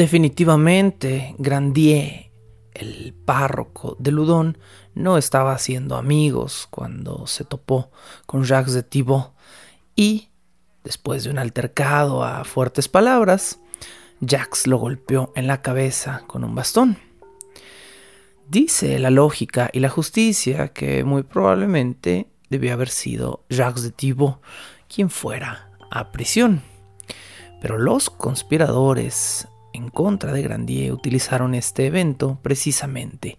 Definitivamente, 0.00 1.34
Grandier, 1.36 2.30
el 2.72 3.12
párroco 3.12 3.98
de 3.98 4.10
Ludon, 4.10 4.56
no 4.94 5.18
estaba 5.18 5.52
haciendo 5.52 5.94
amigos 5.94 6.66
cuando 6.70 7.26
se 7.26 7.44
topó 7.44 7.90
con 8.24 8.44
Jacques 8.44 8.72
de 8.72 8.82
Thibault 8.82 9.34
y, 9.94 10.30
después 10.84 11.24
de 11.24 11.30
un 11.30 11.38
altercado 11.38 12.24
a 12.24 12.44
fuertes 12.44 12.88
palabras, 12.88 13.60
Jacques 14.20 14.66
lo 14.66 14.78
golpeó 14.78 15.34
en 15.36 15.46
la 15.46 15.60
cabeza 15.60 16.22
con 16.26 16.44
un 16.44 16.54
bastón. 16.54 16.96
Dice 18.48 18.98
la 19.00 19.10
lógica 19.10 19.68
y 19.70 19.80
la 19.80 19.90
justicia 19.90 20.68
que 20.68 21.04
muy 21.04 21.24
probablemente 21.24 22.26
debió 22.48 22.72
haber 22.72 22.88
sido 22.88 23.44
Jacques 23.50 23.82
de 23.82 23.90
Thibault 23.90 24.38
quien 24.88 25.10
fuera 25.10 25.70
a 25.90 26.10
prisión. 26.10 26.62
Pero 27.60 27.76
los 27.76 28.08
conspiradores 28.08 29.46
en 29.72 29.88
contra 29.88 30.32
de 30.32 30.42
Grandier 30.42 30.92
utilizaron 30.92 31.54
este 31.54 31.86
evento 31.86 32.38
precisamente 32.42 33.38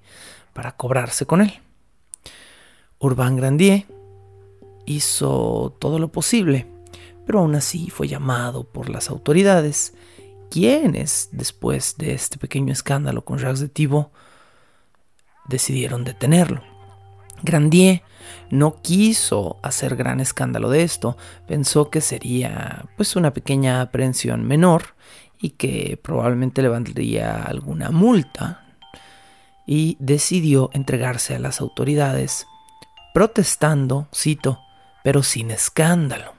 para 0.53 0.75
cobrarse 0.75 1.25
con 1.25 1.41
él. 1.41 1.53
Urbain 2.99 3.35
Grandier 3.35 3.85
hizo 4.85 5.75
todo 5.79 5.99
lo 5.99 6.11
posible, 6.11 6.67
pero 7.25 7.39
aún 7.39 7.55
así 7.55 7.89
fue 7.89 8.07
llamado 8.07 8.63
por 8.63 8.89
las 8.89 9.09
autoridades, 9.09 9.93
quienes, 10.49 11.29
después 11.31 11.95
de 11.97 12.13
este 12.13 12.37
pequeño 12.37 12.73
escándalo 12.73 13.23
con 13.23 13.37
Jacques 13.37 13.61
de 13.61 13.69
Thibault, 13.69 14.09
decidieron 15.47 16.03
detenerlo. 16.03 16.61
Grandier 17.43 18.03
no 18.49 18.81
quiso 18.81 19.57
hacer 19.63 19.95
gran 19.95 20.19
escándalo 20.19 20.69
de 20.69 20.83
esto, 20.83 21.17
pensó 21.47 21.89
que 21.89 22.01
sería 22.01 22.85
pues 22.97 23.15
una 23.15 23.33
pequeña 23.33 23.81
aprehensión 23.81 24.45
menor 24.45 24.95
y 25.41 25.51
que 25.51 25.99
probablemente 26.01 26.61
levantaría 26.61 27.43
alguna 27.43 27.89
multa 27.89 28.63
y 29.65 29.97
decidió 29.99 30.69
entregarse 30.73 31.35
a 31.35 31.39
las 31.39 31.61
autoridades 31.61 32.47
protestando, 33.13 34.07
cito, 34.13 34.59
pero 35.03 35.23
sin 35.23 35.51
escándalo. 35.51 36.33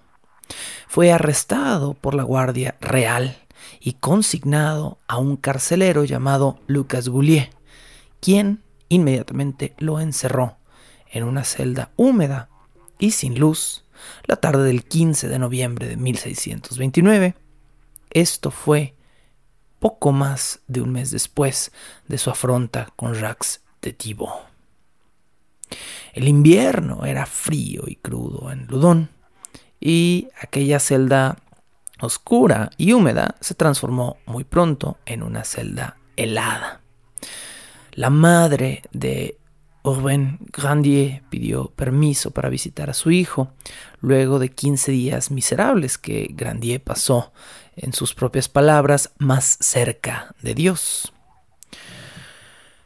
Fue 0.87 1.13
arrestado 1.13 1.95
por 1.95 2.15
la 2.15 2.23
Guardia 2.23 2.77
Real 2.81 3.37
y 3.81 3.95
consignado 3.95 4.99
a 5.09 5.19
un 5.19 5.37
carcelero 5.37 6.05
llamado 6.05 6.61
Lucas 6.67 7.09
Goulier, 7.09 7.51
quien 8.21 8.63
inmediatamente 8.89 9.75
lo 9.79 9.99
encerró 9.99 10.59
en 11.11 11.25
una 11.25 11.45
celda 11.45 11.91
húmeda 11.97 12.49
y 12.99 13.11
sin 13.11 13.39
luz 13.39 13.85
la 14.27 14.37
tarde 14.37 14.65
del 14.65 14.85
15 14.85 15.29
de 15.29 15.39
noviembre 15.39 15.89
de 15.89 15.97
1629 15.97 17.35
esto 18.13 18.51
fue 18.51 18.95
poco 19.79 20.13
más 20.13 20.61
de 20.69 20.81
un 20.81 20.93
mes 20.93 21.11
después 21.11 21.73
de 22.07 22.19
su 22.19 22.31
afronta 22.31 22.89
con 22.97 23.15
Jacques 23.15 23.63
de 23.81 23.93
Thibault. 23.93 24.47
El 26.13 26.29
invierno 26.29 27.05
era 27.05 27.27
frío 27.27 27.85
y 27.87 27.97
crudo 27.97 28.53
en 28.53 28.67
Ludón, 28.67 29.11
y 29.81 30.29
aquella 30.41 30.79
celda 30.79 31.39
oscura 32.01 32.71
y 32.77 32.93
húmeda 32.93 33.37
se 33.41 33.55
transformó 33.55 34.19
muy 34.27 34.45
pronto 34.45 34.99
en 35.07 35.23
una 35.23 35.45
celda 35.45 35.97
helada. 36.17 36.81
La 37.93 38.11
madre 38.11 38.83
de 38.93 39.39
Urbain 39.83 40.39
Grandier 40.53 41.23
pidió 41.29 41.71
permiso 41.71 42.31
para 42.31 42.49
visitar 42.49 42.89
a 42.91 42.95
su 42.95 43.11
hijo, 43.11 43.53
luego 44.01 44.39
de 44.39 44.51
15 44.51 44.93
días 44.93 45.31
miserables 45.31 45.99
que 45.99 46.29
Grandier 46.33 46.83
pasó 46.83 47.33
en 47.77 47.93
sus 47.93 48.15
propias 48.15 48.49
palabras, 48.49 49.13
más 49.19 49.59
cerca 49.61 50.35
de 50.41 50.55
Dios. 50.55 51.13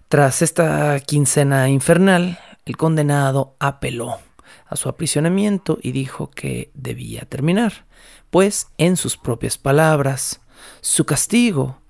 Tras 0.08 0.40
esta 0.40 0.98
quincena 1.00 1.68
infernal, 1.68 2.38
el 2.64 2.76
condenado 2.76 3.56
apeló 3.58 4.18
a 4.66 4.76
su 4.76 4.88
aprisionamiento 4.88 5.78
y 5.82 5.92
dijo 5.92 6.30
que 6.30 6.70
debía 6.74 7.22
terminar, 7.22 7.86
pues 8.30 8.68
en 8.78 8.96
sus 8.96 9.16
propias 9.16 9.58
palabras, 9.58 10.40
su 10.80 11.04
castigo 11.04 11.80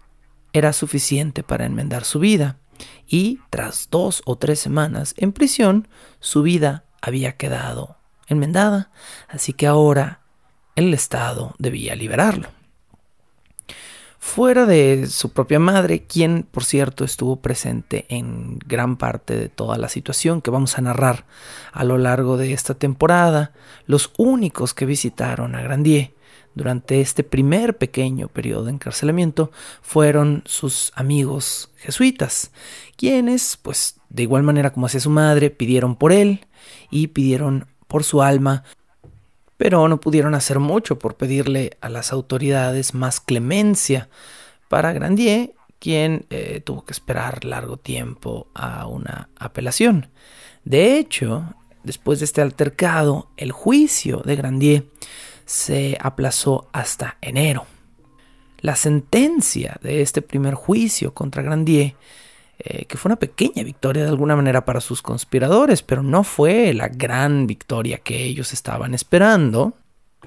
era 0.52 0.72
suficiente 0.72 1.42
para 1.42 1.66
enmendar 1.66 2.04
su 2.04 2.18
vida, 2.18 2.58
y 3.06 3.40
tras 3.50 3.88
dos 3.90 4.22
o 4.24 4.36
tres 4.36 4.58
semanas 4.58 5.14
en 5.16 5.32
prisión, 5.32 5.88
su 6.20 6.42
vida 6.42 6.84
había 7.00 7.36
quedado 7.36 7.96
enmendada, 8.26 8.90
así 9.28 9.52
que 9.52 9.66
ahora 9.66 10.20
el 10.74 10.92
Estado 10.92 11.54
debía 11.58 11.94
liberarlo. 11.94 12.48
Fuera 14.18 14.66
de 14.66 15.06
su 15.06 15.30
propia 15.32 15.60
madre, 15.60 16.02
quien 16.02 16.42
por 16.42 16.64
cierto 16.64 17.04
estuvo 17.04 17.36
presente 17.36 18.06
en 18.08 18.58
gran 18.58 18.96
parte 18.96 19.36
de 19.36 19.48
toda 19.48 19.78
la 19.78 19.88
situación 19.88 20.42
que 20.42 20.50
vamos 20.50 20.76
a 20.76 20.82
narrar 20.82 21.26
a 21.72 21.84
lo 21.84 21.96
largo 21.96 22.36
de 22.36 22.52
esta 22.52 22.74
temporada, 22.74 23.52
los 23.86 24.12
únicos 24.18 24.74
que 24.74 24.84
visitaron 24.84 25.54
a 25.54 25.62
Grandier 25.62 26.15
durante 26.56 27.00
este 27.00 27.22
primer 27.22 27.78
pequeño 27.78 28.26
periodo 28.26 28.64
de 28.64 28.72
encarcelamiento 28.72 29.52
fueron 29.82 30.42
sus 30.46 30.90
amigos 30.96 31.70
jesuitas, 31.76 32.50
quienes, 32.96 33.56
pues 33.62 34.00
de 34.08 34.24
igual 34.24 34.42
manera 34.42 34.72
como 34.72 34.86
hacía 34.86 34.98
su 34.98 35.10
madre, 35.10 35.50
pidieron 35.50 35.94
por 35.94 36.12
él 36.12 36.46
y 36.90 37.08
pidieron 37.08 37.68
por 37.86 38.02
su 38.02 38.22
alma 38.22 38.64
pero 39.56 39.88
no 39.88 40.00
pudieron 40.00 40.34
hacer 40.34 40.58
mucho 40.58 40.98
por 40.98 41.16
pedirle 41.16 41.76
a 41.80 41.88
las 41.88 42.12
autoridades 42.12 42.94
más 42.94 43.20
clemencia 43.20 44.08
para 44.68 44.92
Grandier, 44.92 45.54
quien 45.78 46.26
eh, 46.30 46.60
tuvo 46.64 46.84
que 46.84 46.92
esperar 46.92 47.44
largo 47.44 47.76
tiempo 47.76 48.48
a 48.54 48.86
una 48.86 49.28
apelación. 49.38 50.10
De 50.64 50.98
hecho, 50.98 51.54
después 51.84 52.18
de 52.18 52.26
este 52.26 52.42
altercado, 52.42 53.30
el 53.36 53.52
juicio 53.52 54.22
de 54.24 54.36
Grandier 54.36 54.86
se 55.46 55.96
aplazó 56.00 56.68
hasta 56.72 57.16
enero. 57.22 57.64
La 58.60 58.76
sentencia 58.76 59.78
de 59.82 60.02
este 60.02 60.20
primer 60.20 60.54
juicio 60.54 61.14
contra 61.14 61.42
Grandier 61.42 61.94
eh, 62.58 62.86
que 62.86 62.96
fue 62.96 63.10
una 63.10 63.16
pequeña 63.16 63.62
victoria 63.64 64.04
de 64.04 64.08
alguna 64.08 64.34
manera 64.34 64.64
para 64.64 64.80
sus 64.80 65.02
conspiradores, 65.02 65.82
pero 65.82 66.02
no 66.02 66.24
fue 66.24 66.72
la 66.72 66.88
gran 66.88 67.46
victoria 67.46 67.98
que 67.98 68.24
ellos 68.24 68.54
estaban 68.54 68.94
esperando. 68.94 69.74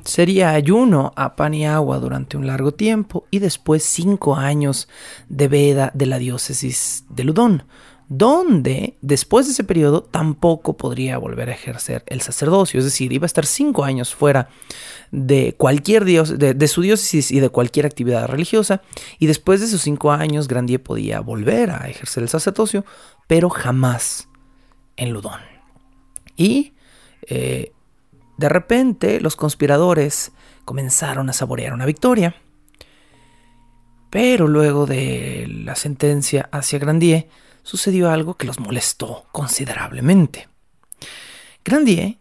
Sería 0.03 0.51
ayuno 0.51 1.11
a 1.15 1.35
pan 1.35 1.55
y 1.55 1.65
agua 1.65 1.97
durante 1.97 2.37
un 2.37 2.45
largo 2.45 2.71
tiempo 2.71 3.25
y 3.31 3.39
después 3.39 3.83
cinco 3.83 4.35
años 4.35 4.87
de 5.27 5.47
veda 5.47 5.91
de 5.95 6.05
la 6.05 6.19
diócesis 6.19 7.05
de 7.09 7.23
Ludón, 7.23 7.63
donde 8.09 8.97
después 9.01 9.45
de 9.45 9.53
ese 9.53 9.63
periodo 9.63 10.01
tampoco 10.01 10.75
podría 10.75 11.19
volver 11.19 11.49
a 11.49 11.53
ejercer 11.53 12.03
el 12.07 12.21
sacerdocio, 12.21 12.79
es 12.79 12.85
decir, 12.85 13.13
iba 13.13 13.25
a 13.25 13.27
estar 13.27 13.45
cinco 13.45 13.83
años 13.83 14.15
fuera 14.15 14.49
de 15.11 15.53
cualquier 15.55 16.05
dios, 16.05 16.39
de, 16.39 16.67
su 16.67 16.81
diócesis 16.81 17.31
y 17.31 17.39
de 17.39 17.49
cualquier 17.49 17.85
actividad 17.85 18.27
religiosa, 18.27 18.81
y 19.19 19.27
después 19.27 19.59
de 19.59 19.67
esos 19.67 19.81
cinco 19.81 20.11
años 20.11 20.47
Grandier 20.47 20.81
podía 20.81 21.19
volver 21.19 21.69
a 21.69 21.87
ejercer 21.87 22.23
el 22.23 22.29
sacerdocio, 22.29 22.83
pero 23.27 23.49
jamás 23.49 24.27
en 24.97 25.11
Ludón. 25.11 25.41
Y 26.35 26.73
eh, 27.27 27.73
de 28.37 28.49
repente 28.49 29.21
los 29.21 29.35
conspiradores 29.35 30.31
comenzaron 30.65 31.29
a 31.29 31.33
saborear 31.33 31.73
una 31.73 31.85
victoria. 31.85 32.35
Pero 34.09 34.47
luego 34.47 34.87
de 34.87 35.45
la 35.47 35.75
sentencia 35.75 36.49
hacia 36.51 36.79
Grandier, 36.79 37.27
sucedió 37.69 38.09
algo 38.09 38.33
que 38.33 38.47
los 38.47 38.59
molestó 38.59 39.27
considerablemente. 39.31 40.49
Grandier 41.63 42.17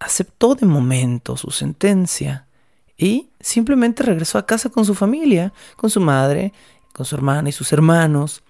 aceptó 0.00 0.56
de 0.56 0.66
momento 0.66 1.36
su 1.36 1.52
sentencia 1.52 2.48
y 2.96 3.30
simplemente 3.38 4.02
regresó 4.02 4.38
a 4.38 4.44
casa 4.44 4.70
con 4.70 4.84
su 4.84 4.96
familia, 4.96 5.52
con 5.76 5.88
su 5.88 6.00
madre, 6.00 6.52
con 6.92 7.06
su 7.06 7.14
hermana 7.14 7.50
y 7.50 7.52
sus 7.52 7.72
hermanos. 7.72 8.42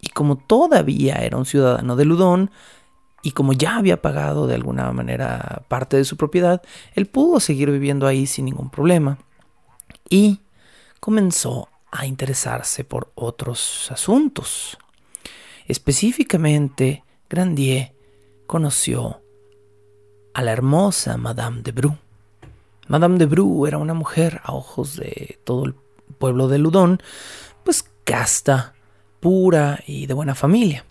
Y 0.00 0.08
como 0.08 0.36
todavía 0.36 1.14
era 1.18 1.36
un 1.36 1.46
ciudadano 1.46 1.94
de 1.94 2.04
Ludón, 2.06 2.50
y 3.22 3.30
como 3.30 3.52
ya 3.52 3.76
había 3.76 4.02
pagado 4.02 4.48
de 4.48 4.56
alguna 4.56 4.90
manera 4.90 5.62
parte 5.68 5.96
de 5.96 6.04
su 6.04 6.16
propiedad, 6.16 6.60
él 6.94 7.06
pudo 7.06 7.38
seguir 7.38 7.70
viviendo 7.70 8.08
ahí 8.08 8.26
sin 8.26 8.46
ningún 8.46 8.68
problema. 8.68 9.18
Y 10.10 10.40
comenzó 10.98 11.68
a 11.92 12.04
interesarse 12.04 12.82
por 12.82 13.12
otros 13.14 13.88
asuntos. 13.92 14.76
Específicamente, 15.66 17.04
Grandier 17.28 17.94
conoció 18.46 19.22
a 20.34 20.42
la 20.42 20.52
hermosa 20.52 21.16
Madame 21.16 21.62
de 21.62 21.72
Bru. 21.72 21.96
Madame 22.88 23.18
de 23.18 23.26
Bru 23.26 23.66
era 23.66 23.78
una 23.78 23.94
mujer 23.94 24.40
a 24.44 24.52
ojos 24.52 24.96
de 24.96 25.38
todo 25.44 25.64
el 25.64 25.74
pueblo 26.18 26.48
de 26.48 26.58
Ludón, 26.58 27.00
pues 27.64 27.88
casta, 28.04 28.74
pura 29.20 29.80
y 29.86 30.06
de 30.06 30.14
buena 30.14 30.34
familia. 30.34 30.84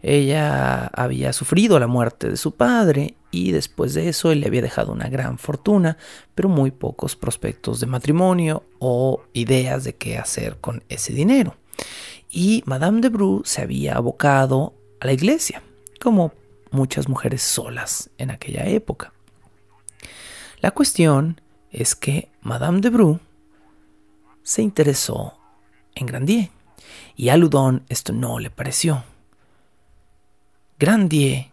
Ella 0.00 0.86
había 0.86 1.32
sufrido 1.32 1.78
la 1.78 1.86
muerte 1.86 2.30
de 2.30 2.36
su 2.36 2.54
padre 2.54 3.16
y 3.30 3.52
después 3.52 3.94
de 3.94 4.08
eso 4.08 4.32
él 4.32 4.40
le 4.40 4.46
había 4.46 4.62
dejado 4.62 4.92
una 4.92 5.08
gran 5.08 5.38
fortuna, 5.38 5.98
pero 6.34 6.48
muy 6.48 6.70
pocos 6.70 7.16
prospectos 7.16 7.80
de 7.80 7.86
matrimonio 7.86 8.64
o 8.78 9.22
ideas 9.32 9.84
de 9.84 9.96
qué 9.96 10.16
hacer 10.16 10.58
con 10.60 10.84
ese 10.88 11.12
dinero. 11.12 11.56
Y 12.30 12.62
Madame 12.66 13.00
de 13.00 13.08
Bru 13.08 13.42
se 13.44 13.62
había 13.62 13.96
abocado 13.96 14.74
a 15.00 15.06
la 15.06 15.12
iglesia, 15.12 15.62
como 16.00 16.32
muchas 16.70 17.08
mujeres 17.08 17.42
solas 17.42 18.10
en 18.18 18.30
aquella 18.30 18.66
época. 18.66 19.12
La 20.60 20.70
cuestión 20.72 21.40
es 21.70 21.94
que 21.94 22.30
Madame 22.40 22.80
de 22.80 22.90
Bru 22.90 23.20
se 24.42 24.62
interesó 24.62 25.38
en 25.94 26.06
Grandier 26.06 26.50
y 27.16 27.28
a 27.28 27.36
Ludon 27.36 27.84
esto 27.88 28.12
no 28.12 28.38
le 28.38 28.50
pareció. 28.50 29.04
Grandier, 30.78 31.48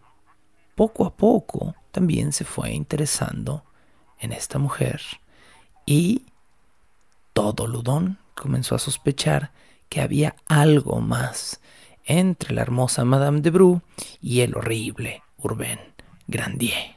poco 0.75 1.05
a 1.05 1.15
poco, 1.15 1.75
también 1.91 2.31
se 2.31 2.45
fue 2.45 2.71
interesando 2.71 3.63
en 4.19 4.31
esta 4.31 4.59
mujer 4.59 5.01
y 5.85 6.25
todo 7.33 7.67
Ludón 7.67 8.17
comenzó 8.35 8.75
a 8.75 8.79
sospechar 8.79 9.51
que 9.89 10.01
había 10.01 10.35
algo 10.47 11.01
más 11.01 11.61
entre 12.05 12.53
la 12.53 12.61
hermosa 12.61 13.05
Madame 13.05 13.41
de 13.41 13.49
Bru 13.49 13.81
y 14.21 14.41
el 14.41 14.55
horrible 14.55 15.23
Urbain 15.37 15.79
Grandier. 16.27 16.95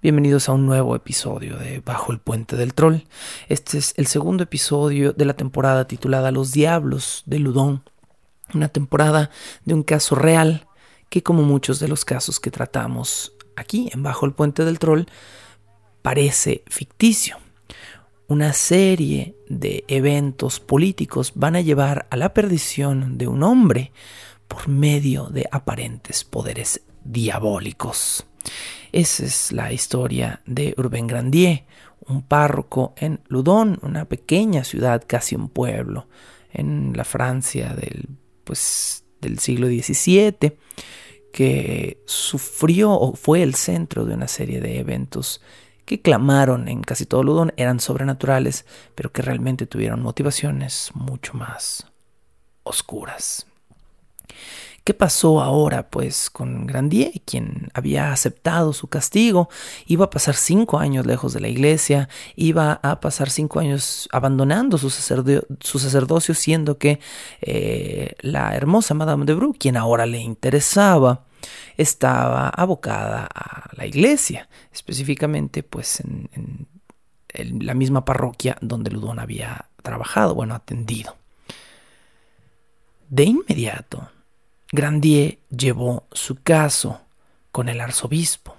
Bienvenidos 0.00 0.48
a 0.48 0.52
un 0.52 0.66
nuevo 0.66 0.96
episodio 0.96 1.56
de 1.56 1.80
Bajo 1.80 2.12
el 2.12 2.18
Puente 2.18 2.56
del 2.56 2.74
Troll. 2.74 3.02
Este 3.48 3.78
es 3.78 3.94
el 3.96 4.06
segundo 4.06 4.42
episodio 4.42 5.12
de 5.12 5.24
la 5.24 5.34
temporada 5.34 5.86
titulada 5.86 6.32
Los 6.32 6.52
Diablos 6.52 7.22
de 7.26 7.38
Ludón 7.38 7.84
una 8.54 8.68
temporada 8.68 9.30
de 9.64 9.74
un 9.74 9.82
caso 9.82 10.14
real 10.14 10.66
que 11.08 11.22
como 11.22 11.42
muchos 11.42 11.78
de 11.80 11.88
los 11.88 12.04
casos 12.04 12.40
que 12.40 12.50
tratamos 12.50 13.32
aquí 13.56 13.90
en 13.92 14.02
Bajo 14.02 14.26
el 14.26 14.32
Puente 14.32 14.64
del 14.64 14.78
Troll 14.78 15.04
parece 16.02 16.64
ficticio. 16.68 17.36
Una 18.32 18.54
serie 18.54 19.36
de 19.50 19.84
eventos 19.88 20.58
políticos 20.58 21.32
van 21.34 21.54
a 21.54 21.60
llevar 21.60 22.06
a 22.08 22.16
la 22.16 22.32
perdición 22.32 23.18
de 23.18 23.28
un 23.28 23.42
hombre 23.42 23.92
por 24.48 24.68
medio 24.68 25.26
de 25.26 25.46
aparentes 25.52 26.24
poderes 26.24 26.80
diabólicos. 27.04 28.24
Esa 28.90 29.26
es 29.26 29.52
la 29.52 29.70
historia 29.70 30.40
de 30.46 30.74
Urbain 30.78 31.06
Grandier, 31.06 31.66
un 32.06 32.22
párroco 32.22 32.94
en 32.96 33.20
Ludon, 33.28 33.78
una 33.82 34.06
pequeña 34.06 34.64
ciudad, 34.64 35.04
casi 35.06 35.34
un 35.34 35.50
pueblo, 35.50 36.08
en 36.54 36.94
la 36.96 37.04
Francia 37.04 37.74
del 37.74 38.08
pues, 38.44 39.04
del 39.20 39.40
siglo 39.40 39.66
XVII, 39.66 40.56
que 41.34 42.02
sufrió 42.06 42.92
o 42.92 43.14
fue 43.14 43.42
el 43.42 43.54
centro 43.54 44.06
de 44.06 44.14
una 44.14 44.26
serie 44.26 44.62
de 44.62 44.78
eventos 44.78 45.42
que 45.92 46.00
clamaron 46.00 46.68
en 46.68 46.80
casi 46.80 47.04
todo 47.04 47.22
Ludón 47.22 47.52
eran 47.58 47.78
sobrenaturales, 47.78 48.64
pero 48.94 49.12
que 49.12 49.20
realmente 49.20 49.66
tuvieron 49.66 50.00
motivaciones 50.00 50.90
mucho 50.94 51.34
más 51.34 51.86
oscuras. 52.62 53.46
¿Qué 54.84 54.94
pasó 54.94 55.42
ahora, 55.42 55.90
pues, 55.90 56.30
con 56.30 56.66
Grandier, 56.66 57.12
quien 57.26 57.68
había 57.74 58.10
aceptado 58.10 58.72
su 58.72 58.88
castigo? 58.88 59.50
Iba 59.86 60.06
a 60.06 60.10
pasar 60.10 60.34
cinco 60.34 60.78
años 60.78 61.04
lejos 61.04 61.34
de 61.34 61.40
la 61.40 61.48
iglesia, 61.48 62.08
iba 62.36 62.80
a 62.82 62.98
pasar 62.98 63.28
cinco 63.28 63.60
años 63.60 64.08
abandonando 64.12 64.78
su, 64.78 64.88
sacerdocio, 64.90 66.34
siendo 66.34 66.78
que 66.78 67.00
eh, 67.42 68.16
la 68.20 68.56
hermosa 68.56 68.94
Madame 68.94 69.26
de 69.26 69.34
Bru, 69.34 69.52
quien 69.52 69.76
ahora 69.76 70.06
le 70.06 70.18
interesaba, 70.18 71.26
estaba 71.76 72.48
abocada 72.48 73.26
a 73.32 73.70
la 73.76 73.86
iglesia, 73.86 74.48
específicamente, 74.72 75.62
pues, 75.62 76.00
en, 76.00 76.66
la 77.34 77.72
misma 77.72 78.04
parroquia 78.04 78.58
donde 78.60 78.90
Ludón 78.90 79.18
había 79.18 79.70
trabajado, 79.82 80.34
bueno, 80.34 80.54
atendido. 80.54 81.16
De 83.08 83.24
inmediato, 83.24 84.10
Grandier 84.70 85.38
llevó 85.48 86.06
su 86.12 86.42
caso 86.42 87.00
con 87.50 87.70
el 87.70 87.80
arzobispo, 87.80 88.56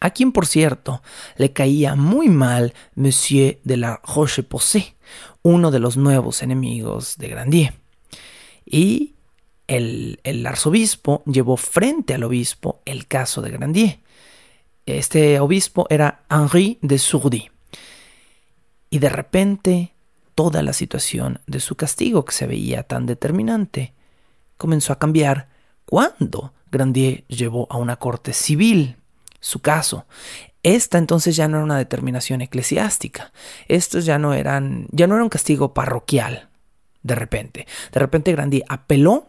a 0.00 0.10
quien 0.10 0.32
por 0.32 0.46
cierto 0.46 1.02
le 1.36 1.52
caía 1.52 1.94
muy 1.94 2.28
mal 2.28 2.74
Monsieur 2.94 3.58
de 3.64 3.76
la 3.76 4.00
Roche-Posay, 4.04 4.96
uno 5.42 5.70
de 5.70 5.78
los 5.78 5.96
nuevos 5.96 6.42
enemigos 6.42 7.16
de 7.18 7.28
Grandier. 7.28 7.74
Y 8.64 9.11
el, 9.76 10.46
arzobispo 10.46 11.22
llevó 11.24 11.56
frente 11.56 12.14
al 12.14 12.24
obispo 12.24 12.80
el 12.84 13.06
caso 13.06 13.42
de 13.42 13.50
Grandier. 13.50 14.00
Este 14.86 15.40
obispo 15.40 15.86
era 15.88 16.24
Henri 16.28 16.78
de 16.82 16.98
Sourdy. 16.98 17.50
Y 18.90 18.98
de 18.98 19.08
repente 19.08 19.94
toda 20.34 20.62
la 20.62 20.72
situación 20.72 21.40
de 21.46 21.60
su 21.60 21.76
castigo 21.76 22.24
que 22.24 22.34
se 22.34 22.46
veía 22.46 22.82
tan 22.82 23.06
determinante 23.06 23.94
comenzó 24.56 24.92
a 24.92 24.98
cambiar 24.98 25.48
cuando 25.86 26.52
Grandier 26.70 27.24
llevó 27.28 27.66
a 27.70 27.76
una 27.76 27.96
corte 27.96 28.32
civil 28.32 28.96
su 29.40 29.60
caso. 29.60 30.06
Esta 30.62 30.98
entonces 30.98 31.34
ya 31.34 31.48
no 31.48 31.56
era 31.56 31.64
una 31.64 31.78
determinación 31.78 32.40
eclesiástica. 32.40 33.32
Estos 33.68 34.04
ya 34.04 34.18
no 34.18 34.34
eran, 34.34 34.86
ya 34.90 35.06
no 35.06 35.14
era 35.14 35.24
un 35.24 35.30
castigo 35.30 35.74
parroquial. 35.74 36.48
De 37.02 37.14
repente, 37.14 37.66
de 37.92 38.00
repente 38.00 38.30
Grandier 38.32 38.64
apeló 38.68 39.26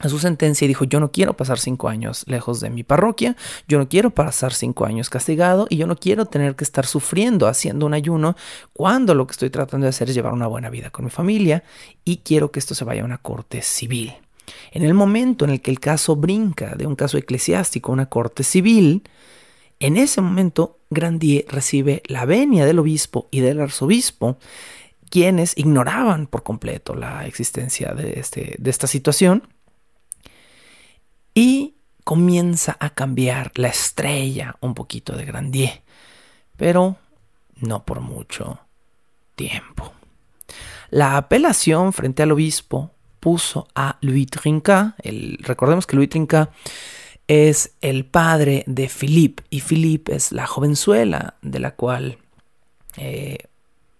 a 0.00 0.08
su 0.08 0.18
sentencia 0.18 0.64
y 0.64 0.68
dijo, 0.68 0.84
yo 0.84 0.98
no 0.98 1.12
quiero 1.12 1.36
pasar 1.36 1.58
cinco 1.58 1.88
años 1.88 2.24
lejos 2.26 2.60
de 2.60 2.70
mi 2.70 2.82
parroquia, 2.82 3.36
yo 3.68 3.78
no 3.78 3.88
quiero 3.88 4.10
pasar 4.10 4.52
cinco 4.52 4.86
años 4.86 5.10
castigado 5.10 5.66
y 5.68 5.76
yo 5.76 5.86
no 5.86 5.96
quiero 5.96 6.24
tener 6.24 6.56
que 6.56 6.64
estar 6.64 6.86
sufriendo 6.86 7.46
haciendo 7.46 7.86
un 7.86 7.94
ayuno 7.94 8.34
cuando 8.72 9.14
lo 9.14 9.26
que 9.26 9.32
estoy 9.32 9.50
tratando 9.50 9.84
de 9.84 9.90
hacer 9.90 10.08
es 10.08 10.14
llevar 10.14 10.32
una 10.32 10.46
buena 10.46 10.70
vida 10.70 10.90
con 10.90 11.04
mi 11.04 11.10
familia 11.10 11.62
y 12.04 12.18
quiero 12.18 12.50
que 12.50 12.58
esto 12.58 12.74
se 12.74 12.84
vaya 12.84 13.02
a 13.02 13.04
una 13.04 13.18
corte 13.18 13.62
civil. 13.62 14.14
En 14.72 14.82
el 14.82 14.94
momento 14.94 15.44
en 15.44 15.52
el 15.52 15.60
que 15.60 15.70
el 15.70 15.78
caso 15.78 16.16
brinca 16.16 16.74
de 16.74 16.86
un 16.86 16.96
caso 16.96 17.18
eclesiástico 17.18 17.92
a 17.92 17.94
una 17.94 18.06
corte 18.06 18.42
civil, 18.42 19.02
en 19.78 19.96
ese 19.96 20.20
momento 20.20 20.78
Grandier 20.90 21.44
recibe 21.48 22.02
la 22.06 22.24
venia 22.24 22.66
del 22.66 22.78
obispo 22.78 23.28
y 23.30 23.40
del 23.40 23.60
arzobispo, 23.60 24.38
quienes 25.08 25.58
ignoraban 25.58 26.26
por 26.26 26.42
completo 26.42 26.94
la 26.94 27.26
existencia 27.26 27.92
de, 27.94 28.20
este, 28.20 28.56
de 28.58 28.70
esta 28.70 28.86
situación, 28.86 29.48
y 31.34 31.74
comienza 32.04 32.76
a 32.80 32.90
cambiar 32.90 33.52
la 33.54 33.68
estrella 33.68 34.56
un 34.60 34.74
poquito 34.74 35.16
de 35.16 35.24
Grandier, 35.24 35.82
pero 36.56 36.96
no 37.56 37.84
por 37.84 38.00
mucho 38.00 38.60
tiempo. 39.36 39.92
La 40.90 41.16
apelación 41.16 41.92
frente 41.92 42.22
al 42.22 42.32
obispo 42.32 42.90
puso 43.20 43.68
a 43.74 43.98
Louis 44.00 44.26
Trinca. 44.26 44.96
El, 45.02 45.38
recordemos 45.42 45.86
que 45.86 45.96
Louis 45.96 46.08
Trinca 46.08 46.50
es 47.28 47.74
el 47.80 48.06
padre 48.06 48.64
de 48.66 48.88
Philippe 48.88 49.44
y 49.50 49.60
Philippe 49.60 50.16
es 50.16 50.32
la 50.32 50.46
jovenzuela 50.46 51.34
de 51.42 51.60
la 51.60 51.76
cual, 51.76 52.18
eh, 52.96 53.38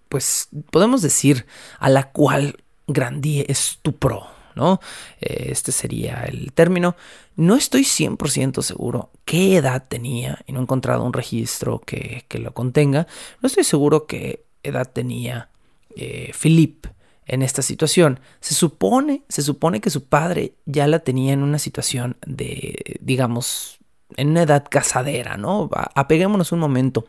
pues 0.09 0.49
podemos 0.71 1.01
decir, 1.01 1.47
a 1.79 1.89
la 1.91 2.11
cual 2.11 2.57
Grandier 2.89 3.49
estupró. 3.49 4.40
¿No? 4.61 4.79
Eh, 5.21 5.49
este 5.49 5.73
sería 5.73 6.25
el 6.25 6.53
término. 6.53 6.97
No 7.35 7.57
estoy 7.57 7.83
100% 7.83 8.63
seguro 8.63 9.11
qué 9.25 9.57
edad 9.57 9.87
tenía 9.89 10.43
y 10.47 10.53
no 10.53 10.61
he 10.61 10.63
encontrado 10.63 11.03
un 11.03 11.15
registro 11.15 11.81
que, 11.81 12.27
lo 12.35 12.53
contenga. 12.53 13.07
No 13.41 13.47
estoy 13.47 13.65
seguro 13.65 14.07
qué 14.07 14.45
edad 14.63 14.91
tenía 14.93 15.49
eh, 15.97 16.33
Philippe 16.39 16.91
en 17.27 17.41
esta 17.41 17.63
situación. 17.63 18.21
Se 18.41 18.55
supone, 18.55 19.23
se 19.29 19.41
supone 19.41 19.81
que 19.81 19.89
su 19.89 20.05
padre 20.05 20.53
ya 20.67 20.87
la 20.87 20.99
tenía 20.99 21.33
en 21.33 21.43
una 21.43 21.59
situación 21.59 22.19
de, 22.27 22.99
digamos, 23.01 23.79
en 24.17 24.29
una 24.29 24.43
edad 24.43 24.67
casadera, 24.69 25.39
¿no? 25.39 25.71
Apeguémonos 25.95 26.53
un 26.53 26.59
momento 26.59 27.07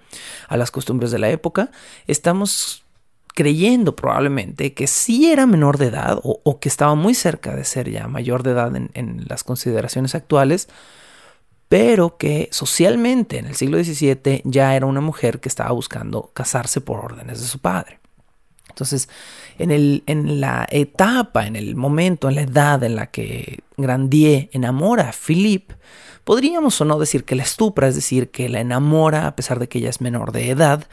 a 0.47 0.55
las 0.55 0.71
costumbres 0.71 1.11
de 1.11 1.19
la 1.19 1.29
época. 1.29 1.71
Estamos 2.07 2.85
creyendo 3.33 3.95
probablemente 3.95 4.73
que 4.73 4.87
sí 4.87 5.31
era 5.31 5.45
menor 5.45 5.77
de 5.77 5.87
edad 5.87 6.19
o, 6.23 6.59
que 6.59 6.69
estaba 6.69 6.95
muy 6.95 7.13
cerca 7.13 7.55
de 7.55 7.63
ser 7.63 7.89
ya 7.89 8.07
mayor 8.07 8.43
de 8.43 8.51
edad 8.51 8.75
en, 8.75 9.25
las 9.27 9.43
consideraciones 9.43 10.15
actuales, 10.15 10.67
pero 11.69 12.17
que 12.17 12.49
socialmente 12.51 13.37
en 13.37 13.45
el 13.45 13.55
siglo 13.55 13.81
XVII 13.81 14.41
ya 14.43 14.75
era 14.75 14.85
una 14.85 15.01
mujer 15.01 15.39
que 15.39 15.49
estaba 15.49 15.71
buscando 15.71 16.31
casarse 16.33 16.81
por 16.81 16.99
órdenes 16.99 17.39
de 17.39 17.47
su 17.47 17.59
padre. 17.59 17.99
Entonces, 18.67 19.09
en, 19.57 19.71
el, 19.71 20.03
en 20.05 20.39
la 20.39 20.67
etapa, 20.69 21.45
en 21.45 21.55
el 21.55 21.75
momento, 21.75 22.29
en 22.29 22.35
la 22.35 22.41
edad 22.41 22.83
en 22.83 22.95
la 22.95 23.07
que 23.07 23.59
Grandier 23.77 24.49
enamora 24.53 25.09
a 25.09 25.13
Philippe, 25.13 25.75
podríamos 26.23 26.79
o 26.79 26.85
no 26.85 26.99
decir 26.99 27.25
que 27.25 27.35
la 27.35 27.43
estupra, 27.43 27.87
es 27.87 27.95
decir, 27.95 28.31
que 28.31 28.49
la 28.49 28.59
enamora 28.59 29.27
a 29.27 29.35
pesar 29.35 29.59
de 29.59 29.67
que 29.67 29.79
ella 29.79 29.89
es 29.89 30.01
menor 30.01 30.31
de 30.31 30.49
edad, 30.49 30.87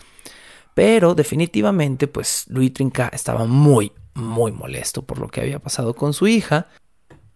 pero 0.79 1.17
definitivamente, 1.17 2.07
pues 2.07 2.45
Louis 2.47 2.73
Trinca 2.73 3.11
estaba 3.13 3.47
muy, 3.47 3.91
muy 4.15 4.53
molesto 4.53 5.03
por 5.03 5.19
lo 5.19 5.27
que 5.27 5.41
había 5.41 5.59
pasado 5.59 5.93
con 5.93 6.15
su 6.15 6.29
hija. 6.29 6.69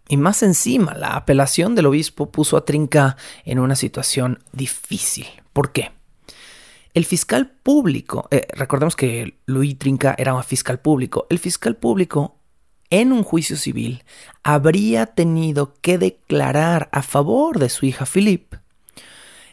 Y 0.07 0.17
más 0.17 0.45
encima, 0.45 0.95
la 0.95 1.17
apelación 1.17 1.75
del 1.75 1.87
obispo 1.87 2.31
puso 2.31 2.57
a 2.57 2.65
Trinca 2.65 3.17
en 3.45 3.59
una 3.59 3.75
situación 3.75 4.39
difícil. 4.53 5.27
¿Por 5.53 5.73
qué? 5.73 5.91
El 6.95 7.05
fiscal 7.05 7.51
público, 7.51 8.29
eh, 8.31 8.47
recordemos 8.53 8.95
que 8.95 9.41
Louis 9.47 9.77
Trinca 9.77 10.15
era 10.17 10.35
un 10.35 10.45
fiscal 10.45 10.79
público, 10.79 11.27
el 11.29 11.41
fiscal 11.41 11.75
público 11.75 12.39
en 12.91 13.11
un 13.11 13.25
juicio 13.25 13.57
civil 13.57 14.05
habría 14.45 15.07
tenido 15.07 15.75
que 15.81 15.99
declarar 15.99 16.91
a 16.93 17.03
favor 17.03 17.59
de 17.59 17.71
su 17.71 17.87
hija 17.87 18.07
Philippe, 18.07 18.61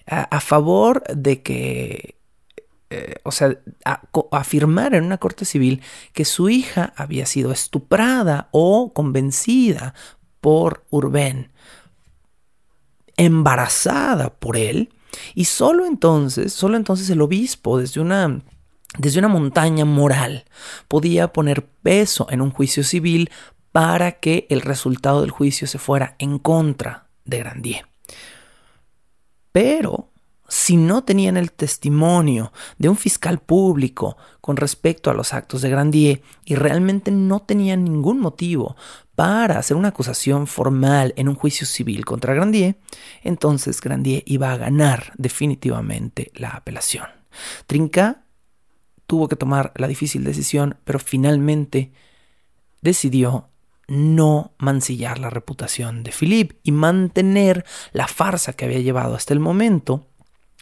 a 0.06 0.40
favor 0.42 1.02
de 1.08 1.42
que 1.42 2.19
eh, 2.90 3.16
o 3.24 3.32
sea, 3.32 3.56
afirmar 4.32 4.96
en 4.96 5.04
una 5.04 5.20
corte 5.20 5.46
civil 5.46 5.82
que 6.12 6.26
su 6.26 6.50
hija 6.50 6.94
había 6.96 7.26
sido 7.26 7.52
estuprada 7.52 8.50
o 8.52 8.94
convencida 8.94 9.94
por 10.42 10.86
Urbain, 10.90 11.52
embarazada 13.16 14.34
por 14.34 14.58
él, 14.58 14.90
y 15.36 15.46
solo 15.46 15.86
entonces, 15.86 16.54
solo 16.54 16.78
entonces 16.78 17.10
el 17.10 17.22
obispo, 17.22 17.78
desde 17.78 18.02
una, 18.02 18.42
desde 18.98 19.20
una 19.20 19.28
montaña 19.28 19.86
moral, 19.86 20.46
podía 20.88 21.32
poner 21.34 21.66
peso 21.66 22.28
en 22.30 22.42
un 22.42 22.52
juicio 22.52 22.84
civil 22.84 23.30
para 23.72 24.14
que 24.14 24.48
el 24.50 24.62
resultado 24.62 25.22
del 25.22 25.32
juicio 25.32 25.68
se 25.68 25.78
fuera 25.78 26.16
en 26.18 26.40
contra 26.40 27.08
de 27.26 27.40
Grandier. 27.40 27.86
Pero 29.52 30.10
si 30.50 30.76
no 30.76 31.04
tenían 31.04 31.38
el 31.38 31.52
testimonio 31.52 32.52
de 32.78 32.90
un 32.90 32.98
fiscal 32.98 33.40
público 33.40 34.18
con 34.42 34.58
respecto 34.58 35.10
a 35.10 35.14
los 35.14 35.34
actos 35.34 35.62
de 35.62 35.70
Grandier 35.70 36.22
y 36.44 36.56
realmente 36.56 37.12
no 37.12 37.42
tenían 37.42 37.84
ningún 37.86 38.20
motivo 38.20 38.76
para 39.16 39.60
hacer 39.60 39.78
una 39.78 39.90
acusación 39.90 40.48
formal 40.48 41.14
en 41.18 41.30
un 41.30 41.36
juicio 41.36 41.68
civil 41.68 42.06
contra 42.06 42.34
Grandier, 42.34 42.78
entonces 43.22 43.80
Grandier 43.82 44.24
iba 44.26 44.52
a 44.52 44.58
ganar 44.58 45.14
definitivamente 45.18 46.32
la 46.36 46.50
apelación. 46.50 47.06
Trinca 47.68 48.24
tuvo 49.08 49.28
que 49.28 49.36
tomar 49.36 49.74
la 49.76 49.88
difícil 49.88 50.24
decisión, 50.24 50.78
pero 50.84 51.00
finalmente 51.00 51.92
decidió 52.82 53.50
no 53.88 54.54
mancillar 54.60 55.20
la 55.20 55.30
reputación 55.30 56.04
de 56.04 56.12
Philippe 56.12 56.60
y 56.64 56.72
mantener 56.72 57.66
la 57.92 58.08
farsa 58.08 58.54
que 58.54 58.66
había 58.66 58.80
llevado 58.80 59.16
hasta 59.16 59.34
el 59.34 59.40
momento 59.40 60.09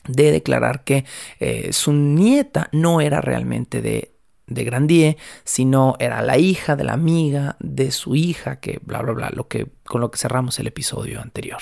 de 0.07 0.31
declarar 0.31 0.83
que 0.83 1.05
eh, 1.39 1.71
su 1.73 1.93
nieta 1.93 2.69
no 2.71 3.01
era 3.01 3.21
realmente 3.21 3.81
de, 3.81 4.13
de 4.47 4.63
Grandier, 4.63 5.17
sino 5.43 5.95
era 5.99 6.21
la 6.21 6.37
hija 6.37 6.75
de 6.75 6.83
la 6.83 6.93
amiga 6.93 7.57
de 7.59 7.91
su 7.91 8.15
hija, 8.15 8.59
que 8.59 8.79
bla, 8.81 9.01
bla, 9.01 9.13
bla, 9.13 9.29
lo 9.29 9.47
que, 9.47 9.67
con 9.83 10.01
lo 10.01 10.09
que 10.09 10.17
cerramos 10.17 10.57
el 10.59 10.67
episodio 10.67 11.21
anterior. 11.21 11.61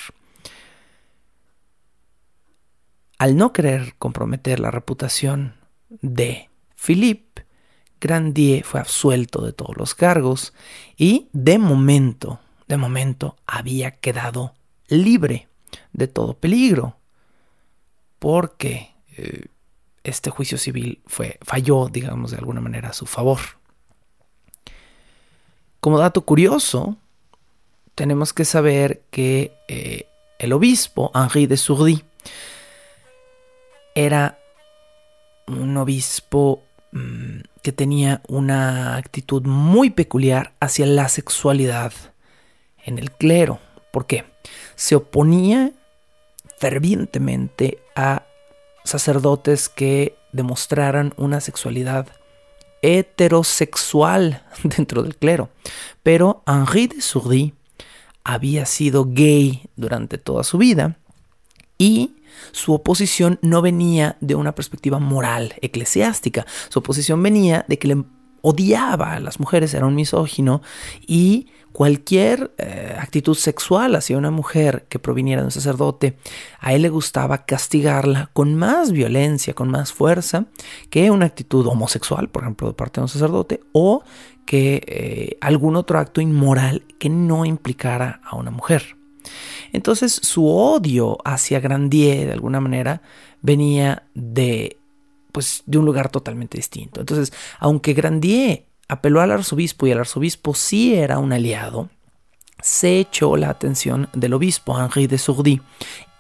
Al 3.18 3.38
no 3.38 3.54
querer 3.54 3.96
comprometer 3.98 4.60
la 4.60 4.72
reputación 4.72 5.56
de 5.90 6.50
Philippe, 6.76 7.46
Grandier 8.02 8.64
fue 8.64 8.80
absuelto 8.80 9.44
de 9.44 9.54
todos 9.54 9.78
los 9.78 9.96
cargos 9.96 10.54
y 10.98 11.30
de 11.34 11.58
momento, 11.58 12.40
de 12.68 12.78
momento 12.78 13.38
había 13.48 13.92
quedado 13.92 14.54
libre 14.88 15.48
de 15.94 16.08
todo 16.08 16.38
peligro 16.38 16.98
porque 18.20 18.94
eh, 19.18 19.46
este 20.04 20.30
juicio 20.30 20.58
civil 20.58 21.02
fue, 21.06 21.40
falló, 21.42 21.88
digamos, 21.88 22.32
de 22.32 22.38
alguna 22.38 22.62
manera 22.62 22.90
a 22.90 22.94
su 22.94 23.06
favor. 23.06 23.40
Como 25.80 26.00
dato 26.00 26.22
curioso, 26.22 26.98
tenemos 27.96 28.34
que 28.34 28.46
saber 28.46 29.04
que 29.12 29.54
eh, 29.68 30.08
el 30.40 30.54
obispo 30.54 31.12
Henri 31.14 31.48
de 31.48 31.58
Sourdy 31.58 32.04
era 33.96 34.40
un 35.48 35.78
obispo 35.78 36.64
mm, 36.92 37.40
que 37.62 37.72
tenía 37.72 38.22
una 38.28 38.98
actitud 38.98 39.44
muy 39.44 39.90
peculiar 39.90 40.54
hacia 40.60 40.86
la 40.86 41.08
sexualidad 41.08 41.94
en 42.84 43.00
el 43.00 43.12
clero. 43.12 43.60
¿Por 43.92 44.06
qué? 44.06 44.26
Se 44.76 44.96
oponía 44.96 45.72
fervientemente 46.58 47.80
a 47.96 48.24
sacerdotes 48.84 49.70
que 49.70 50.18
demostraran 50.32 51.14
una 51.18 51.42
sexualidad 51.42 52.08
heterosexual 52.82 54.44
dentro 54.64 55.04
del 55.04 55.16
clero. 55.16 55.50
Pero 56.04 56.44
Henri 56.46 56.88
de 56.88 57.02
Sourdy 57.02 57.54
había 58.24 58.66
sido 58.66 59.06
gay 59.10 59.64
durante 59.76 60.18
toda 60.18 60.44
su 60.44 60.58
vida 60.58 60.98
y 61.78 62.16
su 62.52 62.74
oposición 62.74 63.40
no 63.42 63.62
venía 63.62 64.18
de 64.22 64.36
una 64.36 64.54
perspectiva 64.54 65.00
moral, 65.00 65.56
eclesiástica. 65.62 66.46
Su 66.70 66.80
oposición 66.80 67.22
venía 67.22 67.66
de 67.68 67.80
que 67.80 67.88
le 67.88 68.04
odiaba 68.42 69.14
a 69.14 69.20
las 69.20 69.40
mujeres, 69.40 69.74
era 69.74 69.86
un 69.86 69.96
misógino 69.96 70.62
y 71.08 71.48
cualquier 71.76 72.54
eh, 72.58 72.96
actitud 72.98 73.36
sexual 73.36 73.96
hacia 73.96 74.18
una 74.18 74.32
mujer 74.32 74.86
que 74.88 74.98
proviniera 74.98 75.42
de 75.42 75.48
un 75.48 75.52
sacerdote, 75.52 76.18
a 76.62 76.72
él 76.72 76.84
le 76.84 76.90
gustaba 76.90 77.46
castigarla 77.46 78.30
con 78.32 78.56
más 78.56 78.94
violencia, 78.94 79.54
con 79.54 79.70
más 79.70 79.92
fuerza 79.92 80.46
que 80.90 81.12
una 81.12 81.26
actitud 81.26 81.68
homosexual, 81.68 82.30
por 82.30 82.44
ejemplo, 82.44 82.70
de 82.70 82.76
parte 82.76 83.02
de 83.02 83.04
un 83.04 83.10
sacerdote, 83.10 83.60
o 83.74 84.06
que 84.46 84.84
eh, 84.88 85.38
algún 85.42 85.76
otro 85.76 86.00
acto 86.00 86.22
inmoral 86.22 86.86
que 86.98 87.10
no 87.10 87.44
implicara 87.44 88.22
a 88.24 88.38
una 88.38 88.52
mujer. 88.52 88.96
Entonces 89.74 90.14
su 90.14 90.48
odio 90.48 91.18
hacia 91.26 91.60
Grandier, 91.60 92.28
de 92.28 92.32
alguna 92.32 92.62
manera, 92.62 93.02
venía 93.42 94.08
de, 94.14 94.78
pues, 95.34 95.62
de 95.66 95.78
un 95.78 95.86
lugar 95.86 96.08
totalmente 96.08 96.58
distinto. 96.58 97.02
Entonces, 97.02 97.34
aunque 97.60 97.94
Grandier 97.94 98.64
apeló 98.88 99.22
al 99.22 99.32
arzobispo 99.32 99.88
y 99.88 99.92
el 99.92 100.00
arzobispo 100.00 100.54
sí 100.54 100.96
era 100.96 101.20
un 101.20 101.34
aliado, 101.34 101.90
se 102.62 103.00
echó 103.00 103.38
la 103.38 103.50
atención 103.50 104.10
del 104.14 104.34
obispo 104.34 104.80
Henri 104.80 105.08
de 105.08 105.18
Sourdy 105.18 105.62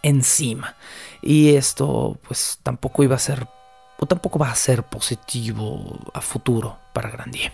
encima. 0.03 0.75
Y 1.21 1.55
esto 1.55 2.19
pues 2.27 2.59
tampoco 2.61 3.03
iba 3.03 3.15
a 3.15 3.19
ser 3.19 3.47
o 3.97 4.05
tampoco 4.05 4.37
va 4.39 4.51
a 4.51 4.55
ser 4.55 4.83
positivo 4.83 5.99
a 6.13 6.21
futuro 6.21 6.77
para 6.93 7.09
Grandier. 7.09 7.53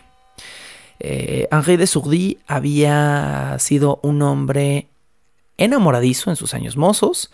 Eh, 0.99 1.47
Henri 1.51 1.77
de 1.77 1.87
Sourdy 1.87 2.39
había 2.47 3.55
sido 3.59 3.99
un 4.03 4.21
hombre 4.21 4.87
enamoradizo 5.57 6.29
en 6.29 6.35
sus 6.35 6.53
años 6.53 6.77
mozos, 6.77 7.31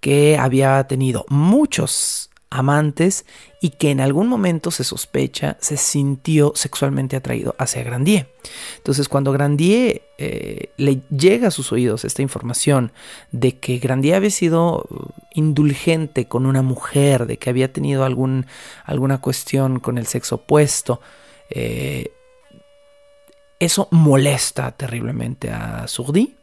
que 0.00 0.38
había 0.38 0.86
tenido 0.86 1.24
muchos 1.28 2.30
amantes 2.50 3.26
y 3.60 3.70
que 3.70 3.90
en 3.90 4.00
algún 4.00 4.28
momento 4.28 4.70
se 4.70 4.84
sospecha 4.84 5.56
se 5.60 5.76
sintió 5.76 6.52
sexualmente 6.54 7.16
atraído 7.16 7.54
hacia 7.58 7.82
Grandier. 7.82 8.28
Entonces 8.76 9.08
cuando 9.08 9.32
Grandier 9.32 10.02
eh, 10.18 10.70
le 10.76 11.02
llega 11.10 11.48
a 11.48 11.50
sus 11.50 11.72
oídos 11.72 12.04
esta 12.04 12.22
información 12.22 12.92
de 13.32 13.58
que 13.58 13.78
Grandier 13.78 14.16
había 14.16 14.30
sido 14.30 14.86
uh, 14.88 15.10
indulgente 15.34 16.28
con 16.28 16.46
una 16.46 16.62
mujer, 16.62 17.26
de 17.26 17.38
que 17.38 17.50
había 17.50 17.72
tenido 17.72 18.04
algún, 18.04 18.46
alguna 18.84 19.20
cuestión 19.20 19.80
con 19.80 19.98
el 19.98 20.06
sexo 20.06 20.36
opuesto, 20.36 21.00
eh, 21.50 22.12
eso 23.58 23.88
molesta 23.90 24.72
terriblemente 24.72 25.50
a 25.50 25.88
Sourdy 25.88 26.36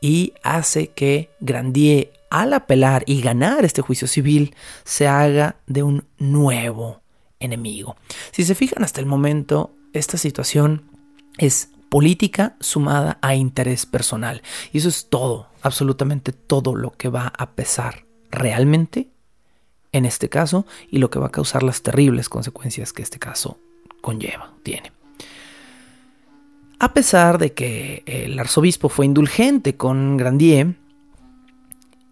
y 0.00 0.34
hace 0.42 0.88
que 0.88 1.30
Grandier 1.40 2.12
al 2.32 2.54
apelar 2.54 3.04
y 3.06 3.20
ganar 3.20 3.62
este 3.66 3.82
juicio 3.82 4.08
civil, 4.08 4.54
se 4.84 5.06
haga 5.06 5.56
de 5.66 5.82
un 5.82 6.06
nuevo 6.16 7.02
enemigo. 7.40 7.94
Si 8.30 8.44
se 8.44 8.54
fijan 8.54 8.82
hasta 8.82 9.00
el 9.00 9.06
momento, 9.06 9.74
esta 9.92 10.16
situación 10.16 10.84
es 11.36 11.68
política 11.90 12.56
sumada 12.58 13.18
a 13.20 13.34
interés 13.34 13.84
personal. 13.84 14.40
Y 14.72 14.78
eso 14.78 14.88
es 14.88 15.10
todo, 15.10 15.48
absolutamente 15.60 16.32
todo 16.32 16.74
lo 16.74 16.92
que 16.92 17.10
va 17.10 17.34
a 17.36 17.50
pesar 17.50 18.06
realmente 18.30 19.10
en 19.92 20.06
este 20.06 20.30
caso 20.30 20.64
y 20.90 20.98
lo 20.98 21.10
que 21.10 21.18
va 21.18 21.26
a 21.26 21.32
causar 21.32 21.62
las 21.62 21.82
terribles 21.82 22.30
consecuencias 22.30 22.94
que 22.94 23.02
este 23.02 23.18
caso 23.18 23.58
conlleva, 24.00 24.54
tiene. 24.62 24.90
A 26.78 26.94
pesar 26.94 27.36
de 27.36 27.52
que 27.52 28.02
el 28.06 28.38
arzobispo 28.38 28.88
fue 28.88 29.04
indulgente 29.04 29.76
con 29.76 30.16
Grandier, 30.16 30.76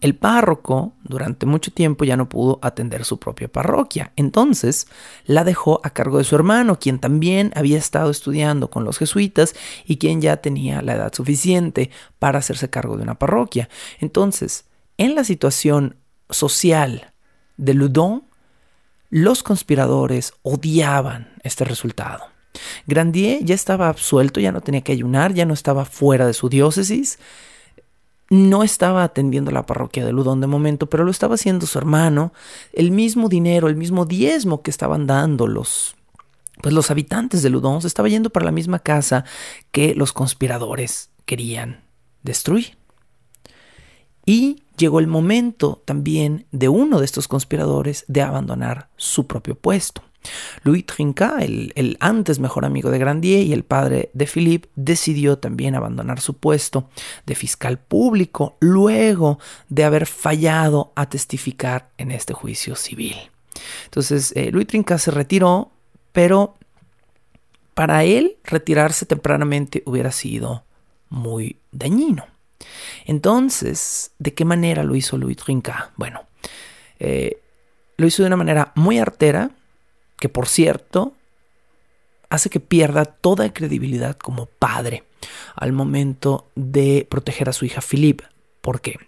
el 0.00 0.16
párroco 0.16 0.95
durante 1.02 1.47
mucho 1.47 1.73
tiempo 1.73 2.04
ya 2.04 2.16
no 2.16 2.28
pudo 2.28 2.59
atender 2.62 3.04
su 3.04 3.19
propia 3.19 3.49
parroquia, 3.49 4.12
entonces 4.16 4.87
la 5.25 5.45
dejó 5.45 5.80
a 5.85 5.90
cargo 5.90 6.19
de 6.19 6.25
su 6.25 6.35
hermano, 6.35 6.78
quien 6.78 6.99
también 6.99 7.52
había 7.54 7.78
estado 7.78 8.11
estudiando 8.11 8.71
con 8.71 8.85
los 8.85 8.99
jesuitas 8.99 9.54
y 9.85 9.99
quien 9.99 10.21
ya 10.21 10.38
tenía 10.38 10.83
la 10.83 10.95
edad 10.95 11.12
suficiente 11.12 11.90
para 12.19 12.38
hacerse 12.38 12.71
cargo 12.71 12.97
de 12.97 13.02
una 13.02 13.19
parroquia. 13.19 13.69
Entonces, 13.99 14.64
en 14.97 15.14
la 15.14 15.25
situación 15.25 15.97
social 16.30 17.12
de 17.57 17.75
Loudon, 17.75 18.25
los 19.11 19.42
conspiradores 19.42 20.33
odiaban 20.42 21.33
este 21.42 21.64
resultado. 21.64 22.25
Grandier 22.87 23.45
ya 23.45 23.54
estaba 23.54 23.88
absuelto, 23.88 24.40
ya 24.40 24.52
no 24.52 24.61
tenía 24.61 24.80
que 24.80 24.92
ayunar, 24.92 25.35
ya 25.35 25.47
no 25.47 25.54
estaba 25.54 25.85
fuera 25.85 26.26
de 26.26 26.35
su 26.35 26.49
diócesis, 26.49 27.19
no 28.31 28.63
estaba 28.63 29.03
atendiendo 29.03 29.51
la 29.51 29.67
parroquia 29.67 30.05
de 30.05 30.13
Ludón 30.13 30.41
de 30.41 30.47
momento, 30.47 30.89
pero 30.89 31.05
lo 31.05 31.11
estaba 31.11 31.35
haciendo 31.35 31.67
su 31.67 31.77
hermano. 31.79 32.33
El 32.73 32.93
mismo 32.93 33.29
dinero, 33.29 33.69
el 33.69 33.77
mismo 33.77 34.07
diezmo 34.07 34.63
que 34.63 34.71
estaban 34.71 35.09
dando 35.09 35.49
los, 35.49 35.97
pues 36.63 36.73
los 36.73 36.93
habitantes 36.93 37.43
de 37.43 37.51
Ludón 37.51 37.83
se 37.83 37.89
estaba 37.89 38.09
yendo 38.09 38.31
para 38.31 38.47
la 38.47 38.53
misma 38.53 38.79
casa 38.79 39.25
que 39.73 39.97
los 39.97 40.13
conspiradores 40.13 41.11
querían 41.27 41.83
destruir. 42.23 42.79
Y 44.25 44.63
llegó 44.77 45.01
el 45.01 45.09
momento 45.09 45.83
también 45.85 46.47
de 46.53 46.69
uno 46.69 47.01
de 47.01 47.07
estos 47.07 47.27
conspiradores 47.27 48.05
de 48.07 48.23
abandonar 48.23 48.91
su 48.97 49.27
propio 49.27 49.57
puesto. 49.57 50.03
Louis 50.62 50.85
Trinca, 50.85 51.39
el, 51.41 51.97
antes 52.00 52.39
mejor 52.39 52.65
amigo 52.65 52.91
de 52.91 52.99
Grandier 52.99 53.47
y 53.47 53.53
el 53.53 53.65
padre 53.65 54.11
de 54.12 54.27
Philippe, 54.27 54.69
decidió 54.77 55.39
también 55.39 55.75
abandonar 55.75 56.21
su 56.21 56.35
puesto 56.35 56.89
de 57.27 57.35
fiscal 57.35 57.79
público 57.79 58.57
luego 58.61 59.39
de 59.69 59.85
haber 59.85 60.07
fallado 60.07 60.93
a 60.97 61.09
testificar 61.09 61.91
en 61.99 62.12
este 62.12 62.35
juicio 62.35 62.77
civil. 62.77 63.17
Entonces, 63.85 64.33
eh, 64.37 64.50
Louis 64.53 64.67
Trinca 64.67 64.99
se 64.99 65.11
retiró, 65.11 65.71
pero 66.12 66.57
para 67.75 68.05
él 68.05 68.37
retirarse 68.45 69.07
tempranamente 69.07 69.83
hubiera 69.87 70.12
sido 70.12 70.65
muy 71.09 71.57
dañino. 71.73 72.27
Entonces, 73.07 74.12
¿de 74.19 74.35
qué 74.35 74.45
manera 74.45 74.83
lo 74.85 74.95
hizo 74.95 75.17
Louis 75.17 75.37
Trinca? 75.37 75.93
Bueno, 75.97 76.23
eh, 76.99 77.41
lo 77.97 78.07
hizo 78.07 78.23
de 78.23 78.29
una 78.29 78.37
manera 78.37 78.73
muy 78.75 78.99
artera, 78.99 79.50
que 80.21 80.29
por 80.29 80.47
cierto 80.47 81.15
hace 82.29 82.49
que 82.49 82.61
pierda 82.61 83.05
toda 83.05 83.53
credibilidad 83.53 84.17
como 84.17 84.47
padre 84.47 85.03
al 85.57 85.73
momento 85.73 86.47
de 86.55 87.07
proteger 87.11 87.49
a 87.49 87.53
su 87.53 87.65
hija 87.65 87.81
Philippe. 87.81 88.25
¿Por 88.61 88.81
qué? 88.81 88.99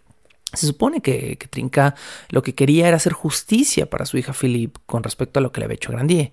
Se 0.52 0.66
supone 0.66 1.00
que, 1.00 1.38
Trinca 1.50 1.95
lo 2.28 2.42
que 2.42 2.54
quería 2.54 2.88
era 2.88 2.97
hacer 2.97 3.12
justicia 3.12 3.88
para 3.88 4.04
su 4.04 4.19
hija 4.19 4.33
Philippe 4.33 4.81
con 4.87 5.02
respecto 5.02 5.38
a 5.38 5.42
lo 5.42 5.52
que 5.52 5.61
le 5.61 5.66
había 5.66 5.76
hecho 5.76 5.92
Grandier. 5.92 6.33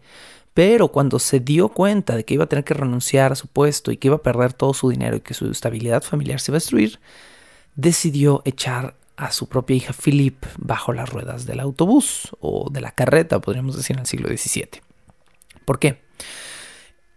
Pero 0.54 0.90
cuando 0.90 1.20
se 1.20 1.40
dio 1.40 1.70
cuenta 1.70 2.16
de 2.16 2.26
que 2.26 2.34
iba 2.34 2.46
a 2.46 2.50
tener 2.50 2.66
que 2.66 2.74
renunciar 2.74 3.32
a 3.32 3.36
su 3.36 3.48
puesto 3.48 3.92
y 3.92 3.98
que 3.98 4.08
iba 4.08 4.18
a 4.18 4.24
perder 4.24 4.52
todo 4.54 4.74
su 4.74 4.90
dinero 4.90 5.16
y 5.16 5.22
que 5.22 5.34
su 5.34 5.50
estabilidad 5.50 6.04
familiar 6.04 6.42
se 6.42 6.52
iba 6.52 6.58
a 6.58 6.60
destruir, 6.60 7.00
decidió 7.76 8.42
echar 8.46 8.96
a 9.20 9.32
su 9.32 9.48
propia 9.48 9.76
hija 9.76 9.94
Philip 9.94 10.46
bajo 10.58 10.94
las 10.94 11.10
ruedas 11.10 11.46
del 11.46 11.60
autobús 11.60 12.30
o 12.40 12.70
de 12.72 12.80
la 12.80 12.92
carreta, 12.92 13.42
podríamos 13.42 13.76
decir, 13.76 13.98
en 13.98 14.02
el 14.02 14.06
siglo 14.06 14.30
XVII. 14.30 14.82
¿Por 15.66 15.78
qué? 15.78 16.02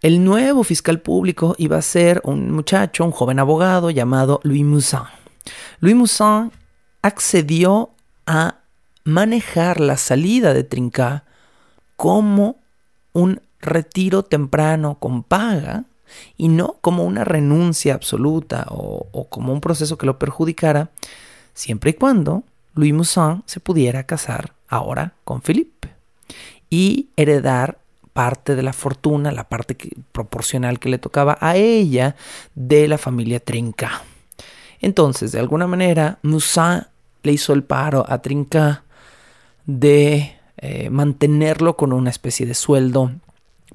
El 0.01 0.25
nuevo 0.25 0.65
fiscal 0.65 0.99
público 0.99 1.55
iba 1.57 1.77
a 1.77 1.81
ser 1.81 2.21
un 2.25 2.51
muchacho, 2.51 3.05
un 3.05 3.11
joven 3.11 3.39
abogado 3.39 3.89
llamado 3.89 4.41
Louis 4.43 4.65
Moussin. 4.65 4.99
Louis 5.79 5.95
Moussin 5.95 6.51
accedió 7.01 7.91
a 8.25 8.57
manejar 9.05 9.79
la 9.79 9.95
salida 9.95 10.53
de 10.53 10.65
Trinca 10.65 11.23
como 11.95 12.57
un 13.13 13.41
retiro 13.61 14.23
temprano 14.23 14.99
con 14.99 15.23
paga 15.23 15.85
y 16.35 16.49
no 16.49 16.79
como 16.81 17.05
una 17.05 17.23
renuncia 17.23 17.93
absoluta 17.93 18.65
o 18.69 19.29
como 19.29 19.53
un 19.53 19.61
proceso 19.61 19.97
que 19.97 20.05
lo 20.05 20.19
perjudicara, 20.19 20.91
siempre 21.53 21.91
y 21.91 21.93
cuando 21.93 22.43
Louis 22.75 22.93
Moussin 22.93 23.43
se 23.45 23.59
pudiera 23.59 24.03
casar 24.05 24.53
ahora 24.67 25.13
con 25.23 25.41
Philippe 25.41 25.89
y 26.69 27.09
heredar 27.15 27.79
parte 28.13 28.55
de 28.55 28.63
la 28.63 28.73
fortuna, 28.73 29.31
la 29.31 29.49
parte 29.49 29.75
proporcional 30.11 30.79
que 30.79 30.89
le 30.89 30.97
tocaba 30.97 31.37
a 31.41 31.55
ella 31.55 32.15
de 32.55 32.87
la 32.87 32.97
familia 32.97 33.39
Trinca. 33.39 34.03
Entonces, 34.81 35.31
de 35.31 35.39
alguna 35.39 35.67
manera, 35.67 36.19
Moussin 36.21 36.83
le 37.23 37.31
hizo 37.31 37.53
el 37.53 37.63
paro 37.63 38.05
a 38.07 38.21
Trinca 38.21 38.83
de 39.65 40.35
eh, 40.57 40.89
mantenerlo 40.89 41.75
con 41.75 41.93
una 41.93 42.09
especie 42.09 42.45
de 42.45 42.53
sueldo 42.53 43.11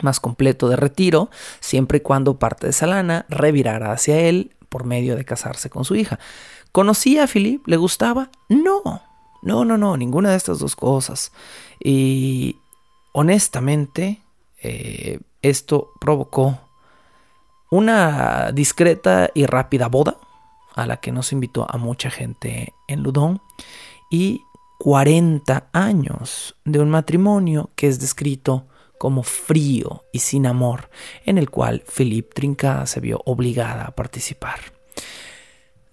más 0.02 0.20
completo 0.20 0.68
de 0.68 0.76
retiro, 0.76 1.30
siempre 1.60 1.98
y 1.98 2.00
cuando 2.02 2.38
parte 2.38 2.66
de 2.66 2.70
esa 2.70 2.86
lana 2.86 3.26
revirara 3.28 3.92
hacia 3.92 4.18
él 4.20 4.52
por 4.68 4.84
medio 4.84 5.16
de 5.16 5.24
casarse 5.24 5.70
con 5.70 5.84
su 5.84 5.96
hija. 5.96 6.18
¿Conocía 6.72 7.24
a 7.24 7.26
Philip? 7.26 7.66
¿Le 7.66 7.76
gustaba? 7.76 8.30
No, 8.48 9.02
no, 9.42 9.64
no, 9.64 9.78
no, 9.78 9.96
ninguna 9.96 10.30
de 10.30 10.36
estas 10.36 10.58
dos 10.58 10.76
cosas. 10.76 11.32
Y 11.82 12.56
honestamente, 13.12 14.20
eh, 14.62 15.20
esto 15.42 15.92
provocó 16.00 16.58
una 17.70 18.50
discreta 18.52 19.30
y 19.34 19.46
rápida 19.46 19.88
boda 19.88 20.16
a 20.74 20.86
la 20.86 20.98
que 20.98 21.12
nos 21.12 21.32
invitó 21.32 21.66
a 21.68 21.76
mucha 21.76 22.10
gente 22.10 22.72
en 22.86 23.02
Ludón 23.02 23.40
y 24.10 24.42
40 24.78 25.68
años 25.72 26.54
de 26.64 26.78
un 26.78 26.88
matrimonio 26.88 27.70
que 27.74 27.88
es 27.88 27.98
descrito 27.98 28.66
como 28.96 29.22
frío 29.22 30.04
y 30.12 30.20
sin 30.20 30.46
amor, 30.46 30.90
en 31.24 31.38
el 31.38 31.50
cual 31.50 31.82
Philippe 31.86 32.34
Trinca 32.34 32.86
se 32.86 33.00
vio 33.00 33.20
obligada 33.24 33.84
a 33.84 33.94
participar. 33.94 34.77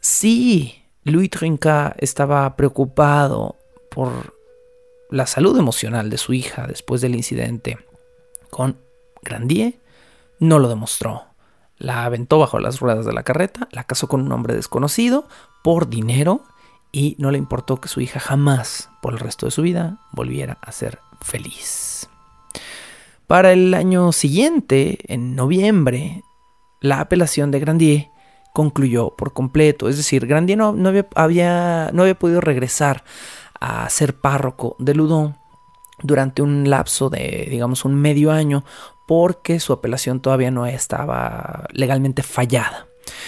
Sí, 0.08 0.84
Louis 1.04 1.32
Trinca 1.32 1.96
estaba 1.98 2.56
preocupado 2.56 3.56
por 3.90 4.38
la 5.10 5.26
salud 5.26 5.58
emocional 5.58 6.12
de 6.12 6.20
su 6.20 6.34
hija 6.34 6.68
después 6.68 7.02
del 7.02 7.16
incidente 7.16 7.80
con 8.52 8.78
Grandier. 9.24 9.82
No 10.40 10.60
lo 10.60 10.70
demostró. 10.70 11.24
La 11.80 12.06
aventó 12.06 12.38
bajo 12.38 12.60
las 12.60 12.82
ruedas 12.82 13.08
de 13.08 13.14
la 13.14 13.24
carreta, 13.24 13.68
la 13.72 13.86
casó 13.86 14.08
con 14.08 14.22
un 14.22 14.32
hombre 14.32 14.54
desconocido 14.54 15.28
por 15.64 15.90
dinero 15.90 16.44
y 16.92 17.16
no 17.18 17.32
le 17.32 17.40
importó 17.40 17.82
que 17.82 17.90
su 17.90 18.00
hija 18.00 18.20
jamás, 18.20 18.92
por 19.02 19.14
el 19.14 19.20
resto 19.20 19.48
de 19.48 19.52
su 19.52 19.64
vida, 19.64 19.98
volviera 20.12 20.60
a 20.62 20.72
ser 20.72 21.00
feliz. 21.22 22.08
Para 23.26 23.54
el 23.54 23.74
año 23.74 24.12
siguiente, 24.12 25.00
en 25.12 25.36
noviembre, 25.36 26.22
la 26.80 27.00
apelación 27.00 27.50
de 27.50 27.60
Grandier 27.60 28.15
concluyó 28.56 29.10
por 29.10 29.34
completo. 29.34 29.90
Es 29.90 29.98
decir, 29.98 30.26
Grandier 30.28 30.58
no, 30.58 30.74
había, 31.14 31.90
no 31.94 32.02
había 32.04 32.18
podido 32.18 32.40
regresar 32.40 33.04
a 33.60 33.90
ser 33.90 34.16
párroco 34.16 34.78
de 34.80 34.96
Ludón 34.96 35.36
durante 36.02 36.42
un 36.42 36.70
lapso 36.70 37.10
de, 37.10 37.48
digamos, 37.50 37.84
un 37.84 37.96
medio 37.96 38.32
año 38.32 38.64
porque 39.08 39.60
su 39.60 39.74
apelación 39.74 40.22
todavía 40.22 40.52
no 40.52 40.66
estaba 40.66 41.68
legalmente 41.74 42.24
fallada. 42.24 42.88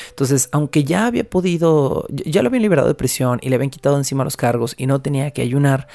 Entonces, 0.09 0.47
aunque 0.53 0.85
ya 0.85 1.07
había 1.07 1.29
podido, 1.29 2.05
ya 2.09 2.41
lo 2.41 2.47
habían 2.47 2.63
liberado 2.63 2.87
de 2.87 2.95
prisión 2.95 3.39
y 3.41 3.49
le 3.49 3.55
habían 3.55 3.69
quitado 3.69 3.97
encima 3.97 4.23
los 4.23 4.37
cargos 4.37 4.75
y 4.77 4.87
no 4.87 5.01
tenía 5.01 5.31
que 5.31 5.41
ayunar, 5.41 5.89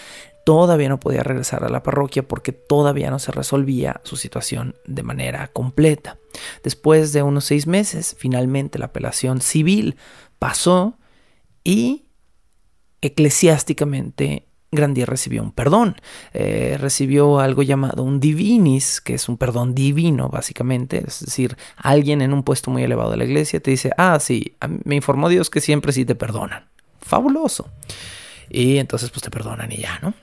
todavía 0.44 0.88
no 0.88 1.00
podía 1.00 1.22
regresar 1.22 1.64
a 1.64 1.68
la 1.68 1.83
parroquia 1.83 2.26
porque 2.26 2.52
todavía 2.52 3.11
no 3.11 3.18
se 3.18 3.33
resolvía 3.33 4.00
su 4.05 4.16
situación 4.16 4.74
de 4.87 5.02
manera 5.02 5.48
completa. 5.48 6.18
Después 6.62 7.12
de 7.12 7.22
unos 7.22 7.44
seis 7.44 7.66
meses, 7.66 8.16
finalmente 8.18 8.78
la 8.78 8.87
apelación 8.87 9.40
civil 9.40 9.96
pasó 10.38 10.98
y 11.64 12.05
eclesiásticamente 13.00 14.46
Grandier 14.74 15.09
recibió 15.09 15.42
un 15.42 15.52
perdón, 15.52 15.96
eh, 16.33 16.78
recibió 16.81 17.40
algo 17.40 17.62
llamado 17.62 18.02
un 18.02 18.20
divinis, 18.20 19.02
que 19.02 19.14
es 19.14 19.28
un 19.28 19.37
perdón 19.37 19.74
divino 19.74 20.31
básicamente, 20.31 21.05
es 21.07 21.20
decir, 21.20 21.59
alguien 21.76 22.22
en 22.22 22.33
un 22.33 22.42
puesto 22.42 22.70
muy 22.70 22.83
elevado 22.83 23.11
de 23.11 23.18
la 23.18 23.24
iglesia 23.24 23.61
te 23.61 23.70
dice, 23.70 23.90
ah, 23.98 24.18
sí, 24.18 24.57
me 24.85 24.96
informó 24.96 25.28
Dios 25.28 25.50
que 25.50 25.61
siempre 25.61 25.92
sí 25.92 26.07
te 26.07 26.14
perdonan. 26.14 26.70
Fabuloso. 27.00 27.68
Y 28.48 28.78
entonces 28.78 29.11
pues 29.11 29.22
te 29.22 29.31
perdonan 29.31 29.70
y 29.70 29.76
ya, 29.76 29.98
¿no? 30.00 30.14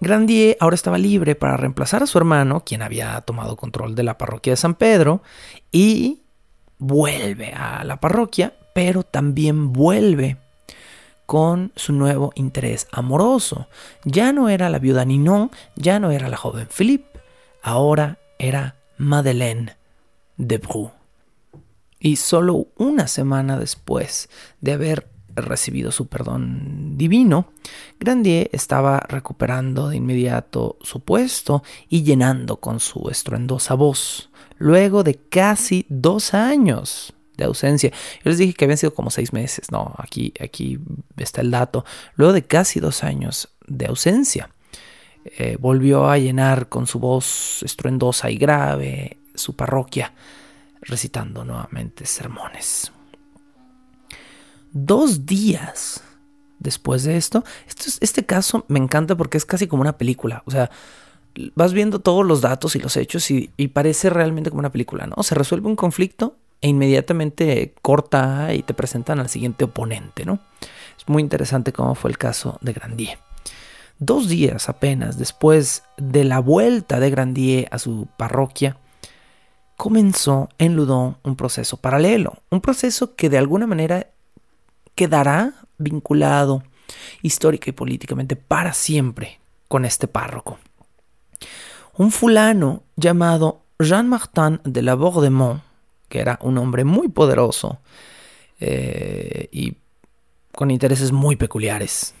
Grandier 0.00 0.56
ahora 0.60 0.74
estaba 0.74 0.98
libre 0.98 1.34
para 1.34 1.56
reemplazar 1.56 2.02
a 2.02 2.06
su 2.06 2.18
hermano, 2.18 2.64
quien 2.64 2.82
había 2.82 3.20
tomado 3.22 3.56
control 3.56 3.94
de 3.94 4.04
la 4.04 4.18
parroquia 4.18 4.52
de 4.52 4.56
San 4.56 4.74
Pedro, 4.74 5.22
y 5.72 6.22
vuelve 6.78 7.52
a 7.52 7.84
la 7.84 8.00
parroquia, 8.00 8.54
pero 8.74 9.02
también 9.02 9.72
vuelve 9.72 10.36
con 11.26 11.72
su 11.76 11.92
nuevo 11.92 12.32
interés 12.36 12.86
amoroso. 12.92 13.68
Ya 14.04 14.32
no 14.32 14.48
era 14.48 14.70
la 14.70 14.78
viuda 14.78 15.04
Ninon, 15.04 15.50
ya 15.76 15.98
no 15.98 16.10
era 16.10 16.28
la 16.28 16.36
joven 16.36 16.68
Philippe, 16.68 17.20
ahora 17.62 18.18
era 18.38 18.76
Madeleine 18.96 19.76
de 20.36 20.58
Bru. 20.58 20.92
Y 21.98 22.16
solo 22.16 22.68
una 22.76 23.08
semana 23.08 23.58
después 23.58 24.28
de 24.60 24.72
haber 24.72 25.08
recibido 25.40 25.92
su 25.92 26.06
perdón 26.06 26.96
divino, 26.96 27.52
Grandier 27.98 28.50
estaba 28.52 29.00
recuperando 29.00 29.88
de 29.88 29.96
inmediato 29.96 30.78
su 30.80 31.00
puesto 31.00 31.62
y 31.88 32.02
llenando 32.02 32.58
con 32.58 32.80
su 32.80 33.08
estruendosa 33.10 33.74
voz, 33.74 34.30
luego 34.58 35.02
de 35.02 35.14
casi 35.14 35.86
dos 35.88 36.34
años 36.34 37.14
de 37.36 37.44
ausencia. 37.44 37.90
Yo 38.24 38.30
les 38.30 38.38
dije 38.38 38.54
que 38.54 38.64
habían 38.64 38.78
sido 38.78 38.94
como 38.94 39.10
seis 39.10 39.32
meses, 39.32 39.70
no, 39.70 39.94
aquí, 39.98 40.32
aquí 40.40 40.78
está 41.16 41.40
el 41.40 41.50
dato, 41.50 41.84
luego 42.16 42.32
de 42.32 42.42
casi 42.42 42.80
dos 42.80 43.04
años 43.04 43.48
de 43.66 43.86
ausencia. 43.86 44.50
Eh, 45.24 45.56
volvió 45.60 46.08
a 46.08 46.18
llenar 46.18 46.68
con 46.68 46.86
su 46.86 46.98
voz 46.98 47.62
estruendosa 47.62 48.30
y 48.30 48.36
grave 48.38 49.18
su 49.34 49.54
parroquia, 49.54 50.14
recitando 50.82 51.44
nuevamente 51.44 52.06
sermones 52.06 52.92
dos 54.86 55.26
días 55.26 56.02
después 56.58 57.04
de 57.04 57.16
esto. 57.16 57.44
este 58.00 58.26
caso 58.26 58.64
me 58.68 58.78
encanta 58.78 59.16
porque 59.16 59.38
es 59.38 59.44
casi 59.44 59.66
como 59.66 59.82
una 59.82 59.98
película. 59.98 60.42
O 60.46 60.50
sea, 60.50 60.70
vas 61.54 61.72
viendo 61.72 62.00
todos 62.00 62.26
los 62.26 62.40
datos 62.40 62.76
y 62.76 62.80
los 62.80 62.96
hechos 62.96 63.30
y, 63.30 63.48
parece 63.68 64.10
realmente 64.10 64.50
como 64.50 64.60
una 64.60 64.72
película, 64.72 65.06
¿no? 65.06 65.22
Se 65.22 65.34
resuelve 65.34 65.68
un 65.68 65.76
conflicto 65.76 66.36
e 66.60 66.68
inmediatamente 66.68 67.74
corta 67.82 68.52
y 68.54 68.62
te 68.62 68.74
presentan 68.74 69.20
al 69.20 69.28
siguiente 69.28 69.64
oponente, 69.64 70.24
¿no? 70.24 70.40
Es 70.98 71.08
muy 71.08 71.22
interesante 71.22 71.72
cómo 71.72 71.94
fue 71.94 72.10
el 72.10 72.18
caso 72.18 72.58
de 72.60 72.72
Grandier. 72.72 73.18
Dos 74.00 74.28
días 74.28 74.68
apenas 74.68 75.18
después 75.18 75.84
de 75.96 76.24
la 76.24 76.40
vuelta 76.40 77.00
de 77.00 77.10
Grandier 77.10 77.68
a 77.70 77.78
su 77.78 78.08
parroquia, 78.16 78.76
comenzó 79.76 80.48
en 80.58 80.74
Ludon 80.74 81.18
un 81.22 81.36
proceso 81.36 81.76
paralelo, 81.76 82.42
un 82.50 82.60
proceso 82.60 83.14
que 83.14 83.28
de 83.28 83.38
alguna 83.38 83.66
manera 83.66 84.08
quedará 84.98 85.54
vinculado 85.78 86.64
histórica 87.22 87.70
y 87.70 87.72
políticamente 87.72 88.34
para 88.34 88.72
siempre 88.72 89.38
con 89.68 89.84
este 89.84 90.08
párroco. 90.08 90.58
Un 91.96 92.10
fulano 92.10 92.82
llamado 92.96 93.62
Jean-Martin 93.78 94.60
de 94.64 94.82
la 94.82 94.96
Bordemont, 94.96 95.62
que 96.08 96.18
era 96.18 96.36
un 96.42 96.58
hombre 96.58 96.82
muy 96.82 97.06
poderoso 97.06 97.78
eh, 98.58 99.48
y 99.52 99.76
con 100.50 100.72
intereses 100.72 101.12
muy 101.12 101.36
peculiares, 101.36 102.12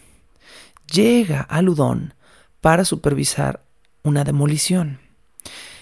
llega 0.92 1.40
a 1.40 1.60
Ludón 1.62 2.14
para 2.60 2.84
supervisar 2.84 3.64
una 4.04 4.22
demolición. 4.22 5.00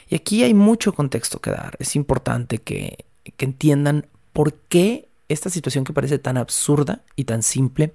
Y 0.09 0.15
aquí 0.15 0.45
hay 0.45 0.55
mucho 0.55 0.95
contexto 0.95 1.41
que 1.41 1.51
dar. 1.51 1.77
Es 1.79 1.95
importante 1.95 2.57
que 2.57 3.05
entiendan 3.37 4.07
por 4.33 4.55
qué 4.55 5.11
esta 5.29 5.51
situación 5.51 5.85
que 5.85 5.93
parece 5.93 6.19
tan 6.19 6.37
absurda 6.37 7.01
y 7.17 7.25
tan 7.25 7.43
simple 7.43 7.95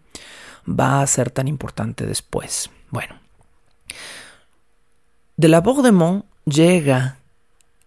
va 0.67 1.01
a 1.01 1.07
ser 1.07 1.31
tan 1.31 1.47
importante 1.47 2.05
después. 2.05 2.69
Bueno, 2.89 3.15
de 5.37 5.47
la 5.47 5.61
Bordemont 5.61 6.25
llega 6.45 7.17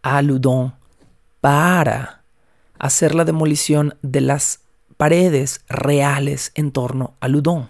a 0.03 0.23
Loudon 0.23 0.75
para 1.41 2.23
hacer 2.79 3.15
la 3.15 3.25
demolición 3.25 3.97
de 4.03 4.21
las 4.21 4.61
paredes 4.97 5.61
reales 5.69 6.53
en 6.55 6.73
torno 6.73 7.15
a 7.21 7.29
Loudon. 7.29 7.69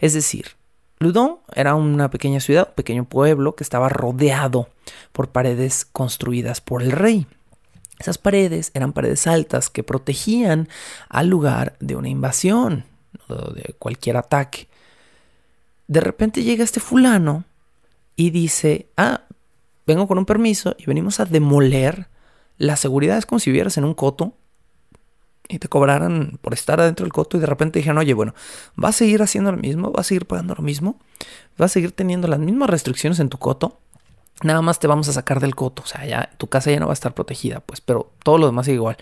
Es 0.00 0.14
decir, 0.14 0.56
Loudon 0.98 1.38
era 1.54 1.74
una 1.74 2.10
pequeña 2.10 2.40
ciudad, 2.40 2.68
un 2.68 2.74
pequeño 2.74 3.04
pueblo 3.04 3.54
que 3.54 3.64
estaba 3.64 3.88
rodeado 3.88 4.68
por 5.12 5.30
paredes 5.30 5.84
construidas 5.84 6.60
por 6.60 6.82
el 6.82 6.92
rey. 6.92 7.26
Esas 7.98 8.18
paredes 8.18 8.70
eran 8.74 8.92
paredes 8.92 9.26
altas 9.26 9.70
que 9.70 9.82
protegían 9.82 10.68
al 11.08 11.28
lugar 11.28 11.76
de 11.80 11.96
una 11.96 12.08
invasión, 12.08 12.84
de 13.28 13.74
cualquier 13.78 14.16
ataque. 14.16 14.68
De 15.88 16.00
repente 16.00 16.42
llega 16.42 16.64
este 16.64 16.80
fulano 16.80 17.44
y 18.14 18.30
dice, 18.30 18.88
ah, 18.96 19.22
vengo 19.86 20.06
con 20.06 20.18
un 20.18 20.26
permiso 20.26 20.76
y 20.78 20.84
venimos 20.86 21.18
a 21.18 21.24
demoler 21.24 22.08
la 22.58 22.76
seguridad. 22.76 23.18
Es 23.18 23.26
como 23.26 23.38
si 23.38 23.50
vivieras 23.50 23.78
en 23.78 23.84
un 23.84 23.94
coto 23.94 24.34
y 25.48 25.58
te 25.58 25.68
cobraran 25.68 26.38
por 26.42 26.52
estar 26.52 26.80
adentro 26.80 27.04
del 27.04 27.12
coto 27.12 27.36
y 27.36 27.40
de 27.40 27.46
repente 27.46 27.78
dijeron, 27.78 27.98
oye, 27.98 28.12
bueno, 28.12 28.34
¿vas 28.76 28.96
a 28.96 28.98
seguir 28.98 29.22
haciendo 29.22 29.50
lo 29.50 29.58
mismo? 29.58 29.90
¿Vas 29.90 30.06
a 30.06 30.08
seguir 30.08 30.26
pagando 30.26 30.54
lo 30.54 30.62
mismo? 30.62 30.98
¿Vas 31.56 31.72
a 31.72 31.74
seguir 31.74 31.92
teniendo 31.92 32.28
las 32.28 32.38
mismas 32.38 32.68
restricciones 32.68 33.18
en 33.18 33.30
tu 33.30 33.38
coto? 33.38 33.80
Nada 34.42 34.62
más 34.62 34.78
te 34.78 34.86
vamos 34.86 35.08
a 35.08 35.12
sacar 35.12 35.40
del 35.40 35.54
coto, 35.54 35.82
o 35.82 35.86
sea, 35.86 36.06
ya 36.06 36.30
tu 36.38 36.46
casa 36.46 36.70
ya 36.70 36.80
no 36.80 36.86
va 36.86 36.92
a 36.92 36.94
estar 36.94 37.14
protegida, 37.14 37.60
pues, 37.60 37.80
pero 37.80 38.12
todo 38.22 38.38
lo 38.38 38.46
demás 38.46 38.66
sigue 38.66 38.76
igual. 38.76 38.96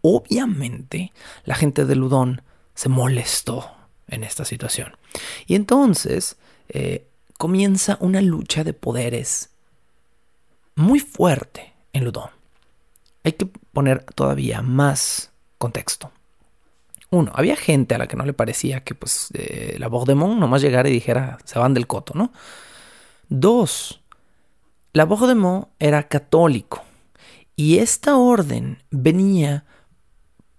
Obviamente, 0.00 1.12
la 1.44 1.54
gente 1.54 1.84
de 1.84 1.94
Ludón 1.94 2.42
se 2.74 2.88
molestó 2.88 3.70
en 4.08 4.24
esta 4.24 4.44
situación. 4.44 4.96
Y 5.46 5.54
entonces 5.54 6.36
eh, 6.68 7.06
comienza 7.38 7.96
una 8.00 8.20
lucha 8.20 8.64
de 8.64 8.72
poderes 8.72 9.50
muy 10.74 11.00
fuerte 11.00 11.72
en 11.92 12.04
Ludón. 12.04 12.30
Hay 13.24 13.32
que 13.32 13.46
poner 13.46 14.04
todavía 14.04 14.62
más 14.62 15.30
contexto. 15.58 16.10
Uno, 17.10 17.30
había 17.34 17.56
gente 17.56 17.94
a 17.94 17.98
la 17.98 18.08
que 18.08 18.16
no 18.16 18.24
le 18.24 18.32
parecía 18.32 18.82
que 18.82 18.94
pues 18.94 19.28
eh, 19.34 19.76
la 19.78 19.88
voz 19.88 20.06
de 20.06 20.14
Mon 20.14 20.40
nomás 20.40 20.62
llegara 20.62 20.88
y 20.88 20.92
dijera 20.92 21.38
se 21.44 21.58
van 21.58 21.74
del 21.74 21.86
coto, 21.86 22.14
¿no? 22.14 22.32
Dos, 23.28 24.01
la 24.92 25.06
Mont 25.06 25.68
era 25.78 26.08
católico 26.08 26.82
y 27.56 27.78
esta 27.78 28.16
orden 28.16 28.82
venía 28.90 29.64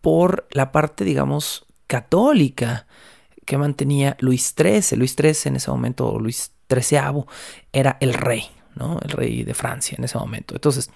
por 0.01 0.47
la 0.51 0.71
parte, 0.71 1.03
digamos, 1.03 1.65
católica 1.87 2.87
que 3.45 3.57
mantenía 3.57 4.17
Luis 4.19 4.53
XIII. 4.57 4.97
Luis 4.97 5.15
XIII 5.15 5.49
en 5.49 5.55
ese 5.57 5.71
momento, 5.71 6.19
Luis 6.19 6.51
XIII, 6.69 7.25
era 7.71 7.97
el 7.99 8.13
rey, 8.13 8.49
¿no? 8.75 8.99
El 9.01 9.11
rey 9.11 9.43
de 9.43 9.53
Francia 9.53 9.95
en 9.97 10.03
ese 10.03 10.17
momento. 10.17 10.55
Entonces, 10.55 10.89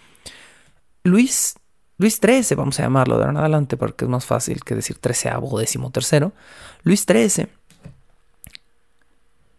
Luis, 1.03 1.55
Luis 1.97 2.19
XIII, 2.21 2.55
vamos 2.55 2.79
a 2.79 2.83
llamarlo 2.83 3.17
de 3.17 3.21
ahora 3.23 3.31
en 3.31 3.37
adelante 3.37 3.77
porque 3.77 4.05
es 4.05 4.09
más 4.09 4.25
fácil 4.25 4.63
que 4.63 4.75
decir 4.75 4.97
XIII 4.97 5.39
o 5.41 5.59
décimo 5.59 5.91
tercero. 5.91 6.33
Luis 6.83 7.05
XIII 7.07 7.47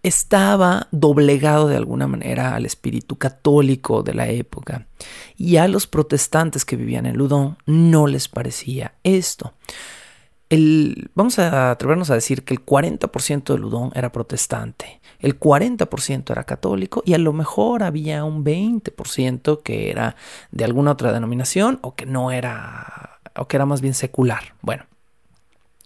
estaba 0.03 0.89
doblegado 0.91 1.69
de 1.69 1.77
alguna 1.77 2.07
manera 2.07 2.55
al 2.55 2.67
espíritu 2.67 3.17
católico 3.17 4.03
de 4.03 4.15
la 4.15 4.29
época 4.29 4.87
y 5.37 5.57
a 5.57 5.69
los 5.69 5.87
protestantes 5.87 6.65
que 6.65 6.77
vivían 6.77 7.07
en 7.07 7.17
Ludón 7.17 7.59
no 7.67 8.07
les 8.07 8.29
parecía 8.29 8.95
esto. 9.03 9.55
El, 10.51 11.11
vamos 11.15 11.39
a 11.39 11.71
atrevernos 11.71 12.11
a 12.11 12.15
decir 12.15 12.43
que 12.43 12.55
el 12.55 12.65
40% 12.65 13.53
de 13.53 13.59
Ludón 13.59 13.91
era 13.95 14.13
protestante, 14.13 15.01
el 15.19 15.39
40% 15.39 16.31
era 16.31 16.45
católico 16.45 17.03
y 17.05 17.13
a 17.13 17.19
lo 17.19 17.35
mejor 17.35 17.83
había 17.83 18.25
un 18.25 18.45
20% 18.45 19.63
que 19.63 19.91
era 19.91 20.17
de 20.51 20.65
alguna 20.65 20.93
otra 20.93 21.13
denominación 21.13 21.79
o 21.83 21.95
que 21.95 22.07
no 22.07 22.31
era, 22.31 23.21
o 23.37 23.47
que 23.47 23.57
era 23.57 23.67
más 23.67 23.83
bien 23.83 23.95
secular. 23.95 24.55
Bueno, 24.63 24.87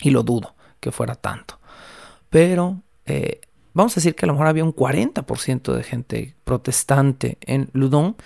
y 0.00 0.10
lo 0.10 0.22
dudo 0.22 0.54
que 0.78 0.92
fuera 0.92 1.16
tanto. 1.16 1.58
Pero 2.30 2.82
eh, 3.06 3.40
vamos 3.74 3.92
a 3.92 3.96
decir 3.96 4.14
que 4.14 4.26
a 4.26 4.28
lo 4.28 4.34
mejor 4.34 4.46
había 4.46 4.64
un 4.64 4.74
40% 4.74 5.74
de 5.74 5.82
gente 5.82 6.36
protestante 6.44 7.38
en 7.40 7.70
Ludon 7.72 8.16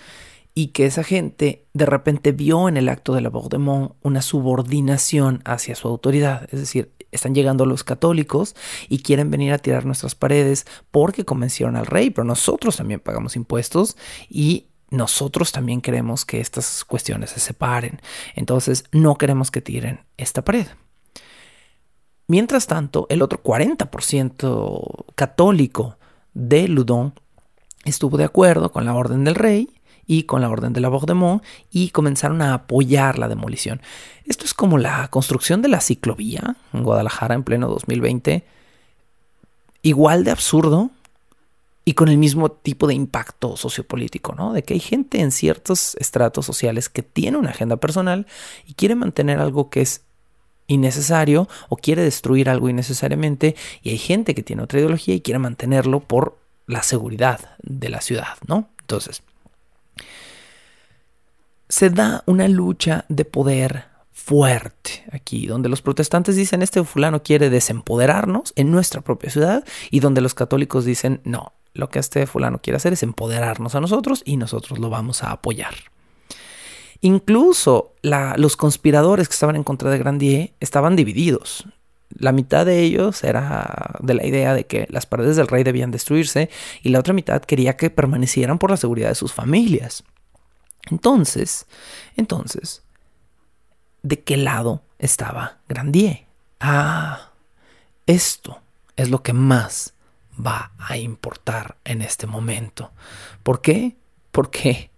y 0.53 0.67
que 0.67 0.85
esa 0.85 1.03
gente 1.03 1.67
de 1.73 1.85
repente 1.85 2.31
vio 2.31 2.67
en 2.67 2.77
el 2.77 2.89
acto 2.89 3.13
de 3.13 3.21
la 3.21 3.29
Bordemont 3.29 3.93
una 4.01 4.21
subordinación 4.23 5.41
hacia 5.45 5.75
su 5.75 5.87
autoridad. 5.87 6.47
Es 6.51 6.59
decir, 6.59 6.91
están 7.11 7.35
llegando 7.35 7.65
los 7.65 7.83
católicos 7.83 8.55
y 8.89 9.03
quieren 9.03 9.29
venir 9.29 9.53
a 9.53 9.59
tirar 9.59 9.85
nuestras 9.85 10.15
paredes 10.15 10.65
porque 10.91 11.25
convencieron 11.25 11.75
al 11.75 11.85
rey, 11.85 12.09
pero 12.09 12.25
nosotros 12.25 12.77
también 12.77 12.99
pagamos 12.99 13.35
impuestos 13.35 13.97
y 14.29 14.67
nosotros 14.89 15.51
también 15.51 15.81
queremos 15.81 16.25
que 16.25 16.39
estas 16.39 16.83
cuestiones 16.85 17.31
se 17.31 17.39
separen. 17.39 18.01
Entonces 18.35 18.85
no 18.91 19.15
queremos 19.17 19.51
que 19.51 19.61
tiren 19.61 20.05
esta 20.17 20.43
pared. 20.43 20.67
Mientras 22.27 22.67
tanto, 22.67 23.07
el 23.09 23.21
otro 23.21 23.41
40% 23.41 25.05
católico 25.15 25.97
de 26.33 26.67
Ludon 26.67 27.13
estuvo 27.85 28.17
de 28.17 28.25
acuerdo 28.25 28.71
con 28.71 28.85
la 28.85 28.93
orden 28.93 29.23
del 29.23 29.35
rey 29.35 29.69
y 30.05 30.23
con 30.23 30.41
la 30.41 30.49
orden 30.49 30.73
de 30.73 30.81
la 30.81 30.89
Bordemont 30.89 31.43
y 31.71 31.89
comenzaron 31.89 32.41
a 32.41 32.53
apoyar 32.53 33.17
la 33.19 33.27
demolición. 33.27 33.81
Esto 34.25 34.45
es 34.45 34.53
como 34.53 34.77
la 34.77 35.07
construcción 35.09 35.61
de 35.61 35.69
la 35.69 35.81
ciclovía 35.81 36.55
en 36.73 36.83
Guadalajara 36.83 37.35
en 37.35 37.43
pleno 37.43 37.67
2020, 37.67 38.45
igual 39.81 40.23
de 40.23 40.31
absurdo 40.31 40.91
y 41.85 41.93
con 41.93 42.09
el 42.09 42.17
mismo 42.17 42.51
tipo 42.51 42.87
de 42.87 42.93
impacto 42.93 43.55
sociopolítico, 43.55 44.35
¿no? 44.35 44.51
De 44.51 44.63
que 44.63 44.73
hay 44.73 44.81
gente 44.81 45.21
en 45.21 45.31
ciertos 45.31 45.95
estratos 45.95 46.45
sociales 46.45 46.89
que 46.89 47.03
tiene 47.03 47.37
una 47.37 47.51
agenda 47.51 47.77
personal 47.77 48.27
y 48.65 48.73
quiere 48.73 48.95
mantener 48.95 49.39
algo 49.39 49.69
que 49.69 49.81
es 49.81 50.01
innecesario 50.67 51.47
o 51.69 51.77
quiere 51.77 52.03
destruir 52.03 52.49
algo 52.49 52.69
innecesariamente 52.69 53.55
y 53.81 53.91
hay 53.91 53.97
gente 53.97 54.35
que 54.35 54.43
tiene 54.43 54.63
otra 54.63 54.79
ideología 54.79 55.15
y 55.15 55.21
quiere 55.21 55.39
mantenerlo 55.39 56.01
por 56.01 56.37
la 56.67 56.83
seguridad 56.83 57.39
de 57.63 57.89
la 57.89 58.01
ciudad, 58.01 58.37
¿no? 58.45 58.69
Entonces, 58.81 59.23
se 61.69 61.89
da 61.89 62.23
una 62.25 62.47
lucha 62.47 63.05
de 63.09 63.25
poder 63.25 63.85
fuerte 64.11 65.05
aquí, 65.11 65.47
donde 65.47 65.69
los 65.69 65.81
protestantes 65.81 66.35
dicen 66.35 66.61
este 66.61 66.83
fulano 66.83 67.23
quiere 67.23 67.49
desempoderarnos 67.49 68.51
en 68.55 68.71
nuestra 68.71 69.01
propia 69.01 69.29
ciudad 69.29 69.65
y 69.89 70.01
donde 70.01 70.21
los 70.21 70.33
católicos 70.33 70.85
dicen 70.85 71.21
no, 71.23 71.53
lo 71.73 71.89
que 71.89 71.99
este 71.99 72.27
fulano 72.27 72.59
quiere 72.59 72.77
hacer 72.77 72.93
es 72.93 73.03
empoderarnos 73.03 73.75
a 73.75 73.81
nosotros 73.81 74.23
y 74.25 74.37
nosotros 74.37 74.79
lo 74.79 74.89
vamos 74.89 75.23
a 75.23 75.31
apoyar. 75.31 75.75
Incluso 77.01 77.93
los 78.01 78.57
conspiradores 78.57 79.27
que 79.27 79.33
estaban 79.33 79.55
en 79.55 79.63
contra 79.63 79.89
de 79.89 79.97
Grandier 79.97 80.53
estaban 80.59 80.95
divididos. 80.95 81.65
La 82.09 82.31
mitad 82.31 82.65
de 82.65 82.81
ellos 82.81 83.23
era 83.23 83.95
de 83.99 84.13
la 84.13 84.25
idea 84.25 84.53
de 84.53 84.65
que 84.65 84.87
las 84.89 85.05
paredes 85.05 85.35
del 85.35 85.47
rey 85.47 85.63
debían 85.63 85.91
destruirse 85.91 86.49
y 86.81 86.89
la 86.89 86.99
otra 86.99 87.13
mitad 87.13 87.41
quería 87.41 87.77
que 87.77 87.89
permanecieran 87.89 88.59
por 88.59 88.71
la 88.71 88.77
seguridad 88.77 89.09
de 89.09 89.15
sus 89.15 89.33
familias. 89.33 90.03
Entonces, 90.89 91.67
entonces, 92.15 92.81
¿de 94.03 94.21
qué 94.21 94.37
lado 94.37 94.83
estaba 94.99 95.57
Grandier? 95.67 96.25
Ah, 96.59 97.31
esto 98.05 98.61
es 98.95 99.09
lo 99.09 99.21
que 99.21 99.33
más 99.33 99.93
va 100.39 100.71
a 100.79 100.97
importar 100.97 101.77
en 101.83 102.01
este 102.01 102.25
momento. 102.25 102.91
¿Por 103.43 103.61
qué? 103.61 103.97
Porque 104.31 104.91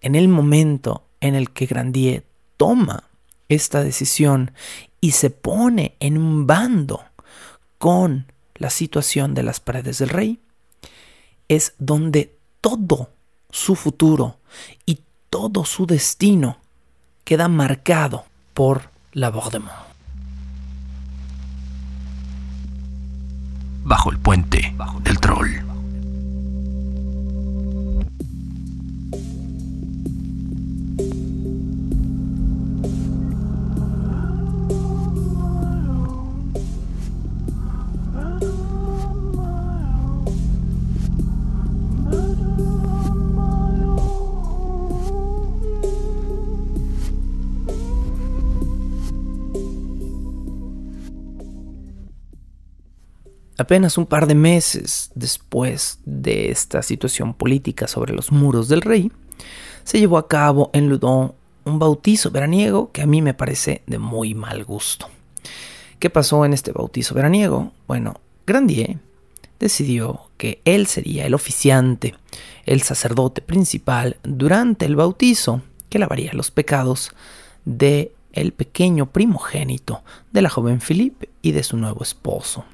en 0.00 0.14
el 0.14 0.28
momento 0.28 1.04
en 1.22 1.34
el 1.34 1.50
que 1.50 1.66
Grandier 1.66 2.26
toma 2.58 3.04
esta 3.48 3.82
decisión 3.82 4.52
y 5.00 5.12
se 5.12 5.30
pone 5.30 5.94
en 6.00 6.18
un 6.18 6.46
bando 6.46 7.02
con 7.78 8.26
la 8.56 8.70
situación 8.70 9.32
de 9.34 9.42
las 9.42 9.60
paredes 9.60 9.98
del 9.98 10.10
rey, 10.10 10.40
es 11.48 11.74
donde 11.78 12.36
todo 12.60 13.10
su 13.50 13.74
futuro 13.74 14.38
y 14.84 15.00
todo 15.30 15.64
su 15.64 15.86
destino 15.86 16.58
queda 17.24 17.48
marcado 17.48 18.24
por 18.52 18.90
la 19.12 19.30
Bordemont. 19.30 19.72
Bajo 23.84 24.10
el 24.10 24.18
puente 24.18 24.74
del 25.02 25.18
troll. 25.18 25.71
Apenas 53.62 53.96
un 53.96 54.06
par 54.06 54.26
de 54.26 54.34
meses 54.34 55.12
después 55.14 56.00
de 56.04 56.50
esta 56.50 56.82
situación 56.82 57.32
política 57.32 57.86
sobre 57.86 58.12
los 58.12 58.32
muros 58.32 58.66
del 58.66 58.82
rey, 58.82 59.12
se 59.84 60.00
llevó 60.00 60.18
a 60.18 60.26
cabo 60.26 60.70
en 60.72 60.88
Ludon 60.88 61.32
un 61.64 61.78
bautizo 61.78 62.32
veraniego 62.32 62.90
que 62.90 63.02
a 63.02 63.06
mí 63.06 63.22
me 63.22 63.34
parece 63.34 63.82
de 63.86 64.00
muy 64.00 64.34
mal 64.34 64.64
gusto. 64.64 65.06
¿Qué 66.00 66.10
pasó 66.10 66.44
en 66.44 66.54
este 66.54 66.72
bautizo 66.72 67.14
veraniego? 67.14 67.70
Bueno, 67.86 68.20
Grandier 68.48 68.98
decidió 69.60 70.22
que 70.38 70.60
él 70.64 70.88
sería 70.88 71.24
el 71.24 71.32
oficiante, 71.32 72.16
el 72.66 72.82
sacerdote 72.82 73.42
principal 73.42 74.16
durante 74.24 74.86
el 74.86 74.96
bautizo 74.96 75.62
que 75.88 76.00
lavaría 76.00 76.32
los 76.32 76.50
pecados 76.50 77.12
de 77.64 78.12
el 78.32 78.54
pequeño 78.54 79.06
primogénito 79.06 80.02
de 80.32 80.42
la 80.42 80.50
joven 80.50 80.80
Philippe 80.80 81.28
y 81.42 81.52
de 81.52 81.62
su 81.62 81.76
nuevo 81.76 82.02
esposo, 82.02 82.64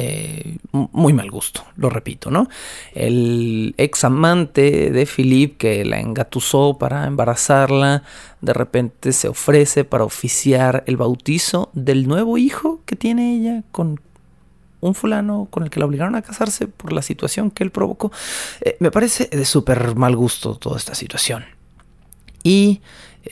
eh, 0.00 0.58
muy 0.70 1.12
mal 1.12 1.28
gusto, 1.28 1.64
lo 1.74 1.90
repito, 1.90 2.30
¿no? 2.30 2.48
El 2.94 3.74
ex 3.78 4.04
amante 4.04 4.92
de 4.92 5.06
Philip 5.06 5.56
que 5.56 5.84
la 5.84 5.98
engatusó 5.98 6.78
para 6.78 7.08
embarazarla, 7.08 8.04
de 8.40 8.52
repente 8.52 9.12
se 9.12 9.26
ofrece 9.26 9.82
para 9.82 10.04
oficiar 10.04 10.84
el 10.86 10.96
bautizo 10.96 11.70
del 11.72 12.06
nuevo 12.06 12.38
hijo 12.38 12.80
que 12.86 12.94
tiene 12.94 13.34
ella 13.34 13.64
con 13.72 14.00
un 14.80 14.94
fulano 14.94 15.48
con 15.50 15.64
el 15.64 15.70
que 15.70 15.80
la 15.80 15.86
obligaron 15.86 16.14
a 16.14 16.22
casarse 16.22 16.68
por 16.68 16.92
la 16.92 17.02
situación 17.02 17.50
que 17.50 17.64
él 17.64 17.72
provocó. 17.72 18.12
Eh, 18.60 18.76
me 18.78 18.92
parece 18.92 19.26
de 19.26 19.44
súper 19.44 19.96
mal 19.96 20.14
gusto 20.14 20.54
toda 20.54 20.76
esta 20.76 20.94
situación. 20.94 21.44
Y 22.44 22.82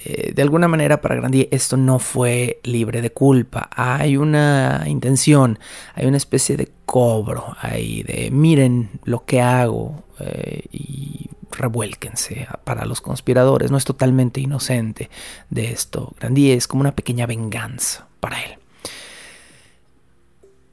eh, 0.05 0.33
de 0.35 0.43
alguna 0.43 0.69
manera 0.69 1.01
para 1.01 1.15
Grandier 1.15 1.49
esto 1.51 1.77
no 1.77 1.99
fue 1.99 2.61
libre 2.65 3.01
de 3.01 3.11
culpa. 3.11 3.71
Hay 3.75 4.17
una 4.17 4.85
intención, 4.87 5.59
hay 5.95 6.07
una 6.07 6.19
especie 6.19 6.57
de 6.57 6.71
cobro 6.85 7.57
ahí 7.61 8.03
de 8.03 8.31
miren 8.31 9.01
lo 9.05 9.25
que 9.25 9.41
hago 9.41 10.05
eh, 10.21 10.65
y 10.71 11.31
revuélquense 11.51 12.47
para 12.65 12.85
los 12.85 13.01
conspiradores. 13.01 13.71
No 13.71 13.79
es 13.79 13.85
totalmente 13.85 14.41
inocente 14.41 15.09
de 15.49 15.71
esto. 15.71 16.13
Grandier 16.21 16.59
es 16.59 16.69
como 16.69 16.83
una 16.83 16.95
pequeña 16.95 17.27
venganza 17.27 18.07
para 18.21 18.43
él. 18.43 18.59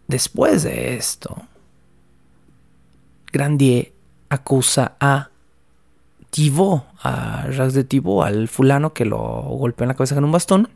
Después 0.08 0.64
de 0.64 0.96
esto, 0.96 1.36
Grandier 3.32 3.94
acusa 4.30 4.98
a 5.00 5.30
Thibaut, 6.34 6.82
a 7.04 7.48
Jacques 7.52 7.76
de 7.76 7.84
Thibaut, 7.84 8.26
al 8.26 8.48
fulano 8.48 8.92
que 8.92 9.06
lo 9.06 9.20
golpeó 9.20 9.84
en 9.84 9.90
la 9.90 9.94
cabeza 9.94 10.16
con 10.16 10.24
un 10.24 10.32
bastón, 10.32 10.68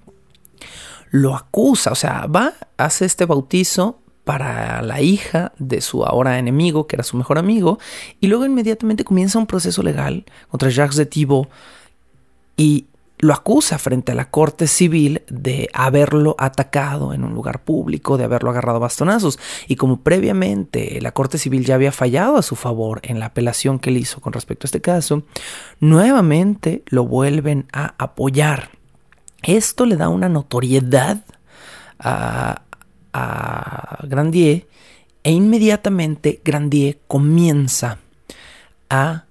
lo 1.09 1.35
acusa, 1.35 1.91
o 1.91 1.95
sea, 1.95 2.27
va, 2.27 2.53
hace 2.77 3.05
este 3.05 3.25
bautizo 3.25 3.99
para 4.23 4.83
la 4.83 5.01
hija 5.01 5.53
de 5.57 5.81
su 5.81 6.05
ahora 6.05 6.37
enemigo, 6.37 6.85
que 6.85 6.95
era 6.95 7.03
su 7.03 7.17
mejor 7.17 7.39
amigo, 7.39 7.79
y 8.19 8.27
luego 8.27 8.45
inmediatamente 8.45 9.03
comienza 9.03 9.39
un 9.39 9.47
proceso 9.47 9.81
legal 9.81 10.25
contra 10.47 10.69
Jacques 10.69 10.95
de 10.95 11.07
Thibaut 11.07 11.49
y 12.55 12.85
lo 13.19 13.33
acusa 13.33 13.79
frente 13.79 14.11
a 14.11 14.15
la 14.15 14.29
corte 14.29 14.67
civil 14.67 15.23
de 15.27 15.69
haberlo 15.73 16.35
atacado 16.37 17.13
en 17.13 17.23
un 17.23 17.33
lugar 17.33 17.63
público, 17.63 18.17
de 18.17 18.25
haberlo 18.25 18.51
agarrado 18.51 18.79
bastonazos. 18.79 19.39
Y 19.67 19.75
como 19.75 20.01
previamente 20.01 20.99
la 21.01 21.11
corte 21.11 21.37
civil 21.37 21.65
ya 21.65 21.75
había 21.75 21.91
fallado 21.91 22.37
a 22.37 22.43
su 22.43 22.55
favor 22.55 22.99
en 23.03 23.19
la 23.19 23.27
apelación 23.27 23.79
que 23.79 23.89
él 23.89 23.97
hizo 23.97 24.21
con 24.21 24.33
respecto 24.33 24.65
a 24.65 24.67
este 24.67 24.81
caso, 24.81 25.23
nuevamente 25.79 26.83
lo 26.87 27.05
vuelven 27.05 27.65
a 27.73 27.95
apoyar. 27.97 28.69
Esto 29.41 29.85
le 29.85 29.95
da 29.95 30.09
una 30.09 30.29
notoriedad 30.29 31.23
a, 31.99 32.61
a 33.13 34.07
Grandier 34.07 34.67
e 35.23 35.31
inmediatamente 35.31 36.39
Grandier 36.43 36.99
comienza 37.07 37.97
a 38.89 39.25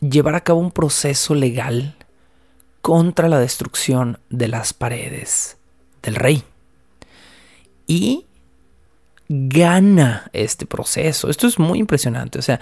llevar 0.00 0.34
a 0.34 0.40
cabo 0.40 0.58
un 0.58 0.72
proceso 0.72 1.34
legal 1.34 1.94
contra 2.80 3.28
la 3.28 3.38
destrucción 3.38 4.18
de 4.30 4.48
las 4.48 4.72
paredes 4.72 5.56
del 6.02 6.14
rey. 6.14 6.44
Y 7.86 8.26
gana 9.28 10.28
este 10.32 10.66
proceso. 10.66 11.30
Esto 11.30 11.46
es 11.46 11.58
muy 11.58 11.78
impresionante. 11.78 12.38
O 12.38 12.42
sea, 12.42 12.60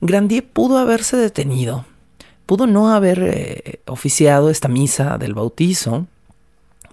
Grandier 0.00 0.46
pudo 0.46 0.78
haberse 0.78 1.16
detenido, 1.16 1.86
pudo 2.46 2.66
no 2.66 2.92
haber 2.92 3.22
eh, 3.22 3.80
oficiado 3.86 4.50
esta 4.50 4.68
misa 4.68 5.16
del 5.18 5.34
bautizo, 5.34 6.06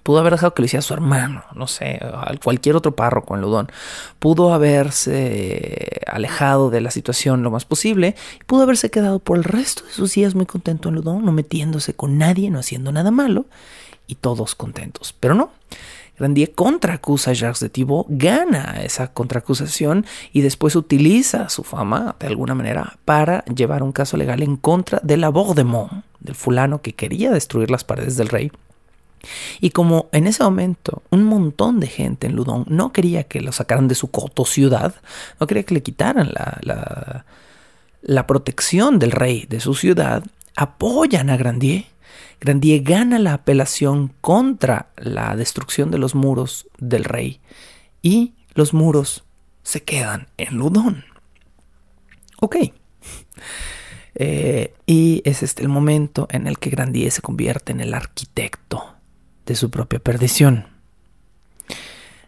Pudo 0.04 0.20
haber 0.20 0.34
dejado 0.34 0.54
que 0.54 0.62
lo 0.62 0.66
hiciera 0.66 0.82
su 0.82 0.94
hermano, 0.94 1.44
no 1.54 1.68
sé, 1.68 2.00
cualquier 2.44 2.76
otro 2.76 2.96
párroco 2.96 3.36
en 3.36 3.42
Ludón. 3.42 3.72
Pudo 4.20 4.54
haberse 4.54 6.02
alejado 6.08 6.70
de 6.72 6.82
la 6.82 6.90
situación 6.90 7.44
lo 7.44 7.52
más 7.52 7.66
posible. 7.66 8.16
Y 8.40 8.44
pudo 8.46 8.64
haberse 8.64 8.90
quedado 8.90 9.20
por 9.20 9.38
el 9.38 9.44
resto 9.44 9.84
de 9.86 9.92
sus 9.92 10.14
días 10.14 10.34
muy 10.34 10.46
contento 10.46 10.90
en 10.90 10.96
Ludón, 10.96 11.24
no 11.24 11.32
metiéndose 11.32 11.94
con 11.94 12.18
nadie, 12.18 12.50
no 12.50 12.60
haciendo 12.60 12.92
nada 12.92 13.12
malo. 13.12 13.46
Y 14.08 14.16
todos 14.16 14.56
contentos. 14.56 15.16
Pero 15.20 15.36
no. 15.36 15.52
Grandier 16.18 16.54
contraacusa 16.54 17.32
a 17.32 17.34
Jacques 17.34 17.62
de 17.62 17.70
Thibault, 17.70 18.08
gana 18.10 18.82
esa 18.84 19.12
contraacusación 19.12 20.06
y 20.34 20.42
después 20.42 20.76
utiliza 20.76 21.50
su 21.50 21.64
fama 21.64 22.16
de 22.20 22.28
alguna 22.28 22.54
manera 22.54 23.00
para 23.06 23.44
llevar 23.46 23.82
un 23.82 23.92
caso 23.92 24.18
legal 24.18 24.44
en 24.44 24.56
contra 24.56 25.00
de 25.02 25.18
la 25.18 25.30
Bordemont, 25.30 26.04
del 26.20 26.36
fulano 26.36 26.82
que 26.84 26.94
quería 26.94 27.32
destruir 27.32 27.72
las 27.72 27.84
paredes 27.84 28.18
del 28.18 28.30
rey 28.30 28.52
y 29.60 29.72
como 29.72 30.10
en 30.12 30.28
ese 30.28 30.44
momento 30.44 31.04
un 31.10 31.24
montón 31.24 31.80
de 31.80 31.88
gente 31.88 32.28
en 32.28 32.36
Ludón 32.36 32.66
no 32.68 32.92
quería 32.92 33.24
que 33.24 33.42
lo 33.42 33.52
sacaran 33.52 33.88
de 33.88 33.96
su 33.96 34.10
coto 34.10 34.46
ciudad, 34.46 34.96
no 35.40 35.48
quería 35.48 35.64
que 35.64 35.76
le 35.76 35.84
quitaran 35.84 36.32
la, 36.34 37.26
la, 38.02 38.28
protección 38.28 39.00
del 39.00 39.12
rey 39.12 39.46
de 39.48 39.60
su 39.60 39.74
ciudad, 39.74 40.24
apoyan 40.56 41.30
a 41.30 41.38
Grandier. 41.38 41.86
Grandier 42.40 42.82
gana 42.82 43.20
la 43.20 43.34
apelación 43.34 44.14
contra 44.22 44.88
la 44.98 45.36
destrucción 45.36 45.92
de 45.92 46.00
los 46.00 46.16
muros 46.16 46.68
del 46.80 47.04
rey 47.04 47.40
y 48.02 48.34
los 48.56 48.74
muros 48.74 49.24
se 49.64 49.84
quedan 49.84 50.28
en 50.38 50.58
Ludón. 50.58 51.06
Ok. 52.40 52.58
Eh, 54.16 54.74
y 54.86 55.22
es 55.24 55.42
este 55.42 55.62
el 55.62 55.70
momento 55.70 56.28
en 56.32 56.48
el 56.48 56.60
que 56.60 56.70
Grandier 56.70 57.12
se 57.12 57.22
convierte 57.22 57.72
en 57.72 57.80
el 57.80 57.94
arquitecto 57.94 59.01
de 59.52 59.56
su 59.56 59.70
propia 59.70 60.00
perdición. 60.00 60.66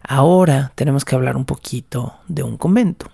Ahora 0.06 0.72
tenemos 0.74 1.04
que 1.04 1.14
hablar 1.14 1.36
un 1.36 1.46
poquito 1.46 2.16
de 2.28 2.42
un 2.42 2.58
convento, 2.58 3.10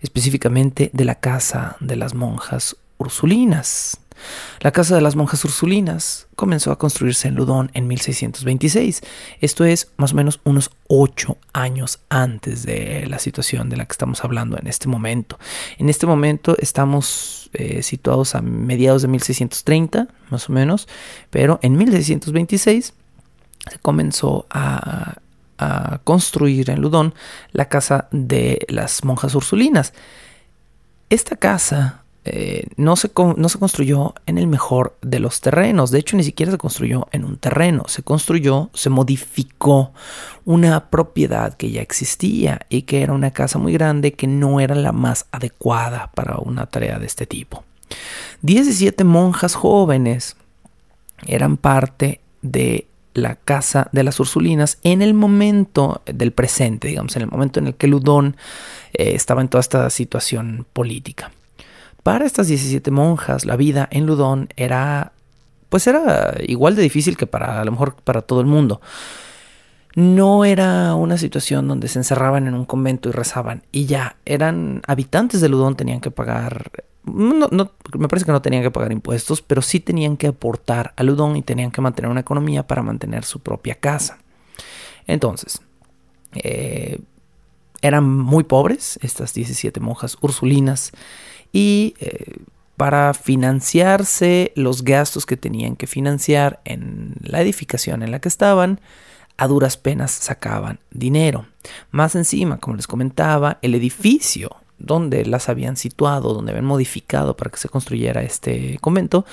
específicamente 0.00 0.90
de 0.92 1.04
la 1.04 1.16
casa 1.16 1.76
de 1.80 1.96
las 1.96 2.14
monjas 2.14 2.76
ursulinas. 2.98 3.98
La 4.60 4.72
casa 4.72 4.94
de 4.94 5.00
las 5.00 5.16
monjas 5.16 5.44
ursulinas 5.44 6.26
comenzó 6.34 6.72
a 6.72 6.78
construirse 6.78 7.28
en 7.28 7.34
Ludón 7.34 7.70
en 7.74 7.86
1626. 7.86 9.02
Esto 9.40 9.64
es 9.64 9.90
más 9.96 10.12
o 10.12 10.16
menos 10.16 10.40
unos 10.44 10.70
ocho 10.88 11.38
años 11.52 12.00
antes 12.08 12.64
de 12.64 13.06
la 13.08 13.18
situación 13.18 13.68
de 13.68 13.76
la 13.76 13.86
que 13.86 13.92
estamos 13.92 14.24
hablando 14.24 14.58
en 14.58 14.66
este 14.66 14.88
momento. 14.88 15.38
En 15.78 15.88
este 15.88 16.06
momento 16.06 16.56
estamos 16.58 17.50
eh, 17.54 17.82
situados 17.82 18.34
a 18.34 18.42
mediados 18.42 19.02
de 19.02 19.08
1630, 19.08 20.08
más 20.30 20.48
o 20.48 20.52
menos, 20.52 20.88
pero 21.30 21.58
en 21.62 21.76
1626 21.76 22.92
comenzó 23.82 24.46
a, 24.50 25.16
a 25.58 25.98
construir 26.04 26.70
en 26.70 26.80
Ludón 26.80 27.14
la 27.52 27.68
casa 27.68 28.08
de 28.10 28.64
las 28.68 29.04
monjas 29.04 29.34
ursulinas. 29.34 29.92
Esta 31.10 31.36
casa 31.36 32.04
eh, 32.24 32.66
no, 32.76 32.96
se, 32.96 33.10
no 33.36 33.48
se 33.48 33.58
construyó 33.58 34.14
en 34.26 34.36
el 34.36 34.46
mejor 34.48 34.98
de 35.00 35.18
los 35.18 35.40
terrenos, 35.40 35.90
de 35.90 35.98
hecho 35.98 36.16
ni 36.16 36.24
siquiera 36.24 36.52
se 36.52 36.58
construyó 36.58 37.08
en 37.12 37.24
un 37.24 37.38
terreno, 37.38 37.84
se 37.86 38.02
construyó, 38.02 38.68
se 38.74 38.90
modificó 38.90 39.92
una 40.44 40.90
propiedad 40.90 41.54
que 41.54 41.70
ya 41.70 41.80
existía 41.80 42.66
y 42.68 42.82
que 42.82 43.02
era 43.02 43.14
una 43.14 43.30
casa 43.30 43.58
muy 43.58 43.72
grande 43.72 44.12
que 44.12 44.26
no 44.26 44.60
era 44.60 44.74
la 44.74 44.92
más 44.92 45.26
adecuada 45.32 46.10
para 46.14 46.36
una 46.36 46.66
tarea 46.66 46.98
de 46.98 47.06
este 47.06 47.24
tipo. 47.24 47.64
17 48.42 49.04
monjas 49.04 49.54
jóvenes 49.54 50.36
eran 51.26 51.56
parte 51.56 52.20
de 52.42 52.87
la 53.22 53.36
casa 53.36 53.88
de 53.92 54.02
las 54.04 54.20
Ursulinas 54.20 54.78
en 54.82 55.02
el 55.02 55.14
momento 55.14 56.02
del 56.06 56.32
presente, 56.32 56.88
digamos, 56.88 57.16
en 57.16 57.22
el 57.22 57.28
momento 57.28 57.60
en 57.60 57.68
el 57.68 57.74
que 57.74 57.86
Ludón 57.86 58.36
eh, 58.92 59.12
estaba 59.14 59.40
en 59.40 59.48
toda 59.48 59.60
esta 59.60 59.90
situación 59.90 60.66
política. 60.72 61.30
Para 62.02 62.24
estas 62.24 62.48
17 62.48 62.90
monjas, 62.90 63.44
la 63.44 63.56
vida 63.56 63.88
en 63.90 64.06
Ludón 64.06 64.48
era, 64.56 65.12
pues 65.68 65.86
era 65.86 66.34
igual 66.40 66.76
de 66.76 66.82
difícil 66.82 67.16
que 67.16 67.26
para, 67.26 67.60
a 67.60 67.64
lo 67.64 67.72
mejor 67.72 67.96
para 67.96 68.22
todo 68.22 68.40
el 68.40 68.46
mundo. 68.46 68.80
No 69.94 70.44
era 70.44 70.94
una 70.94 71.18
situación 71.18 71.66
donde 71.66 71.88
se 71.88 71.98
encerraban 71.98 72.46
en 72.46 72.54
un 72.54 72.64
convento 72.64 73.08
y 73.08 73.12
rezaban 73.12 73.64
y 73.72 73.86
ya, 73.86 74.16
eran 74.24 74.80
habitantes 74.86 75.40
de 75.40 75.48
Ludón, 75.48 75.76
tenían 75.76 76.00
que 76.00 76.10
pagar, 76.10 76.70
me 77.12 78.08
parece 78.08 78.26
que 78.26 78.32
no 78.32 78.42
tenían 78.42 78.62
que 78.62 78.70
pagar 78.70 78.92
impuestos, 78.92 79.42
pero 79.42 79.62
sí 79.62 79.80
tenían 79.80 80.16
que 80.16 80.28
aportar 80.28 80.92
a 80.96 81.02
Ludón 81.02 81.36
y 81.36 81.42
tenían 81.42 81.70
que 81.70 81.80
mantener 81.80 82.10
una 82.10 82.20
economía 82.20 82.66
para 82.66 82.82
mantener 82.82 83.24
su 83.24 83.40
propia 83.40 83.74
casa. 83.74 84.18
Entonces, 85.06 85.60
eh, 86.34 87.00
eran 87.82 88.08
muy 88.08 88.44
pobres 88.44 88.98
estas 89.02 89.34
17 89.34 89.80
monjas 89.80 90.18
ursulinas 90.20 90.92
y 91.52 91.94
eh, 92.00 92.36
para 92.76 93.12
financiarse 93.14 94.52
los 94.54 94.84
gastos 94.84 95.26
que 95.26 95.36
tenían 95.36 95.76
que 95.76 95.86
financiar 95.86 96.60
en 96.64 97.14
la 97.22 97.40
edificación 97.40 98.02
en 98.02 98.12
la 98.12 98.20
que 98.20 98.28
estaban, 98.28 98.80
a 99.36 99.46
duras 99.46 99.76
penas 99.76 100.10
sacaban 100.10 100.80
dinero. 100.90 101.46
Más 101.90 102.14
encima, 102.14 102.58
como 102.58 102.76
les 102.76 102.86
comentaba, 102.86 103.58
el 103.62 103.74
edificio 103.74 104.56
donde 104.78 105.24
las 105.24 105.48
habían 105.48 105.76
situado, 105.76 106.34
donde 106.34 106.52
habían 106.52 106.64
modificado 106.64 107.36
para 107.36 107.50
que 107.50 107.58
se 107.58 107.68
construyera 107.68 108.22
este 108.22 108.78
convento, 108.80 109.24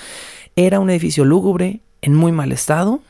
era 0.56 0.80
un 0.80 0.90
edificio 0.90 1.24
lúgubre, 1.24 1.80
en 2.02 2.14
muy 2.14 2.32
mal 2.32 2.52
estado, 2.52 3.00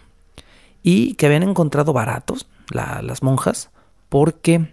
y 0.83 1.14
que 1.14 1.27
habían 1.27 1.42
encontrado 1.42 1.92
baratos 1.92 2.46
las 2.70 3.22
monjas, 3.22 3.70
porque 4.09 4.72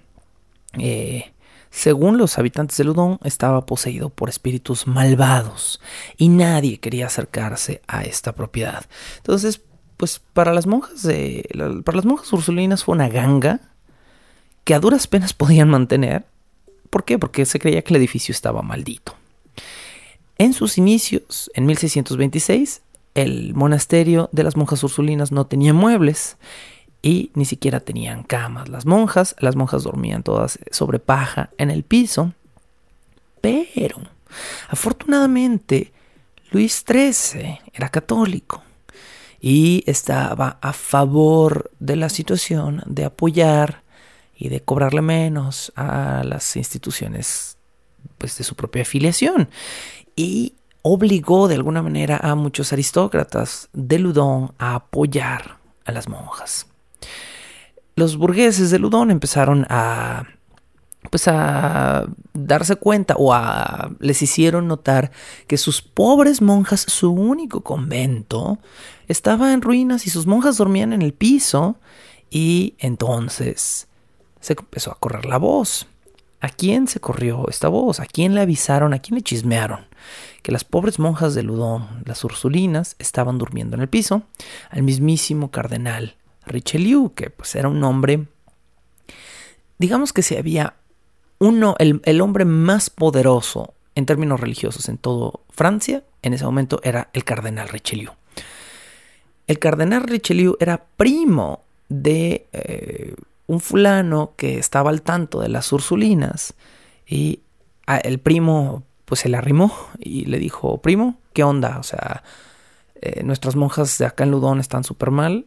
eh, 0.78 1.34
según 1.74 2.20
los 2.20 2.38
habitantes 2.38 2.78
de 2.78 2.84
Ludón, 2.84 3.18
estaba 3.24 3.66
poseído 3.66 4.12
por 4.12 4.30
espíritus 4.30 4.86
malvados 4.86 5.82
y 6.18 6.30
nadie 6.30 6.80
quería 6.80 7.08
acercarse 7.08 7.82
a 7.88 8.04
esta 8.04 8.34
propiedad. 8.34 8.86
Entonces, 9.18 9.60
pues 9.98 10.22
para 10.34 10.54
las 10.54 10.68
monjas 10.68 11.02
de, 11.02 11.50
para 11.84 11.96
las 11.96 12.06
monjas 12.06 12.32
ursulinas 12.32 12.84
fue 12.84 12.94
una 12.94 13.10
ganga 13.10 13.60
que 14.64 14.76
a 14.76 14.80
duras 14.80 15.08
penas 15.08 15.34
podían 15.34 15.68
mantener. 15.68 16.26
¿Por 16.94 17.06
qué? 17.06 17.18
Porque 17.18 17.48
se 17.48 17.58
creía 17.58 17.82
que 17.82 17.92
el 17.92 17.98
edificio 17.98 18.32
estaba 18.32 18.62
maldito. 18.62 19.16
En 20.38 20.54
sus 20.54 20.78
inicios, 20.78 21.50
en 21.56 21.66
1626, 21.66 22.84
el 23.16 23.56
monasterio 23.56 24.30
de 24.32 24.44
las 24.44 24.56
monjas 24.56 24.84
ursulinas 24.84 25.32
no 25.32 25.48
tenía 25.48 25.74
muebles 25.74 26.38
y 27.02 27.32
ni 27.34 27.46
siquiera 27.46 27.80
tenían 27.80 28.22
camas. 28.22 28.70
Las 28.70 28.86
monjas, 28.86 29.36
las 29.40 29.56
monjas 29.56 29.82
dormían 29.82 30.22
todas 30.22 30.60
sobre 30.70 31.00
paja 31.00 31.50
en 31.58 31.72
el 31.72 31.82
piso. 31.82 32.34
Pero, 33.42 33.98
afortunadamente, 34.70 35.94
Luis 36.52 36.86
XIII 36.88 37.60
era 37.74 37.90
católico 37.90 38.62
y 39.42 39.84
estaba 39.88 40.60
a 40.62 40.74
favor 40.74 41.72
de 41.80 41.96
la 41.96 42.10
situación 42.10 42.84
de 42.86 43.06
apoyar 43.06 43.83
y 44.36 44.50
de 44.50 44.62
cobrarle 44.62 45.02
menos 45.02 45.72
a 45.76 46.24
las 46.24 46.56
instituciones 46.56 47.58
pues, 48.18 48.38
de 48.38 48.44
su 48.44 48.56
propia 48.56 48.82
afiliación. 48.82 49.50
Y 50.16 50.54
obligó 50.82 51.48
de 51.48 51.56
alguna 51.56 51.82
manera 51.82 52.18
a 52.18 52.36
muchos 52.36 52.74
aristócratas 52.74 53.70
de 53.74 54.00
Ludón 54.00 54.54
a 54.58 54.76
apoyar 54.76 55.58
a 55.86 55.92
las 55.92 56.08
monjas 56.08 56.68
los 57.96 58.18
burgueses 58.18 58.72
de 58.72 58.80
Ludón 58.80 59.12
empezaron 59.12 59.66
a 59.70 60.28
pues 61.10 61.28
a 61.28 62.08
darse 62.34 62.78
cuenta 62.78 63.16
o 63.18 63.34
a 63.34 63.92
les 64.00 64.22
hicieron 64.22 64.68
notar 64.68 65.12
que 65.48 65.58
sus 65.58 65.82
pobres 65.82 66.42
monjas, 66.42 66.86
su 66.88 67.12
único 67.12 67.62
convento, 67.62 68.58
estaba 69.08 69.52
en 69.54 69.62
ruinas 69.62 70.08
y 70.08 70.10
sus 70.10 70.26
monjas 70.26 70.58
dormían 70.58 70.94
en 70.94 71.02
el 71.02 71.14
piso 71.14 71.76
y 72.32 72.76
entonces 72.80 73.88
se 74.44 74.54
empezó 74.54 74.92
a 74.92 75.00
correr 75.00 75.26
la 75.26 75.38
voz. 75.38 75.88
¿A 76.42 76.50
quién 76.50 76.90
se 76.90 77.00
corrió 77.00 77.48
esta 77.48 77.70
voz? 77.70 78.02
¿A 78.02 78.06
quién 78.06 78.36
le 78.36 78.42
avisaron? 78.42 78.94
¿A 78.94 79.00
quién 79.00 79.16
le 79.16 79.22
chismearon? 79.22 79.86
Que 80.42 80.52
las 80.52 80.66
pobres 80.66 81.00
monjas 81.00 81.34
de 81.34 81.44
Ludón, 81.44 82.04
las 82.06 82.26
ursulinas, 82.26 82.98
estaban 83.00 83.38
durmiendo 83.38 83.78
en 83.78 83.82
el 83.82 83.88
piso, 83.88 84.24
al 84.70 84.84
mismísimo 84.84 85.50
cardenal 85.50 86.18
Richelieu, 86.46 87.14
que 87.16 87.30
pues 87.30 87.56
era 87.56 87.70
un 87.70 87.82
hombre, 87.86 88.26
digamos 89.80 90.12
que 90.12 90.22
si 90.22 90.36
había 90.36 90.74
uno, 91.40 91.76
el, 91.80 92.02
el 92.04 92.20
hombre 92.20 92.44
más 92.44 92.90
poderoso 92.90 93.74
en 93.96 94.06
términos 94.06 94.42
religiosos 94.42 94.90
en 94.90 94.98
todo 94.98 95.46
Francia, 95.50 96.04
en 96.22 96.34
ese 96.34 96.44
momento 96.44 96.82
era 96.84 97.10
el 97.14 97.24
cardenal 97.24 97.70
Richelieu. 97.70 98.12
El 99.48 99.60
cardenal 99.60 100.04
Richelieu 100.04 100.58
era 100.60 100.84
primo 100.98 101.62
de 101.88 102.48
eh, 102.52 103.16
un 103.48 103.60
fulano 103.60 104.34
que 104.38 104.58
estaba 104.58 104.90
al 104.90 105.02
tanto 105.02 105.42
de 105.42 105.50
las 105.50 105.72
ursulinas 105.72 106.54
y 107.06 107.42
el 108.04 108.20
primo 108.20 108.84
pues 109.06 109.22
se 109.22 109.30
le 109.30 109.38
arrimó 109.38 109.72
y 110.00 110.26
le 110.26 110.40
dijo, 110.40 110.82
primo, 110.82 111.20
¿qué 111.34 111.44
onda? 111.44 111.78
O 111.80 111.84
sea, 111.84 112.24
eh, 112.96 113.24
nuestras 113.24 113.56
monjas 113.56 113.98
de 113.98 114.06
acá 114.06 114.24
en 114.24 114.32
Ludón 114.32 114.60
están 114.60 114.84
súper 114.84 115.12
mal, 115.12 115.46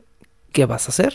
¿qué 0.53 0.67
vas 0.67 0.87
a 0.87 0.93
hacer? 0.93 1.15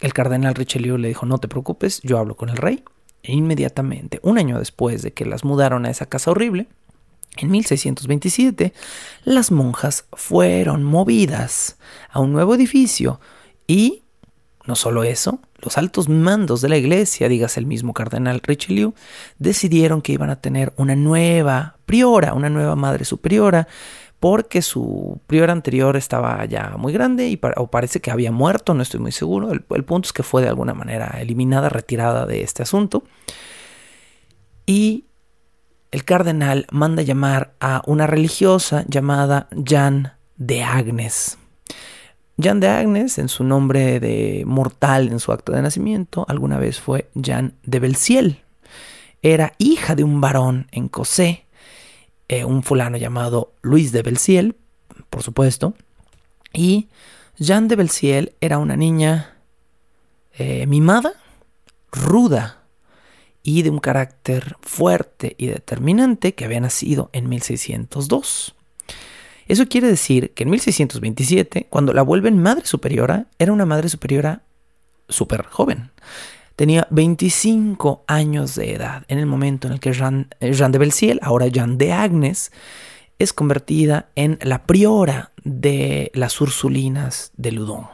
El 0.00 0.12
cardenal 0.12 0.54
Richelieu 0.54 0.98
le 0.98 1.08
dijo, 1.08 1.26
no 1.26 1.38
te 1.38 1.48
preocupes, 1.48 2.00
yo 2.02 2.18
hablo 2.18 2.36
con 2.36 2.48
el 2.48 2.56
rey. 2.56 2.84
E 3.22 3.32
inmediatamente, 3.32 4.20
un 4.22 4.36
año 4.36 4.58
después 4.58 5.00
de 5.00 5.14
que 5.14 5.24
las 5.24 5.44
mudaron 5.44 5.86
a 5.86 5.90
esa 5.90 6.06
casa 6.06 6.30
horrible, 6.30 6.66
en 7.36 7.50
1627, 7.50 8.72
las 9.24 9.50
monjas 9.50 10.04
fueron 10.12 10.84
movidas 10.84 11.78
a 12.10 12.20
un 12.20 12.32
nuevo 12.32 12.54
edificio 12.54 13.20
y, 13.66 14.03
no 14.66 14.76
solo 14.76 15.04
eso, 15.04 15.40
los 15.58 15.76
altos 15.78 16.08
mandos 16.08 16.60
de 16.60 16.68
la 16.68 16.76
iglesia, 16.76 17.28
digas 17.28 17.56
el 17.56 17.66
mismo 17.66 17.92
cardenal 17.92 18.40
Richelieu, 18.42 18.94
decidieron 19.38 20.02
que 20.02 20.12
iban 20.12 20.30
a 20.30 20.40
tener 20.40 20.72
una 20.76 20.96
nueva 20.96 21.76
priora, 21.86 22.34
una 22.34 22.48
nueva 22.48 22.76
madre 22.76 23.04
superiora, 23.04 23.68
porque 24.20 24.62
su 24.62 25.20
prior 25.26 25.50
anterior 25.50 25.98
estaba 25.98 26.42
ya 26.46 26.76
muy 26.78 26.94
grande 26.94 27.28
y 27.28 27.38
o 27.56 27.66
parece 27.66 28.00
que 28.00 28.10
había 28.10 28.32
muerto, 28.32 28.72
no 28.72 28.82
estoy 28.82 29.00
muy 29.00 29.12
seguro. 29.12 29.52
El, 29.52 29.84
punto 29.84 30.06
es 30.06 30.14
que 30.14 30.22
fue 30.22 30.40
de 30.40 30.48
alguna 30.48 30.72
manera 30.72 31.18
eliminada, 31.20 31.68
retirada 31.68 32.24
de 32.24 32.42
este 32.42 32.62
asunto. 32.62 33.04
Y 34.64 35.04
el 35.90 36.04
cardenal 36.06 36.66
manda 36.70 37.02
llamar 37.02 37.52
a 37.60 37.82
una 37.86 38.06
religiosa 38.06 38.86
llamada 38.88 39.48
Jeanne 39.62 40.12
de 40.36 40.62
Agnes. 40.62 41.36
Jeanne 42.36 42.60
de 42.60 42.68
Agnes, 42.68 43.18
en 43.18 43.28
su 43.28 43.44
nombre 43.44 44.00
de 44.00 44.44
mortal 44.46 45.08
en 45.08 45.20
su 45.20 45.32
acto 45.32 45.52
de 45.52 45.62
nacimiento, 45.62 46.24
alguna 46.28 46.58
vez 46.58 46.80
fue 46.80 47.08
Jeanne 47.14 47.52
de 47.62 47.80
Belciel. 47.80 48.42
Era 49.22 49.52
hija 49.58 49.94
de 49.94 50.04
un 50.04 50.20
varón 50.20 50.66
en 50.72 50.88
Cosé 50.88 51.44
eh, 52.28 52.44
un 52.44 52.62
fulano 52.62 52.96
llamado 52.96 53.52
Luis 53.60 53.92
de 53.92 54.02
Belciel, 54.02 54.56
por 55.10 55.22
supuesto, 55.22 55.74
y 56.54 56.88
Jeanne 57.38 57.68
de 57.68 57.76
Belciel 57.76 58.34
era 58.40 58.56
una 58.56 58.76
niña 58.76 59.36
eh, 60.32 60.66
mimada, 60.66 61.12
ruda 61.92 62.62
y 63.42 63.62
de 63.62 63.68
un 63.68 63.78
carácter 63.78 64.56
fuerte 64.62 65.34
y 65.36 65.48
determinante 65.48 66.34
que 66.34 66.46
había 66.46 66.60
nacido 66.60 67.10
en 67.12 67.28
1602. 67.28 68.54
Eso 69.46 69.66
quiere 69.66 69.88
decir 69.88 70.32
que 70.32 70.44
en 70.44 70.50
1627, 70.50 71.66
cuando 71.68 71.92
la 71.92 72.02
vuelven 72.02 72.40
madre 72.40 72.66
superiora, 72.66 73.26
era 73.38 73.52
una 73.52 73.66
madre 73.66 73.88
superiora 73.88 74.42
súper 75.08 75.44
joven. 75.44 75.90
Tenía 76.56 76.86
25 76.90 78.04
años 78.06 78.54
de 78.54 78.74
edad 78.74 79.04
en 79.08 79.18
el 79.18 79.26
momento 79.26 79.66
en 79.66 79.74
el 79.74 79.80
que 79.80 79.92
Jean, 79.92 80.28
eh, 80.40 80.52
de 80.52 80.78
Belciel, 80.78 81.18
ahora 81.22 81.48
Jean 81.48 81.78
de 81.78 81.92
Agnes, 81.92 82.52
es 83.18 83.32
convertida 83.32 84.08
en 84.14 84.38
la 84.42 84.64
priora 84.64 85.32
de 85.42 86.10
las 86.14 86.40
Ursulinas 86.40 87.32
de 87.36 87.52
Ludon. 87.52 87.86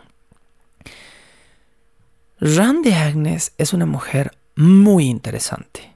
Jean 2.40 2.82
de 2.82 2.94
Agnes 2.94 3.52
es 3.58 3.72
una 3.72 3.86
mujer 3.86 4.32
muy 4.56 5.06
interesante. 5.06 5.92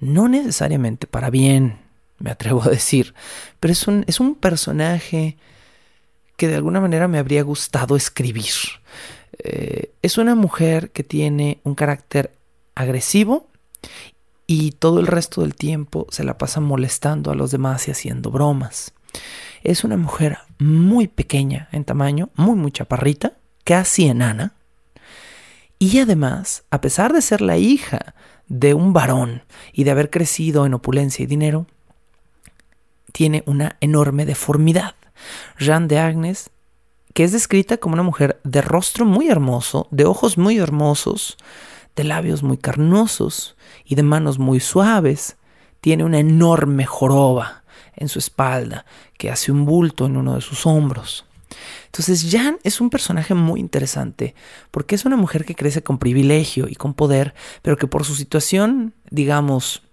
No 0.00 0.28
necesariamente 0.28 1.06
para 1.06 1.30
bien, 1.30 1.78
me 2.18 2.30
atrevo 2.30 2.62
a 2.62 2.68
decir, 2.68 3.14
pero 3.60 3.72
es 3.72 3.86
un, 3.86 4.04
es 4.06 4.20
un 4.20 4.34
personaje 4.34 5.36
que 6.36 6.48
de 6.48 6.56
alguna 6.56 6.80
manera 6.80 7.08
me 7.08 7.18
habría 7.18 7.42
gustado 7.42 7.96
escribir. 7.96 8.52
Eh, 9.38 9.92
es 10.02 10.18
una 10.18 10.34
mujer 10.34 10.90
que 10.90 11.04
tiene 11.04 11.60
un 11.64 11.74
carácter 11.74 12.32
agresivo 12.74 13.48
y 14.46 14.72
todo 14.72 15.00
el 15.00 15.06
resto 15.06 15.40
del 15.40 15.54
tiempo 15.54 16.06
se 16.10 16.24
la 16.24 16.38
pasa 16.38 16.60
molestando 16.60 17.30
a 17.30 17.34
los 17.34 17.50
demás 17.50 17.88
y 17.88 17.90
haciendo 17.90 18.30
bromas. 18.30 18.92
Es 19.62 19.84
una 19.84 19.96
mujer 19.96 20.38
muy 20.58 21.08
pequeña 21.08 21.68
en 21.72 21.84
tamaño, 21.84 22.30
muy 22.34 22.54
muy 22.54 22.70
chaparrita, 22.70 23.34
casi 23.64 24.06
enana. 24.06 24.54
Y 25.78 25.98
además, 25.98 26.64
a 26.70 26.80
pesar 26.80 27.12
de 27.12 27.22
ser 27.22 27.40
la 27.40 27.56
hija 27.56 28.14
de 28.46 28.74
un 28.74 28.92
varón 28.92 29.42
y 29.72 29.84
de 29.84 29.90
haber 29.90 30.10
crecido 30.10 30.66
en 30.66 30.74
opulencia 30.74 31.22
y 31.22 31.26
dinero, 31.26 31.66
tiene 33.14 33.44
una 33.46 33.76
enorme 33.80 34.26
deformidad. 34.26 34.96
Jeanne 35.56 35.86
de 35.86 36.00
Agnes, 36.00 36.50
que 37.12 37.22
es 37.22 37.30
descrita 37.30 37.76
como 37.76 37.94
una 37.94 38.02
mujer 38.02 38.40
de 38.42 38.60
rostro 38.60 39.04
muy 39.04 39.28
hermoso, 39.28 39.86
de 39.92 40.04
ojos 40.04 40.36
muy 40.36 40.58
hermosos, 40.58 41.38
de 41.94 42.02
labios 42.02 42.42
muy 42.42 42.58
carnosos 42.58 43.54
y 43.84 43.94
de 43.94 44.02
manos 44.02 44.40
muy 44.40 44.58
suaves, 44.58 45.36
tiene 45.80 46.02
una 46.02 46.18
enorme 46.18 46.86
joroba 46.86 47.62
en 47.94 48.08
su 48.08 48.18
espalda 48.18 48.84
que 49.16 49.30
hace 49.30 49.52
un 49.52 49.64
bulto 49.64 50.06
en 50.06 50.16
uno 50.16 50.34
de 50.34 50.40
sus 50.40 50.66
hombros. 50.66 51.24
Entonces 51.86 52.26
Jan 52.28 52.58
es 52.64 52.80
un 52.80 52.90
personaje 52.90 53.34
muy 53.34 53.60
interesante 53.60 54.34
porque 54.72 54.96
es 54.96 55.04
una 55.04 55.16
mujer 55.16 55.44
que 55.44 55.54
crece 55.54 55.84
con 55.84 55.98
privilegio 55.98 56.66
y 56.68 56.74
con 56.74 56.94
poder, 56.94 57.32
pero 57.62 57.76
que 57.76 57.86
por 57.86 58.04
su 58.04 58.16
situación, 58.16 58.92
digamos, 59.08 59.84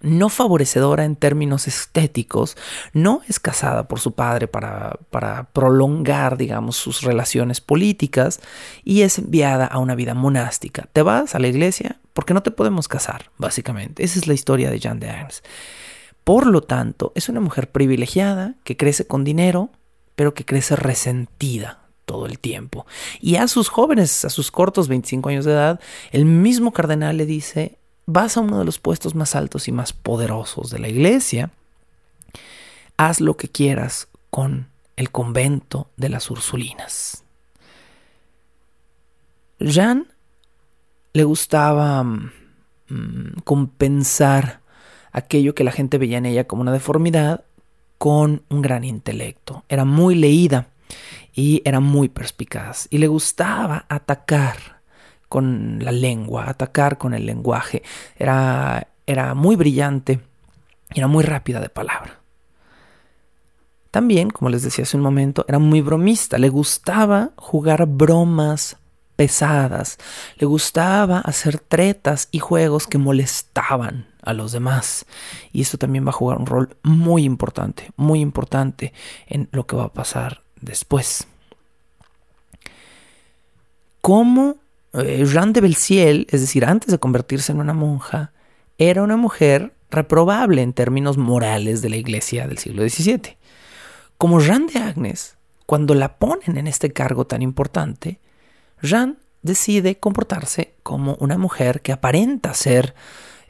no 0.00 0.28
favorecedora 0.28 1.04
en 1.04 1.16
términos 1.16 1.66
estéticos, 1.68 2.56
no 2.92 3.22
es 3.28 3.40
casada 3.40 3.88
por 3.88 4.00
su 4.00 4.12
padre 4.12 4.48
para, 4.48 4.98
prolongar, 5.52 6.36
digamos, 6.36 6.76
sus 6.76 7.02
relaciones 7.02 7.60
políticas 7.60 8.40
y 8.84 9.02
es 9.02 9.18
enviada 9.18 9.66
a 9.66 9.78
una 9.78 9.94
vida 9.94 10.14
monástica. 10.14 10.88
Te 10.92 11.02
vas 11.02 11.34
a 11.34 11.38
la 11.38 11.48
iglesia 11.48 12.00
porque 12.12 12.34
no 12.34 12.42
te 12.42 12.50
podemos 12.50 12.88
casar, 12.88 13.30
básicamente. 13.38 14.04
Esa 14.04 14.18
es 14.18 14.26
la 14.26 14.34
historia 14.34 14.70
de 14.70 14.80
Jeanne 14.80 15.00
de. 15.00 15.26
Por 16.24 16.46
lo 16.46 16.60
tanto, 16.60 17.12
es 17.14 17.28
una 17.28 17.40
mujer 17.40 17.70
privilegiada 17.70 18.54
que 18.64 18.76
crece 18.76 19.06
con 19.06 19.24
dinero, 19.24 19.70
pero 20.14 20.34
que 20.34 20.44
crece 20.44 20.76
resentida 20.76 21.88
todo 22.04 22.26
el 22.26 22.38
tiempo. 22.38 22.86
Y 23.20 23.36
a 23.36 23.46
sus 23.48 23.68
jóvenes, 23.68 24.24
a 24.24 24.30
sus 24.30 24.50
cortos 24.50 24.88
25 24.88 25.28
años 25.28 25.44
de 25.44 25.52
edad, 25.52 25.80
el 26.10 26.24
mismo 26.24 26.72
cardenal 26.72 27.16
le 27.16 27.26
dice, 27.26 27.77
vas 28.08 28.38
a 28.38 28.40
uno 28.40 28.58
de 28.58 28.64
los 28.64 28.78
puestos 28.78 29.14
más 29.14 29.36
altos 29.36 29.68
y 29.68 29.72
más 29.72 29.92
poderosos 29.92 30.70
de 30.70 30.78
la 30.78 30.88
iglesia, 30.88 31.50
haz 32.96 33.20
lo 33.20 33.36
que 33.36 33.50
quieras 33.50 34.08
con 34.30 34.68
el 34.96 35.10
convento 35.10 35.90
de 35.98 36.08
las 36.08 36.30
Ursulinas. 36.30 37.22
Jean 39.60 40.08
le 41.12 41.24
gustaba 41.24 42.02
mm, 42.02 43.40
compensar 43.44 44.62
aquello 45.12 45.54
que 45.54 45.64
la 45.64 45.72
gente 45.72 45.98
veía 45.98 46.16
en 46.16 46.26
ella 46.26 46.46
como 46.46 46.62
una 46.62 46.72
deformidad 46.72 47.44
con 47.98 48.42
un 48.48 48.62
gran 48.62 48.84
intelecto. 48.84 49.64
Era 49.68 49.84
muy 49.84 50.14
leída 50.14 50.68
y 51.34 51.60
era 51.66 51.80
muy 51.80 52.08
perspicaz 52.08 52.86
y 52.88 52.98
le 52.98 53.06
gustaba 53.06 53.84
atacar 53.90 54.77
con 55.28 55.78
la 55.82 55.92
lengua, 55.92 56.48
atacar 56.48 56.98
con 56.98 57.14
el 57.14 57.26
lenguaje. 57.26 57.82
Era, 58.16 58.88
era 59.06 59.34
muy 59.34 59.56
brillante, 59.56 60.20
era 60.94 61.06
muy 61.06 61.24
rápida 61.24 61.60
de 61.60 61.68
palabra. 61.68 62.20
También, 63.90 64.30
como 64.30 64.50
les 64.50 64.62
decía 64.62 64.84
hace 64.84 64.96
un 64.96 65.02
momento, 65.02 65.44
era 65.48 65.58
muy 65.58 65.80
bromista, 65.80 66.38
le 66.38 66.50
gustaba 66.50 67.30
jugar 67.36 67.86
bromas 67.86 68.76
pesadas, 69.16 69.98
le 70.36 70.46
gustaba 70.46 71.18
hacer 71.20 71.58
tretas 71.58 72.28
y 72.30 72.38
juegos 72.38 72.86
que 72.86 72.98
molestaban 72.98 74.06
a 74.22 74.32
los 74.34 74.52
demás. 74.52 75.06
Y 75.52 75.62
esto 75.62 75.78
también 75.78 76.06
va 76.06 76.10
a 76.10 76.12
jugar 76.12 76.38
un 76.38 76.46
rol 76.46 76.76
muy 76.82 77.24
importante, 77.24 77.90
muy 77.96 78.20
importante 78.20 78.92
en 79.26 79.48
lo 79.50 79.66
que 79.66 79.74
va 79.74 79.84
a 79.84 79.92
pasar 79.92 80.42
después. 80.60 81.26
¿Cómo 84.00 84.56
eh, 85.00 85.24
Jean 85.26 85.52
de 85.52 85.60
Belciel, 85.60 86.26
es 86.30 86.40
decir, 86.40 86.64
antes 86.64 86.90
de 86.90 86.98
convertirse 86.98 87.52
en 87.52 87.60
una 87.60 87.74
monja, 87.74 88.32
era 88.78 89.02
una 89.02 89.16
mujer 89.16 89.74
reprobable 89.90 90.62
en 90.62 90.72
términos 90.72 91.16
morales 91.16 91.82
de 91.82 91.88
la 91.88 91.96
iglesia 91.96 92.46
del 92.46 92.58
siglo 92.58 92.88
XVII. 92.88 93.36
Como 94.16 94.40
Jean 94.40 94.66
de 94.66 94.78
Agnes, 94.78 95.36
cuando 95.66 95.94
la 95.94 96.18
ponen 96.18 96.58
en 96.58 96.66
este 96.66 96.92
cargo 96.92 97.26
tan 97.26 97.42
importante, 97.42 98.20
Jean 98.82 99.18
decide 99.42 99.98
comportarse 99.98 100.74
como 100.82 101.14
una 101.20 101.38
mujer 101.38 101.80
que 101.82 101.92
aparenta 101.92 102.54
ser 102.54 102.94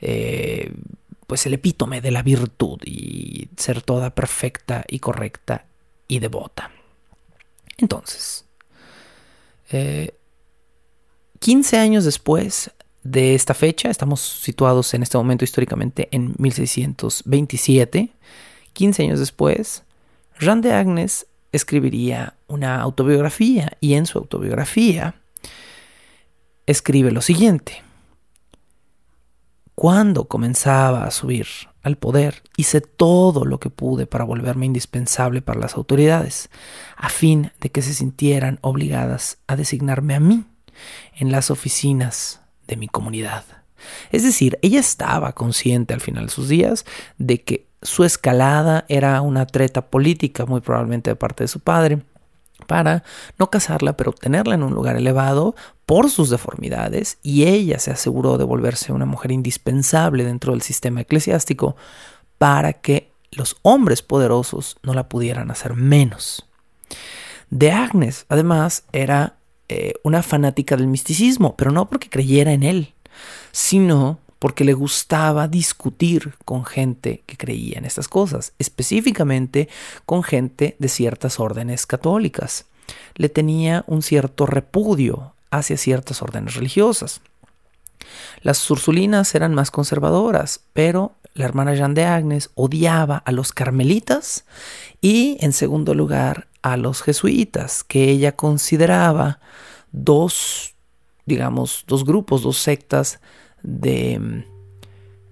eh, 0.01 0.73
pues 1.27 1.47
el 1.47 1.55
epítome 1.55 2.01
de 2.01 2.11
la 2.11 2.23
virtud 2.23 2.79
y 2.85 3.49
ser 3.57 3.83
toda 3.83 4.15
perfecta 4.15 4.85
y 4.89 4.99
correcta 4.99 5.67
y 6.07 6.21
devota. 6.21 6.71
Entonces, 7.77 8.47
eh, 9.71 10.18
15 11.41 11.79
años 11.79 12.05
después 12.05 12.71
de 13.05 13.35
esta 13.35 13.55
fecha, 13.55 13.91
estamos 13.91 14.21
situados 14.21 14.93
en 14.95 15.03
este 15.03 15.17
momento 15.19 15.45
históricamente 15.45 16.09
en 16.11 16.35
1627, 16.39 18.11
15 18.73 19.03
años 19.03 19.21
después, 19.21 19.85
Jean 20.41 20.61
de 20.61 20.73
Agnes 20.73 21.27
escribiría 21.53 22.35
una 22.47 22.81
autobiografía 22.81 23.73
y 23.81 23.95
en 23.95 24.07
su 24.07 24.19
autobiografía 24.19 25.15
escribe 26.67 27.11
lo 27.11 27.23
siguiente. 27.23 27.83
Cuando 29.75 30.27
comenzaba 30.27 31.05
a 31.05 31.11
subir 31.13 31.47
al 31.83 31.97
poder, 31.97 32.43
hice 32.57 32.81
todo 32.81 33.45
lo 33.45 33.61
que 33.61 33.71
pude 33.71 34.07
para 34.07 34.25
volverme 34.25 34.67
indispensable 34.67 35.41
para 35.41 35.61
las 35.61 35.77
autoridades, 35.77 36.51
a 36.97 37.09
fin 37.09 37.53
de 37.61 37.71
que 37.71 37.81
se 37.81 37.95
sintieran 37.95 38.59
obligadas 38.61 39.39
a 39.47 39.55
designarme 39.55 40.17
a 40.17 40.21
mí 40.21 40.45
en 41.17 41.33
las 41.33 41.51
oficinas 41.51 42.41
de 42.67 42.77
mi 42.77 42.89
comunidad. 42.89 43.45
Es 44.11 44.23
decir, 44.23 44.59
ella 44.63 44.81
estaba 44.81 45.33
consciente 45.33 45.95
al 45.95 46.01
final 46.01 46.27
de 46.27 46.33
sus 46.33 46.49
días 46.49 46.85
de 47.19 47.43
que 47.43 47.67
su 47.83 48.05
escalada 48.05 48.85
era 48.89 49.21
una 49.23 49.47
treta 49.47 49.87
política, 49.87 50.47
muy 50.47 50.61
probablemente 50.61 51.11
de 51.11 51.17
parte 51.17 51.45
de 51.45 51.49
su 51.49 51.61
padre, 51.61 52.03
para 52.67 53.05
no 53.39 53.51
casarla, 53.51 53.97
pero 53.97 54.13
tenerla 54.13 54.55
en 54.55 54.65
un 54.65 54.75
lugar 54.75 54.97
elevado 54.97 55.55
por 55.87 56.11
sus 56.11 56.29
deformidades, 56.29 57.19
y 57.23 57.45
ella 57.45 57.79
se 57.79 57.91
aseguró 57.91 58.37
de 58.37 58.45
volverse 58.45 58.93
una 58.93 59.07
mujer 59.07 59.31
indispensable 59.31 60.25
dentro 60.25 60.53
del 60.53 60.63
sistema 60.63 61.01
eclesiástico 61.01 61.77
para 62.37 62.73
que 62.73 63.11
los 63.31 63.57
hombres 63.63 64.03
poderosos 64.03 64.77
no 64.83 64.93
la 64.93 65.09
pudieran 65.09 65.51
hacer 65.51 65.75
menos. 65.75 66.47
De 67.51 67.73
Agnes, 67.73 68.27
además, 68.29 68.85
era 68.93 69.38
eh, 69.69 69.95
una 70.03 70.23
fanática 70.23 70.77
del 70.77 70.87
misticismo, 70.87 71.57
pero 71.57 71.71
no 71.71 71.89
porque 71.89 72.09
creyera 72.09 72.53
en 72.53 72.63
él, 72.63 72.95
sino 73.53 74.19
porque 74.39 74.65
le 74.65 74.73
gustaba 74.73 75.49
discutir 75.49 76.35
con 76.45 76.65
gente 76.65 77.23
que 77.27 77.37
creía 77.37 77.79
en 77.79 77.85
estas 77.85 78.09
cosas, 78.09 78.53
específicamente 78.59 79.69
con 80.07 80.23
gente 80.23 80.77
de 80.79 80.89
ciertas 80.89 81.41
órdenes 81.41 81.87
católicas. 81.87 82.67
Le 83.17 83.29
tenía 83.29 83.85
un 83.87 84.03
cierto 84.03 84.47
repudio 84.47 85.35
hacia 85.51 85.77
ciertas 85.77 86.23
órdenes 86.23 86.55
religiosas. 86.55 87.21
Las 88.43 88.71
ursulinas 88.71 89.35
eran 89.35 89.55
más 89.55 89.71
conservadoras, 89.71 90.61
pero 90.73 91.13
la 91.35 91.45
hermana 91.45 91.75
Jeanne 91.75 91.95
de 91.95 92.05
Agnes 92.05 92.51
odiaba 92.55 93.19
a 93.19 93.33
los 93.33 93.53
carmelitas 93.53 94.45
y, 95.01 95.37
en 95.41 95.53
segundo 95.53 95.95
lugar, 95.95 96.49
a 96.73 96.77
los 96.77 97.03
jesuitas, 97.03 97.85
que 97.85 98.11
ella 98.11 98.37
consideraba 98.37 99.41
dos, 99.93 100.75
digamos, 101.27 101.85
dos 101.87 102.05
grupos, 102.05 102.43
dos 102.43 102.59
sectas 102.59 103.21
de, 103.63 104.45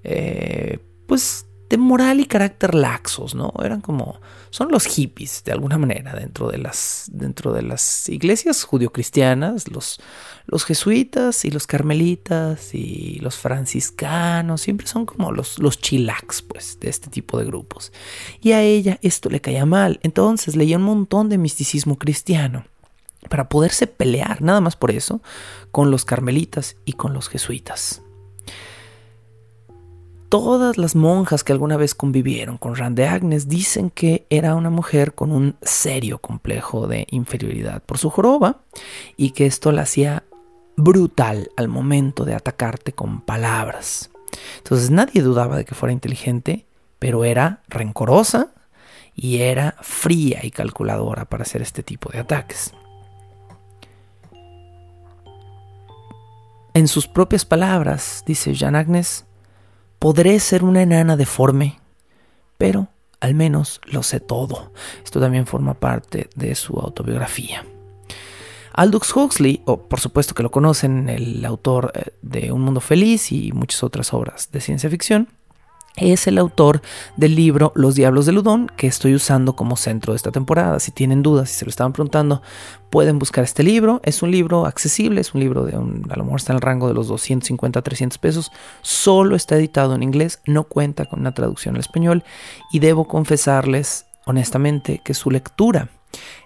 eh, 0.05 0.79
pues, 1.07 1.47
de 1.69 1.79
moral 1.79 2.21
y 2.21 2.27
carácter 2.27 2.75
laxos, 2.75 3.35
¿no? 3.35 3.53
Eran 3.63 3.81
como, 3.81 4.21
son 4.51 4.71
los 4.71 4.87
hippies 4.87 5.43
de 5.45 5.53
alguna 5.53 5.79
manera 5.79 6.15
dentro 6.15 6.49
de 6.49 6.59
las, 6.59 7.11
dentro 7.13 7.53
de 7.53 7.63
las 7.63 8.09
iglesias 8.09 8.63
judio-cristianas, 8.63 9.69
los, 9.71 10.01
los 10.47 10.65
jesuitas 10.65 11.45
y 11.45 11.51
los 11.51 11.67
carmelitas 11.67 12.73
y 12.75 13.19
los 13.21 13.37
franciscanos, 13.37 14.61
siempre 14.61 14.87
son 14.87 15.07
como 15.07 15.33
los, 15.33 15.59
los 15.59 15.79
pues, 16.49 16.79
de 16.81 16.89
este 16.89 17.11
tipo 17.11 17.39
de 17.39 17.47
grupos. 17.47 17.93
Y 18.41 18.53
a 18.53 18.63
ella 18.63 18.99
esto 19.03 19.29
le 19.29 19.41
caía 19.41 19.67
mal, 19.67 19.99
entonces 20.03 20.55
leía 20.55 20.77
un 20.77 20.85
montón 20.85 21.29
de 21.29 21.39
misticismo 21.39 21.99
cristiano 21.99 22.65
para 23.29 23.49
poderse 23.49 23.89
pelear, 23.89 24.41
nada 24.41 24.61
más 24.61 24.77
por 24.77 24.93
eso, 24.93 25.21
con 25.73 25.91
los 25.91 26.05
carmelitas 26.05 26.77
y 26.85 26.93
con 26.93 27.13
los 27.13 27.29
jesuitas. 27.29 28.03
Todas 30.29 30.77
las 30.77 30.97
monjas 30.97 31.45
que 31.45 31.53
alguna 31.53 31.77
vez 31.77 31.95
convivieron 31.95 32.59
con 32.59 32.75
Rande 32.75 33.07
Agnes 33.07 33.49
dicen 33.49 33.91
que 33.91 34.27
era 34.29 34.57
una 34.57 34.71
mujer 34.71 35.15
con 35.15 35.31
un 35.31 35.57
serio 35.63 36.19
complejo 36.19 36.89
de 36.89 37.07
inferioridad 37.11 37.81
por 37.85 37.99
su 37.99 38.11
joroba 38.11 38.63
y 39.17 39.31
que 39.31 39.47
esto 39.47 39.71
la 39.71 39.83
hacía 39.83 40.25
brutal 40.77 41.51
al 41.57 41.69
momento 41.69 42.25
de 42.25 42.35
atacarte 42.35 42.93
con 42.93 43.21
palabras. 43.21 44.11
Entonces 44.59 44.91
nadie 44.91 45.23
dudaba 45.23 45.57
de 45.57 45.65
que 45.65 45.77
fuera 45.77 45.93
inteligente, 45.93 46.67
pero 46.99 47.25
era 47.25 47.63
rencorosa 47.69 48.49
y 49.15 49.39
era 49.39 49.77
fría 49.81 50.41
y 50.45 50.51
calculadora 50.51 51.25
para 51.27 51.43
hacer 51.43 51.63
este 51.63 51.85
tipo 51.85 52.11
de 52.11 52.19
ataques. 52.19 52.75
En 56.75 56.89
sus 56.89 57.07
propias 57.07 57.45
palabras, 57.45 58.25
dice 58.27 58.53
Jean 58.53 58.75
Agnes, 58.75 59.25
Podré 60.07 60.39
ser 60.39 60.63
una 60.63 60.83
enana 60.83 61.17
deforme, 61.17 61.81
pero 62.59 62.87
al 63.19 63.35
menos 63.35 63.81
lo 63.87 64.05
sé 64.05 64.21
todo. 64.21 64.73
Esto 65.03 65.19
también 65.19 65.49
forma 65.49 65.75
parte 65.75 66.31
de 66.37 66.55
su 66.55 66.75
autobiografía. 66.79 67.67
Aldous 68.73 69.17
Huxley, 69.17 69.63
o 69.65 69.89
por 69.89 69.99
supuesto 69.99 70.33
que 70.33 70.45
lo 70.45 70.53
conocen, 70.53 71.09
el 71.09 71.45
autor 71.45 71.91
eh, 71.93 72.13
de 72.23 72.53
Un 72.53 72.61
Mundo 72.61 72.81
Feliz 72.81 73.33
y 73.33 73.51
muchas 73.51 73.83
otras 73.83 74.15
obras 74.15 74.53
de 74.53 74.61
ciencia 74.61 74.89
ficción, 74.89 75.29
es 75.97 76.27
el 76.27 76.39
autor 76.39 76.83
del 77.17 77.35
libro 77.35 77.73
Los 77.75 77.95
Diablos 77.95 78.27
de 78.27 78.33
Ludón 78.33 78.71
que 78.77 78.87
estoy 78.87 79.15
usando 79.15 79.57
como 79.57 79.77
centro 79.77 80.13
de 80.13 80.17
esta 80.17 80.31
temporada. 80.31 80.79
Si 80.79 80.93
tienen 80.93 81.23
dudas, 81.23 81.51
si 81.51 81.57
se 81.57 81.65
lo 81.65 81.71
estaban 81.71 81.93
preguntando, 81.93 82.43
pueden 82.91 83.19
buscar 83.19 83.45
este 83.45 83.63
libro. 83.63 84.01
Es 84.05 84.23
un 84.23 84.31
libro 84.31 84.67
accesible, 84.67 85.21
es 85.21 85.35
un 85.35 85.41
libro 85.41 85.65
de 85.65 85.79
un, 85.79 86.07
a 86.11 86.17
lo 86.17 86.25
mejor 86.25 86.41
está 86.41 86.53
en 86.53 86.57
el 86.57 86.63
rango 86.63 86.89
de 86.89 86.95
los 86.95 87.09
250 87.09 87.79
a 87.79 87.83
300 87.83 88.19
pesos. 88.19 88.53
Solo 88.83 89.37
está 89.37 89.57
editado 89.57 89.95
en 89.95 90.03
inglés, 90.03 90.41
no 90.47 90.65
cuenta 90.65 91.07
con 91.07 91.21
una 91.21 91.33
traducción 91.33 91.77
al 91.77 91.81
español 91.81 92.25
y 92.73 92.81
debo 92.81 93.09
confesarles 93.09 94.07
honestamente 94.27 95.01
que 95.03 95.15
su 95.15 95.31
lectura 95.31 95.89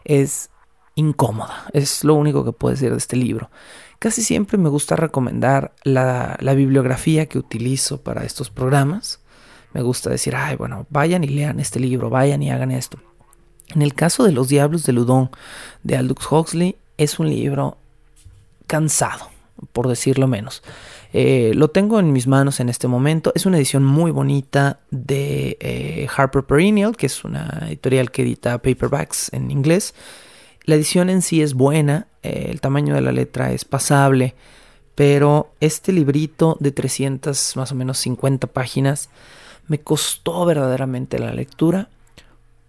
es 0.05 0.51
incómoda. 0.95 1.65
Es 1.73 2.05
lo 2.05 2.15
único 2.15 2.45
que 2.45 2.53
puedo 2.53 2.73
decir 2.73 2.91
de 2.91 2.99
este 2.99 3.17
libro. 3.17 3.51
Casi 3.99 4.23
siempre 4.23 4.57
me 4.59 4.69
gusta 4.69 4.97
recomendar 4.97 5.75
la, 5.83 6.37
la 6.41 6.55
bibliografía 6.55 7.27
que 7.27 7.39
utilizo 7.39 8.03
para 8.03 8.25
estos 8.25 8.49
programas 8.49 9.20
me 9.73 9.83
gusta 9.83 10.11
decir, 10.11 10.35
ay, 10.35 10.57
bueno, 10.57 10.87
vayan 10.91 11.25
y 11.25 11.29
lean 11.29 11.61
este 11.61 11.81
libro, 11.81 12.11
vayan 12.11 12.43
y 12.43 12.51
hagan 12.51 12.71
esto. 12.71 12.99
En 13.75 13.83
el 13.83 13.95
caso 13.95 14.25
de 14.25 14.33
Los 14.33 14.49
Diablos 14.49 14.85
de 14.85 14.93
Ludón 14.93 15.31
de 15.83 15.97
Aldous 15.97 16.31
Huxley, 16.31 16.77
es 16.99 17.19
un 17.19 17.31
libro 17.31 17.79
cansado, 18.67 19.31
por 19.73 19.89
decirlo 19.89 20.27
menos. 20.27 20.63
Eh, 21.13 21.53
lo 21.55 21.69
tengo 21.69 21.99
en 21.99 22.13
mis 22.13 22.27
manos 22.27 22.61
en 22.61 22.69
este 22.69 22.89
momento. 22.89 23.33
Es 23.35 23.47
una 23.47 23.57
edición 23.57 23.85
muy 23.85 24.11
bonita 24.11 24.81
de 24.91 25.57
eh, 25.61 26.09
Harper 26.15 26.45
Perennial, 26.45 26.97
que 26.97 27.07
es 27.07 27.25
una 27.25 27.65
editorial 27.67 28.11
que 28.11 28.23
edita 28.23 28.59
paperbacks 28.59 29.33
en 29.33 29.51
inglés. 29.51 29.95
La 30.65 30.75
edición 30.75 31.11
en 31.11 31.23
sí 31.23 31.43
es 31.43 31.55
buena, 31.55 32.07
eh, 32.23 32.49
el 32.51 32.61
tamaño 32.61 32.95
de 32.95 33.01
la 33.01 33.13
letra 33.13 33.53
es 33.53 33.65
pasable, 33.65 34.35
pero 34.95 35.53
este 35.61 35.93
librito 35.93 36.57
de 36.61 36.71
300 36.71 37.57
más 37.57 37.73
o 37.73 37.75
menos 37.75 37.99
50 37.99 38.47
páginas 38.49 39.09
me 39.71 39.79
costó 39.79 40.45
verdaderamente 40.47 41.21
la 41.21 41.33
lectura 41.33 41.91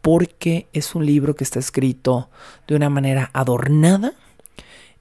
porque 0.03 0.67
es 0.71 0.93
un 0.93 1.03
libro 1.03 1.35
que 1.35 1.43
está 1.43 1.57
escrito 1.57 2.29
de 2.67 2.75
una 2.75 2.91
manera 2.91 3.31
adornada 3.33 4.13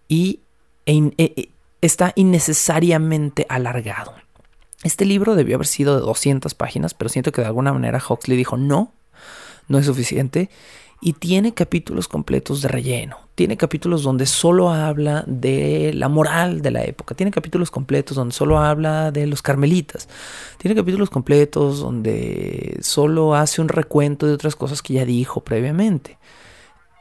y 0.09 0.41
e 0.87 0.95
e, 0.97 1.13
e, 1.19 1.51
está 1.83 2.15
innecesariamente 2.17 3.45
alargado. 3.51 4.15
Este 4.83 5.05
libro 5.05 5.35
debió 5.35 5.57
haber 5.57 5.67
sido 5.67 5.95
de 5.97 6.01
200 6.01 6.55
páginas, 6.55 6.95
pero 6.95 7.11
siento 7.11 7.33
que 7.33 7.43
de 7.43 7.49
alguna 7.49 7.75
manera 7.75 8.03
Huxley 8.09 8.39
dijo 8.39 8.57
no, 8.57 8.95
no 9.69 9.77
es 9.77 9.85
suficiente 9.85 10.49
y 11.01 11.15
tiene 11.15 11.55
capítulos 11.55 12.09
completos 12.09 12.61
de 12.63 12.69
relleno. 12.69 13.17
Tiene 13.35 13.57
capítulos 13.57 14.03
donde 14.03 14.27
solo 14.27 14.71
habla 14.71 15.25
de 15.27 15.93
la 15.95 16.09
moral 16.11 16.61
de 16.61 16.71
la 16.71 16.85
época. 16.85 17.15
Tiene 17.15 17.31
capítulos 17.31 17.71
completos 17.71 18.17
donde 18.17 18.35
solo 18.35 18.59
habla 18.59 19.11
de 19.11 19.27
los 19.27 19.41
carmelitas. 19.41 20.09
Tiene 20.59 20.75
capítulos 20.75 21.09
completos 21.09 21.81
donde 21.81 22.79
solo 22.83 23.35
hace 23.35 23.63
un 23.63 23.69
recuento 23.69 24.27
de 24.27 24.35
otras 24.35 24.57
cosas 24.57 24.83
que 24.83 24.95
ya 24.95 25.07
dijo 25.07 25.43
previamente. 25.43 26.19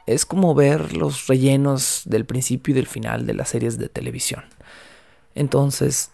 Es 0.06 0.24
como 0.24 0.54
ver 0.54 0.96
los 0.96 1.26
rellenos 1.26 2.02
del 2.06 2.24
principio 2.24 2.72
y 2.72 2.74
del 2.74 2.86
final 2.86 3.26
de 3.26 3.34
las 3.34 3.50
series 3.50 3.76
de 3.76 3.88
televisión. 3.88 4.44
Entonces, 5.34 6.10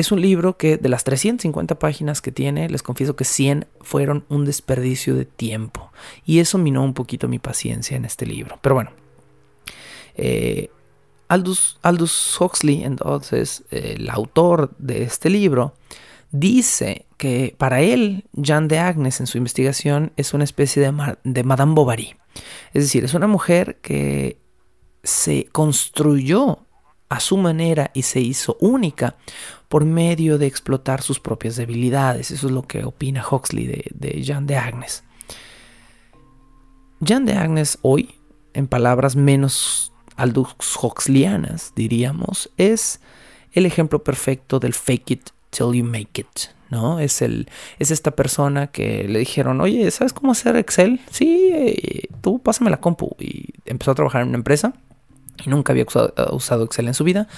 es 0.00 0.12
un 0.12 0.20
libro 0.20 0.56
que 0.56 0.76
de 0.78 0.88
las 0.88 1.04
350 1.04 1.78
páginas 1.78 2.22
que 2.22 2.32
tiene, 2.32 2.68
les 2.68 2.82
confieso 2.82 3.16
que 3.16 3.24
100 3.24 3.66
fueron 3.80 4.24
un 4.28 4.44
desperdicio 4.44 5.14
de 5.14 5.24
tiempo. 5.26 5.92
Y 6.24 6.38
eso 6.38 6.58
minó 6.58 6.82
un 6.82 6.94
poquito 6.94 7.28
mi 7.28 7.38
paciencia 7.38 7.96
en 7.96 8.04
este 8.04 8.26
libro. 8.26 8.58
Pero 8.62 8.74
bueno, 8.76 8.90
eh, 10.16 10.70
Aldous, 11.28 11.78
Huxley, 12.40 12.82
entonces, 12.82 13.64
el 13.70 14.08
autor 14.10 14.74
de 14.78 15.02
este 15.02 15.30
libro, 15.30 15.74
dice 16.32 17.06
que 17.18 17.54
para 17.58 17.82
él, 17.82 18.24
Jean 18.32 18.68
de 18.68 18.78
Agnes 18.78 19.20
en 19.20 19.26
su 19.26 19.38
investigación 19.38 20.12
es 20.16 20.32
una 20.34 20.44
especie 20.44 20.82
de, 20.82 21.16
de 21.24 21.44
Madame 21.44 21.74
Bovary. 21.74 22.16
Es 22.72 22.84
decir, 22.84 23.04
es 23.04 23.14
una 23.14 23.26
mujer 23.26 23.78
que 23.82 24.38
se 25.02 25.46
construyó 25.52 26.66
a 27.10 27.20
su 27.20 27.36
manera 27.36 27.90
y 27.92 28.02
se 28.02 28.20
hizo 28.20 28.56
única 28.60 29.16
por 29.68 29.84
medio 29.84 30.38
de 30.38 30.46
explotar 30.46 31.02
sus 31.02 31.20
propias 31.20 31.56
debilidades. 31.56 32.30
Eso 32.30 32.46
es 32.46 32.52
lo 32.52 32.62
que 32.62 32.84
opina 32.84 33.24
Huxley 33.28 33.66
de, 33.66 33.84
de 33.92 34.22
Jean 34.22 34.46
de 34.46 34.56
Agnes. 34.56 35.04
Jean 37.00 37.26
de 37.26 37.34
Agnes 37.34 37.78
hoy, 37.82 38.14
en 38.54 38.68
palabras 38.68 39.16
menos 39.16 39.92
aldous 40.16 40.54
huxleyanas, 40.80 41.72
diríamos, 41.74 42.50
es 42.56 43.00
el 43.52 43.66
ejemplo 43.66 44.04
perfecto 44.04 44.60
del 44.60 44.72
fake 44.72 45.10
it 45.10 45.30
till 45.50 45.72
you 45.74 45.84
make 45.84 46.20
it. 46.20 46.50
¿no? 46.70 47.00
Es, 47.00 47.22
el, 47.22 47.48
es 47.80 47.90
esta 47.90 48.12
persona 48.12 48.68
que 48.68 49.08
le 49.08 49.18
dijeron, 49.18 49.60
oye, 49.60 49.90
¿sabes 49.90 50.12
cómo 50.12 50.30
hacer 50.30 50.54
Excel? 50.54 51.00
Sí, 51.10 51.50
eh, 51.52 52.08
tú 52.20 52.38
pásame 52.38 52.70
la 52.70 52.80
compu. 52.80 53.16
Y 53.18 53.46
empezó 53.64 53.90
a 53.90 53.94
trabajar 53.96 54.22
en 54.22 54.28
una 54.28 54.38
empresa 54.38 54.74
y 55.44 55.50
nunca 55.50 55.72
había 55.72 55.86
usado 56.32 56.64
Excel 56.64 56.88
en 56.88 56.94
su 56.94 57.04
vida 57.04 57.28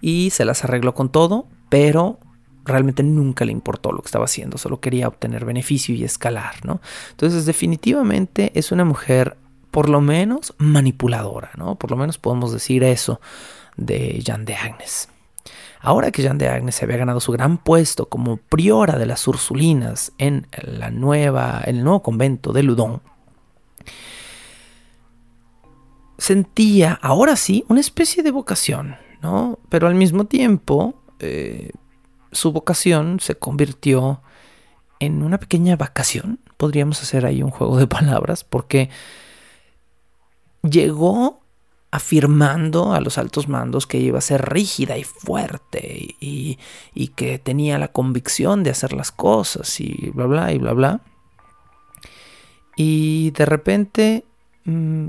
y 0.00 0.30
se 0.30 0.44
las 0.44 0.64
arregló 0.64 0.94
con 0.94 1.10
todo, 1.10 1.46
pero 1.68 2.18
realmente 2.64 3.02
nunca 3.02 3.44
le 3.44 3.52
importó 3.52 3.92
lo 3.92 4.02
que 4.02 4.06
estaba 4.06 4.26
haciendo, 4.26 4.58
solo 4.58 4.80
quería 4.80 5.08
obtener 5.08 5.44
beneficio 5.44 5.94
y 5.94 6.04
escalar, 6.04 6.64
¿no? 6.64 6.80
Entonces 7.10 7.46
definitivamente 7.46 8.52
es 8.54 8.70
una 8.72 8.84
mujer 8.84 9.36
por 9.70 9.88
lo 9.88 10.00
menos 10.00 10.54
manipuladora, 10.58 11.50
¿no? 11.56 11.76
Por 11.76 11.90
lo 11.90 11.96
menos 11.96 12.18
podemos 12.18 12.52
decir 12.52 12.84
eso 12.84 13.20
de 13.76 14.20
Jean 14.22 14.44
de 14.44 14.54
Agnes. 14.54 15.08
Ahora 15.80 16.10
que 16.10 16.22
Jean 16.22 16.38
de 16.38 16.48
Agnes 16.48 16.74
se 16.74 16.84
había 16.84 16.96
ganado 16.96 17.20
su 17.20 17.32
gran 17.32 17.58
puesto 17.58 18.08
como 18.08 18.36
priora 18.36 18.98
de 18.98 19.06
las 19.06 19.26
Ursulinas 19.28 20.12
en, 20.18 20.46
la 20.62 20.90
nueva, 20.90 21.62
en 21.64 21.76
el 21.76 21.84
nuevo 21.84 22.02
convento 22.02 22.52
de 22.52 22.62
Ludon, 22.64 23.00
sentía 26.18 26.98
ahora 27.00 27.36
sí 27.36 27.64
una 27.68 27.80
especie 27.80 28.22
de 28.22 28.32
vocación, 28.32 28.96
¿no? 29.22 29.60
Pero 29.68 29.86
al 29.86 29.94
mismo 29.94 30.26
tiempo, 30.26 31.02
eh, 31.20 31.70
su 32.32 32.52
vocación 32.52 33.20
se 33.20 33.36
convirtió 33.36 34.20
en 34.98 35.22
una 35.22 35.38
pequeña 35.38 35.76
vacación. 35.76 36.40
Podríamos 36.56 37.00
hacer 37.02 37.24
ahí 37.24 37.42
un 37.42 37.50
juego 37.50 37.78
de 37.78 37.86
palabras, 37.86 38.42
porque 38.44 38.90
llegó 40.62 41.40
afirmando 41.90 42.92
a 42.92 43.00
los 43.00 43.16
altos 43.16 43.48
mandos 43.48 43.86
que 43.86 43.98
iba 43.98 44.18
a 44.18 44.22
ser 44.22 44.50
rígida 44.50 44.98
y 44.98 45.04
fuerte 45.04 46.14
y, 46.20 46.58
y, 46.92 47.08
que 47.08 47.38
tenía 47.38 47.78
la 47.78 47.88
convicción 47.88 48.62
de 48.62 48.70
hacer 48.70 48.92
las 48.92 49.10
cosas 49.10 49.80
y 49.80 50.10
bla 50.12 50.26
bla 50.26 50.52
y 50.52 50.58
bla 50.58 50.74
bla. 50.74 51.00
Y 52.76 53.30
de 53.30 53.46
repente 53.46 54.24
mmm, 54.64 55.06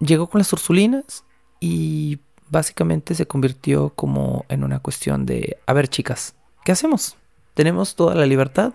llegó 0.00 0.28
con 0.28 0.40
las 0.40 0.52
Ursulinas 0.52 1.24
y 1.60 2.18
básicamente 2.48 3.14
se 3.14 3.26
convirtió 3.26 3.90
como 3.90 4.44
en 4.48 4.64
una 4.64 4.80
cuestión 4.80 5.26
de, 5.26 5.58
a 5.66 5.72
ver 5.72 5.88
chicas, 5.88 6.34
¿qué 6.64 6.72
hacemos? 6.72 7.16
Tenemos 7.54 7.96
toda 7.96 8.14
la 8.14 8.26
libertad, 8.26 8.74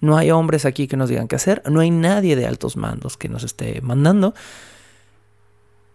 no 0.00 0.16
hay 0.16 0.32
hombres 0.32 0.64
aquí 0.64 0.88
que 0.88 0.96
nos 0.96 1.08
digan 1.08 1.28
qué 1.28 1.36
hacer, 1.36 1.62
no 1.70 1.80
hay 1.80 1.90
nadie 1.90 2.34
de 2.34 2.46
altos 2.46 2.76
mandos 2.76 3.16
que 3.16 3.28
nos 3.28 3.44
esté 3.44 3.80
mandando. 3.82 4.34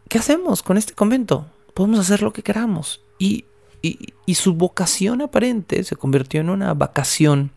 ¿Qué 0.07 0.17
hacemos 0.17 0.63
con 0.63 0.77
este 0.77 0.93
convento? 0.93 1.45
Podemos 1.73 1.99
hacer 1.99 2.21
lo 2.21 2.31
que 2.31 2.41
queramos. 2.41 3.01
Y, 3.19 3.45
y, 3.81 4.35
su 4.35 4.53
vocación 4.53 5.21
aparente 5.21 5.83
se 5.83 5.95
convirtió 5.95 6.39
en 6.39 6.49
una 6.49 6.73
vacación 6.73 7.51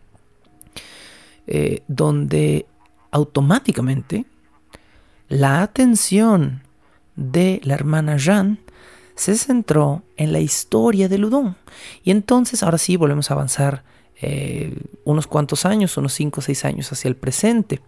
eh, 1.47 1.83
donde 1.87 2.65
automáticamente 3.11 4.25
la 5.29 5.61
atención 5.61 6.64
de 7.15 7.61
la 7.63 7.73
hermana 7.73 8.17
Jeanne 8.17 8.59
se 9.15 9.35
centró 9.35 10.03
en 10.17 10.33
la 10.33 10.39
historia 10.39 11.07
de 11.07 11.17
Ludon. 11.17 11.55
Y 12.03 12.11
entonces, 12.11 12.61
ahora 12.63 12.77
sí, 12.77 12.97
volvemos 12.97 13.31
a 13.31 13.35
avanzar 13.35 13.85
eh, 14.21 14.77
unos 15.03 15.27
cuantos 15.27 15.65
años, 15.65 15.97
unos 15.97 16.13
5 16.13 16.39
o 16.39 16.43
6 16.43 16.65
años 16.65 16.91
hacia 16.91 17.07
el 17.07 17.15
presente. 17.15 17.81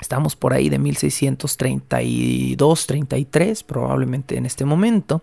Estamos 0.00 0.34
por 0.34 0.54
ahí 0.54 0.70
de 0.70 0.78
1632, 0.78 2.86
33, 2.86 3.62
probablemente 3.64 4.38
en 4.38 4.46
este 4.46 4.64
momento. 4.64 5.20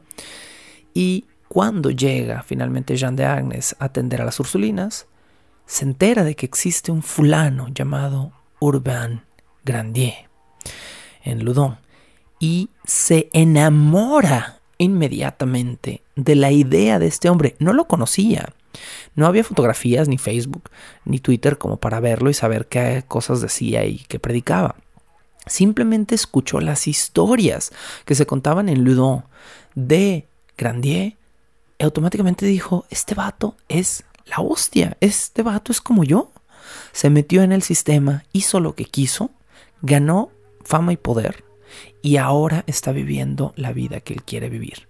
Y 0.94 1.26
cuando 1.48 1.90
llega 1.90 2.44
finalmente 2.44 2.96
Jean 2.96 3.16
de 3.16 3.26
Agnes 3.26 3.76
a 3.80 3.86
atender 3.86 4.22
a 4.22 4.26
las 4.26 4.40
Ursulinas, 4.40 5.08
se 5.66 5.84
entera 5.84 6.24
de 6.24 6.36
que 6.36 6.46
existe 6.46 6.92
un 6.92 7.02
fulano 7.02 7.70
llamado 7.70 8.34
Urbain 8.60 9.24
Grandier 9.66 10.30
en 11.24 11.44
Ludon 11.44 11.87
y 12.40 12.70
se 12.86 13.30
enamora 13.34 14.60
inmediatamente 14.78 16.04
de 16.16 16.36
la 16.36 16.52
idea 16.52 17.00
de 17.00 17.08
este 17.08 17.30
hombre. 17.30 17.56
No 17.60 17.74
lo 17.74 17.88
conocía. 17.88 18.54
No 19.16 19.26
había 19.26 19.44
fotografías, 19.44 20.08
ni 20.08 20.18
Facebook, 20.18 20.70
ni 21.06 21.20
Twitter 21.20 21.58
como 21.58 21.78
para 21.78 22.00
verlo 22.00 22.30
y 22.30 22.34
saber 22.34 22.68
qué 22.68 23.04
cosas 23.08 23.42
decía 23.42 23.86
y 23.86 24.00
qué 24.08 24.20
predicaba. 24.20 24.76
Simplemente 25.48 26.14
escuchó 26.14 26.60
las 26.60 26.88
historias 26.88 27.72
que 28.06 28.16
se 28.16 28.28
contaban 28.28 28.70
en 28.70 28.84
Ludon 28.84 29.24
de 29.76 30.28
Grandier 30.58 31.16
y 31.80 31.84
automáticamente 31.84 32.46
dijo, 32.46 32.86
este 32.90 33.16
vato 33.16 33.56
es 33.68 34.04
la 34.26 34.40
hostia, 34.40 34.98
este 35.00 35.42
vato 35.42 35.72
es 35.72 35.82
como 35.82 36.04
yo. 36.04 36.32
Se 36.92 37.10
metió 37.10 37.44
en 37.44 37.54
el 37.54 37.64
sistema, 37.64 38.26
hizo 38.34 38.60
lo 38.60 38.76
que 38.76 38.86
quiso, 38.86 39.32
ganó 39.82 40.32
fama 40.64 40.92
y 40.92 40.98
poder 40.98 41.47
y 42.02 42.18
ahora 42.18 42.64
está 42.68 42.92
viviendo 42.92 43.54
la 43.56 43.74
vida 43.74 44.00
que 44.00 44.14
él 44.14 44.24
quiere 44.24 44.50
vivir. 44.50 44.88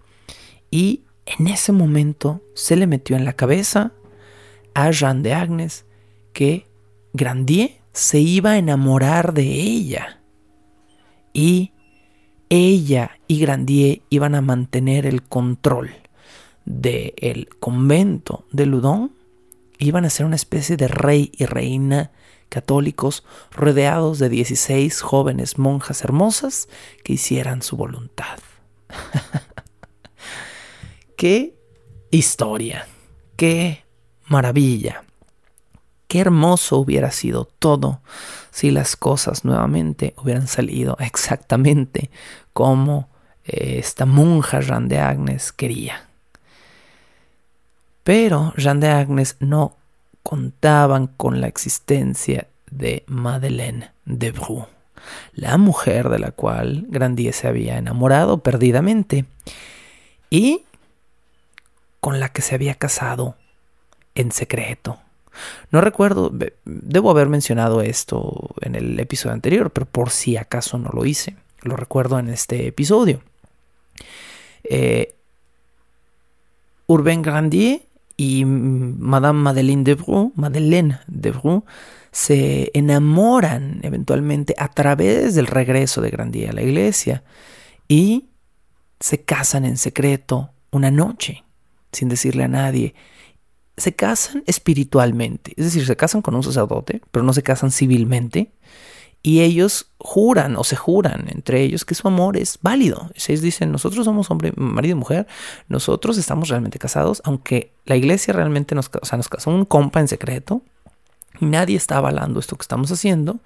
Y 0.72 1.04
en 1.26 1.48
ese 1.48 1.72
momento 1.72 2.42
se 2.54 2.76
le 2.76 2.88
metió 2.88 3.16
en 3.16 3.26
la 3.26 3.34
cabeza 3.34 3.92
a 4.74 4.92
Jean 4.92 5.24
de 5.24 5.34
Agnes 5.34 5.86
que 6.34 6.68
Grandier 7.14 7.82
se 7.94 8.20
iba 8.20 8.52
a 8.52 8.58
enamorar 8.58 9.34
de 9.34 9.44
ella. 9.44 10.22
Y 11.34 11.72
ella 12.50 13.20
y 13.28 13.40
Grandier 13.40 14.02
iban 14.10 14.36
a 14.36 14.42
mantener 14.42 15.06
el 15.06 15.24
control 15.24 15.92
del 16.66 17.50
convento 17.60 18.46
de 18.52 18.66
Ludon. 18.66 19.12
Iban 19.80 20.06
a 20.06 20.10
ser 20.10 20.26
una 20.26 20.36
especie 20.36 20.78
de 20.78 20.88
rey 20.88 21.32
y 21.36 21.46
reina 21.46 22.12
católicos 22.50 23.24
rodeados 23.52 24.20
de 24.20 24.30
16 24.30 25.02
jóvenes 25.02 25.58
monjas 25.58 26.04
hermosas 26.04 26.68
que 27.04 27.14
hicieran 27.14 27.62
su 27.62 27.78
voluntad. 27.78 28.40
qué 31.18 31.56
historia, 32.12 32.88
qué 33.36 33.84
maravilla, 34.28 35.04
qué 36.08 36.20
hermoso 36.20 36.78
hubiera 36.78 37.12
sido 37.12 37.46
todo 37.46 38.02
si 38.52 38.72
las 38.72 38.96
cosas 38.96 39.46
nuevamente 39.46 40.14
hubieran 40.18 40.48
salido 40.48 40.98
exactamente 41.00 42.10
como 42.54 43.10
eh, 43.46 43.80
esta 43.80 44.06
monja 44.06 44.62
Jean 44.62 44.88
de 44.88 45.00
Agnes 45.00 45.52
quería. 45.52 46.08
Pero 48.04 48.54
Jean 48.58 48.80
de 48.80 48.88
Agnes 48.88 49.36
no 49.40 49.77
contaban 50.28 51.08
con 51.08 51.40
la 51.40 51.48
existencia 51.48 52.50
de 52.70 53.06
Madeleine 53.08 53.92
de 54.04 54.32
Bru, 54.32 54.66
la 55.34 55.58
mujer 55.58 56.10
de 56.10 56.20
la 56.20 56.32
cual 56.32 56.86
Grandier 56.90 57.34
se 57.34 57.48
había 57.48 57.78
enamorado 57.78 58.40
perdidamente 58.40 59.24
y 60.30 60.66
con 62.02 62.20
la 62.20 62.28
que 62.34 62.42
se 62.42 62.56
había 62.56 62.76
casado 62.76 63.38
en 64.16 64.34
secreto. 64.34 65.00
No 65.72 65.80
recuerdo, 65.80 66.30
debo 66.66 67.10
haber 67.10 67.30
mencionado 67.30 67.82
esto 67.82 68.54
en 68.60 68.76
el 68.76 69.00
episodio 69.00 69.34
anterior, 69.34 69.72
pero 69.72 69.86
por 69.86 70.10
si 70.10 70.36
acaso 70.36 70.78
no 70.78 70.90
lo 70.90 71.06
hice, 71.06 71.38
lo 71.62 71.78
recuerdo 71.78 72.20
en 72.20 72.28
este 72.28 72.68
episodio. 72.68 73.22
Eh, 74.66 75.16
Urbain 76.86 77.22
Grandier 77.22 77.87
y 78.18 78.44
Madame 78.46 79.40
Madeleine 79.40 79.84
de 79.84 79.94
Bru, 79.94 80.34
Madeleine 80.36 81.00
de 81.08 81.32
Bru, 81.32 81.64
se 82.12 82.72
enamoran 82.74 83.80
eventualmente 83.84 84.56
a 84.58 84.70
través 84.70 85.36
del 85.36 85.46
regreso 85.46 86.02
de 86.02 86.10
Grandier 86.10 86.50
a 86.50 86.54
la 86.54 86.64
iglesia 86.64 87.24
y 87.88 88.30
se 89.00 89.22
casan 89.24 89.66
en 89.66 89.78
secreto 89.78 90.50
una 90.72 90.90
noche, 90.90 91.44
sin 91.92 92.10
decirle 92.10 92.44
a 92.44 92.48
nadie. 92.48 92.96
Se 93.78 93.94
casan 93.94 94.44
espiritualmente, 94.48 95.54
es 95.56 95.66
decir, 95.66 95.86
se 95.86 95.96
casan 95.96 96.24
con 96.24 96.34
un 96.34 96.42
sacerdote, 96.42 97.02
pero 97.12 97.24
no 97.24 97.34
se 97.34 97.44
casan 97.44 97.72
civilmente 97.72 98.52
y 99.28 99.42
ellos 99.42 99.88
juran 99.98 100.56
o 100.56 100.64
se 100.64 100.78
juran 100.78 101.26
entre 101.28 101.62
ellos 101.62 101.84
que 101.84 101.96
su 101.96 102.08
amor 102.08 102.38
es 102.38 102.60
válido. 102.62 103.12
Ellos 103.14 103.42
dicen, 103.42 103.74
nosotros 103.74 104.06
somos 104.06 104.32
hombre, 104.32 104.54
marido 104.56 104.94
y 104.94 105.00
mujer, 105.00 105.28
nosotros 105.68 106.18
estamos 106.18 106.48
realmente 106.48 106.80
casados, 106.80 107.22
aunque 107.26 107.74
la 107.84 107.98
iglesia 107.98 108.34
realmente 108.34 108.74
nos, 108.74 108.90
o 108.90 109.18
nos 109.18 109.28
casó 109.28 109.50
un 109.50 109.66
compa 109.66 110.00
en 110.00 110.08
secreto, 110.08 110.62
nadie 111.42 111.76
está 111.76 111.98
avalando 111.98 112.40
esto 112.40 112.56
que 112.56 112.62
estamos 112.62 112.90
haciendo, 112.90 113.42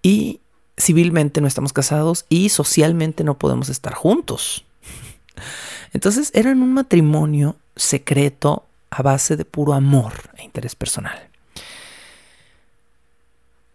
y 0.00 0.40
civilmente 0.78 1.42
no 1.42 1.48
estamos 1.48 1.74
casados 1.74 2.24
y 2.30 2.48
socialmente 2.48 3.24
no 3.24 3.36
podemos 3.36 3.68
estar 3.68 3.92
juntos. 3.92 4.64
Entonces 5.92 6.30
eran 6.32 6.62
un 6.62 6.72
matrimonio 6.72 7.56
secreto 7.76 8.64
a 8.88 9.02
base 9.02 9.36
de 9.36 9.44
puro 9.44 9.74
amor 9.74 10.14
e 10.38 10.44
interés 10.44 10.74
personal. 10.74 11.28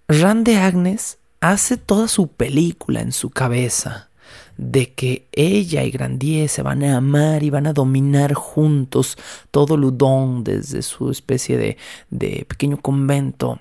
Rand 0.08 0.44
de 0.44 0.58
Agnes 0.58 1.19
hace 1.42 1.78
toda 1.78 2.08
su 2.08 2.28
película 2.28 3.02
en 3.02 3.12
su 3.12 3.30
cabeza 3.30 4.10
de 4.58 4.94
que 4.94 5.26
ella 5.32 5.84
y 5.84 5.92
Grandier 5.92 6.50
se 6.50 6.62
van 6.62 6.84
a 6.84 6.98
amar 6.98 7.44
y 7.44 7.50
van 7.50 7.66
a 7.66 7.74
dominar 7.74 8.34
juntos 8.34 9.18
todo 9.52 9.78
Ludon 9.78 10.44
desde 10.44 10.82
su 10.82 11.10
especie 11.10 11.58
de, 11.58 11.78
de 12.10 12.46
pequeño 12.48 12.78
convento 12.78 13.60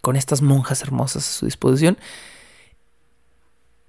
con 0.00 0.16
estas 0.16 0.40
monjas 0.42 0.82
hermosas 0.82 1.28
a 1.28 1.32
su 1.32 1.46
disposición 1.46 1.98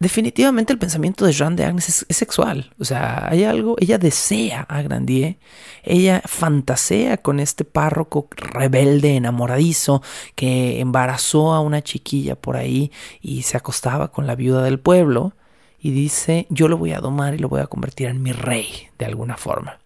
definitivamente 0.04 0.72
el 0.74 0.78
pensamiento 0.78 1.26
de 1.26 1.32
Jean 1.32 1.56
de 1.56 1.66
Agnes 1.66 2.06
es, 2.08 2.16
sexual. 2.16 2.72
O 2.78 2.86
sea, 2.86 3.28
hay 3.30 3.44
algo, 3.44 3.76
ella 3.80 3.98
desea 3.98 4.62
a 4.62 4.82
Grandier, 4.84 5.38
ella 5.82 6.22
fantasea 6.26 7.18
con 7.18 7.40
este 7.40 7.66
párroco 7.66 8.28
rebelde, 8.36 9.16
enamoradizo, 9.16 10.04
que 10.36 10.80
embarazó 10.80 11.54
a 11.54 11.62
una 11.62 11.82
chiquilla 11.82 12.36
por 12.36 12.56
ahí 12.56 12.92
y 13.22 13.42
se 13.42 13.58
acostaba 13.58 14.12
con 14.12 14.28
la 14.28 14.36
viuda 14.36 14.62
del 14.62 14.80
pueblo. 14.80 15.34
Y 15.80 15.92
dice, 15.92 16.48
yo 16.50 16.68
lo 16.68 16.78
voy 16.78 16.94
a 16.94 17.02
domar 17.02 17.34
y 17.34 17.40
lo 17.40 17.50
voy 17.50 17.60
a 17.60 17.68
convertir 17.68 18.08
en 18.08 18.22
mi 18.22 18.32
rey, 18.32 18.90
de 18.98 19.06
alguna 19.06 19.36
forma. 19.36 19.80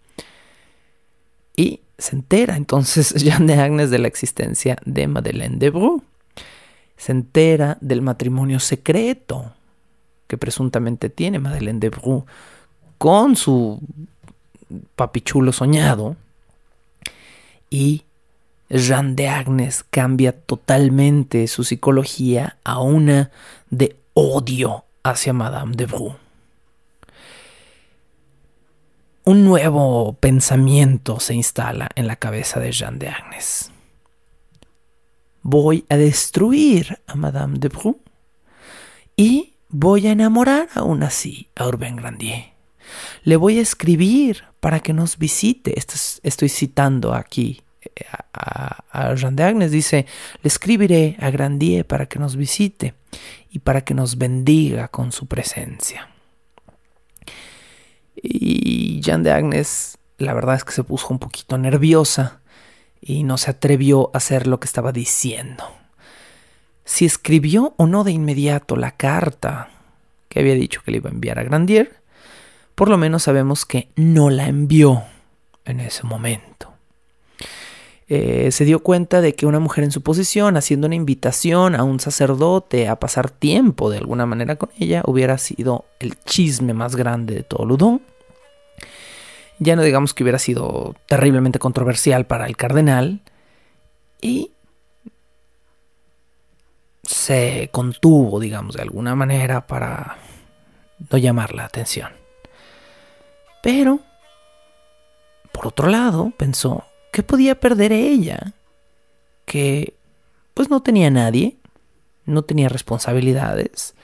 Y 1.56 1.82
se 1.98 2.16
entera 2.16 2.56
entonces 2.56 3.14
Jean 3.24 3.48
de 3.48 3.56
Agnes 3.56 3.90
de 3.90 4.00
la 4.00 4.08
existencia 4.08 4.78
de 4.86 5.08
Madeleine 5.08 5.58
de 5.58 5.70
Bru. 5.70 6.04
Se 6.98 7.12
entera 7.12 7.78
del 7.82 8.02
matrimonio 8.02 8.60
secreto 8.60 9.54
que 10.28 10.38
presuntamente 10.38 11.10
tiene 11.10 11.40
Madeleine 11.40 11.80
de 11.80 11.90
Bru 11.90 12.26
con 12.98 13.36
su 13.36 13.80
papichulo 14.96 15.52
soñado. 15.52 16.16
Y 17.70 18.04
Jean 18.70 19.16
de 19.16 19.30
Agnes 19.30 19.84
cambia 19.90 20.32
totalmente 20.32 21.48
su 21.48 21.64
psicología 21.64 22.58
a 22.64 22.80
una 22.80 23.32
de 23.70 23.96
odio 24.14 24.86
hacia 25.04 25.34
Madame 25.34 25.76
de 25.76 25.86
Bru. 25.86 26.16
un 29.28 29.44
nuevo 29.44 30.14
pensamiento 30.14 31.20
se 31.20 31.34
instala 31.34 31.90
en 31.96 32.08
la 32.08 32.16
cabeza 32.16 32.62
de 32.62 32.72
Jean 32.72 32.98
de 32.98 33.10
Agnes. 33.10 33.74
Voy 35.42 35.84
a 35.90 35.98
destruir 35.98 37.02
a 37.08 37.16
Madame 37.16 37.60
de 37.60 37.68
Bru 37.68 38.00
y 39.18 39.57
voy 39.80 40.08
a 40.08 40.12
enamorar 40.12 40.70
aún 40.74 41.04
así 41.04 41.50
a 41.56 41.68
Urbain 41.68 41.96
Grandier. 41.96 42.54
Le 43.24 43.36
voy 43.36 43.60
a 43.60 43.62
escribir 43.62 44.44
para 44.60 44.80
que 44.80 44.94
nos 44.94 45.18
visite. 45.18 45.76
estoy 45.78 46.50
citando 46.50 47.14
aquí 47.14 47.62
eh, 47.82 48.06
a, 48.34 48.84
a, 48.92 49.14
Jean 49.14 49.36
de 49.36 49.44
Agnes. 49.44 49.72
Dice, 49.72 50.08
le 50.42 50.48
escribiré 50.48 51.16
a 51.20 51.30
Grandier 51.30 51.86
para 51.86 52.08
que 52.08 52.18
nos 52.18 52.36
visite 52.36 52.96
y 53.52 53.60
para 53.60 53.82
que 53.82 53.94
nos 53.94 54.18
bendiga 54.18 54.88
con 54.88 55.12
su 55.12 55.28
presencia. 55.28 56.10
Y 58.16 59.00
Jean 59.02 59.22
de 59.22 59.32
Agnes, 59.32 60.00
la 60.18 60.34
verdad 60.34 60.56
es 60.56 60.64
que 60.64 60.72
se 60.72 60.84
puso 60.84 61.10
un 61.10 61.20
poquito 61.20 61.58
nerviosa 61.60 62.42
y 63.00 63.24
no 63.24 63.38
se 63.38 63.52
atrevió 63.52 64.10
a 64.14 64.18
hacer 64.18 64.48
lo 64.48 64.60
que 64.60 64.66
estaba 64.66 64.92
diciendo. 64.92 65.66
Si 66.88 67.04
escribió 67.04 67.74
o 67.76 67.86
no 67.86 68.06
de 68.06 68.14
inmediato 68.14 68.78
la 68.78 68.92
carta 68.92 69.70
que 70.30 70.40
había 70.40 70.54
dicho 70.54 70.82
que 70.84 70.92
le 70.92 70.98
iba 70.98 71.10
a 71.10 71.14
enviar 71.14 71.38
a 71.38 71.44
Grandier, 71.44 71.98
por 72.76 72.88
lo 72.88 72.98
menos 72.98 73.24
sabemos 73.24 73.66
que 73.66 73.90
no 73.98 74.30
la 74.30 74.48
envió 74.48 75.04
en 75.66 75.82
ese 75.82 76.04
momento. 76.04 76.72
Eh, 78.08 78.54
se 78.54 78.64
dio 78.64 78.80
cuenta 78.80 79.20
de 79.20 79.36
que 79.36 79.46
una 79.46 79.60
mujer 79.60 79.84
en 79.84 79.92
su 79.92 80.02
posición, 80.02 80.56
haciendo 80.56 80.88
una 80.88 80.96
invitación 80.96 81.76
a 81.76 81.84
un 81.84 82.00
sacerdote 82.00 82.88
a 82.88 82.96
pasar 82.96 83.30
tiempo 83.30 83.90
de 83.90 83.98
alguna 83.98 84.26
manera 84.26 84.56
con 84.56 84.70
ella, 84.80 85.04
hubiera 85.06 85.38
sido 85.38 85.84
el 86.00 86.18
chisme 86.24 86.74
más 86.74 86.96
grande 86.96 87.36
de 87.36 87.44
todo 87.44 87.66
Ludón. 87.66 88.02
Ya 89.60 89.76
no 89.76 89.84
digamos 89.84 90.14
que 90.14 90.24
hubiera 90.24 90.40
sido 90.40 90.96
terriblemente 91.06 91.60
controversial 91.60 92.26
para 92.26 92.46
el 92.46 92.56
cardenal. 92.56 93.20
Y 94.22 94.52
se 97.08 97.70
contuvo, 97.72 98.40
digamos, 98.40 98.76
de 98.76 98.84
alguna 98.84 99.16
manera 99.16 99.66
para 99.66 100.18
no 101.12 101.18
llamar 101.18 101.56
la 101.56 101.66
atención. 101.66 102.12
Pero, 103.64 104.02
por 105.52 105.68
otro 105.68 105.88
lado, 105.88 106.32
pensó, 106.38 106.86
¿Qué 107.18 107.24
podía 107.24 107.60
perder 107.60 107.94
ella? 107.94 108.54
Que 109.46 109.96
pues 110.54 110.70
no 110.70 110.84
tenía 110.84 111.10
nadie, 111.10 111.58
no 112.26 112.44
tenía 112.44 112.70
responsabilidades 112.70 113.96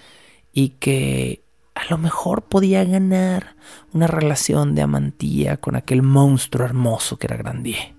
y 0.52 0.70
que 0.70 1.44
a 1.76 1.86
lo 1.92 2.00
mejor 2.00 2.42
podía 2.42 2.84
ganar 2.86 3.56
una 3.92 4.08
relación 4.08 4.74
de 4.74 4.82
amantía 4.82 5.58
con 5.58 5.76
aquel 5.76 6.02
monstruo 6.02 6.66
hermoso 6.66 7.18
que 7.18 7.28
era 7.28 7.38
Grandier. 7.38 7.94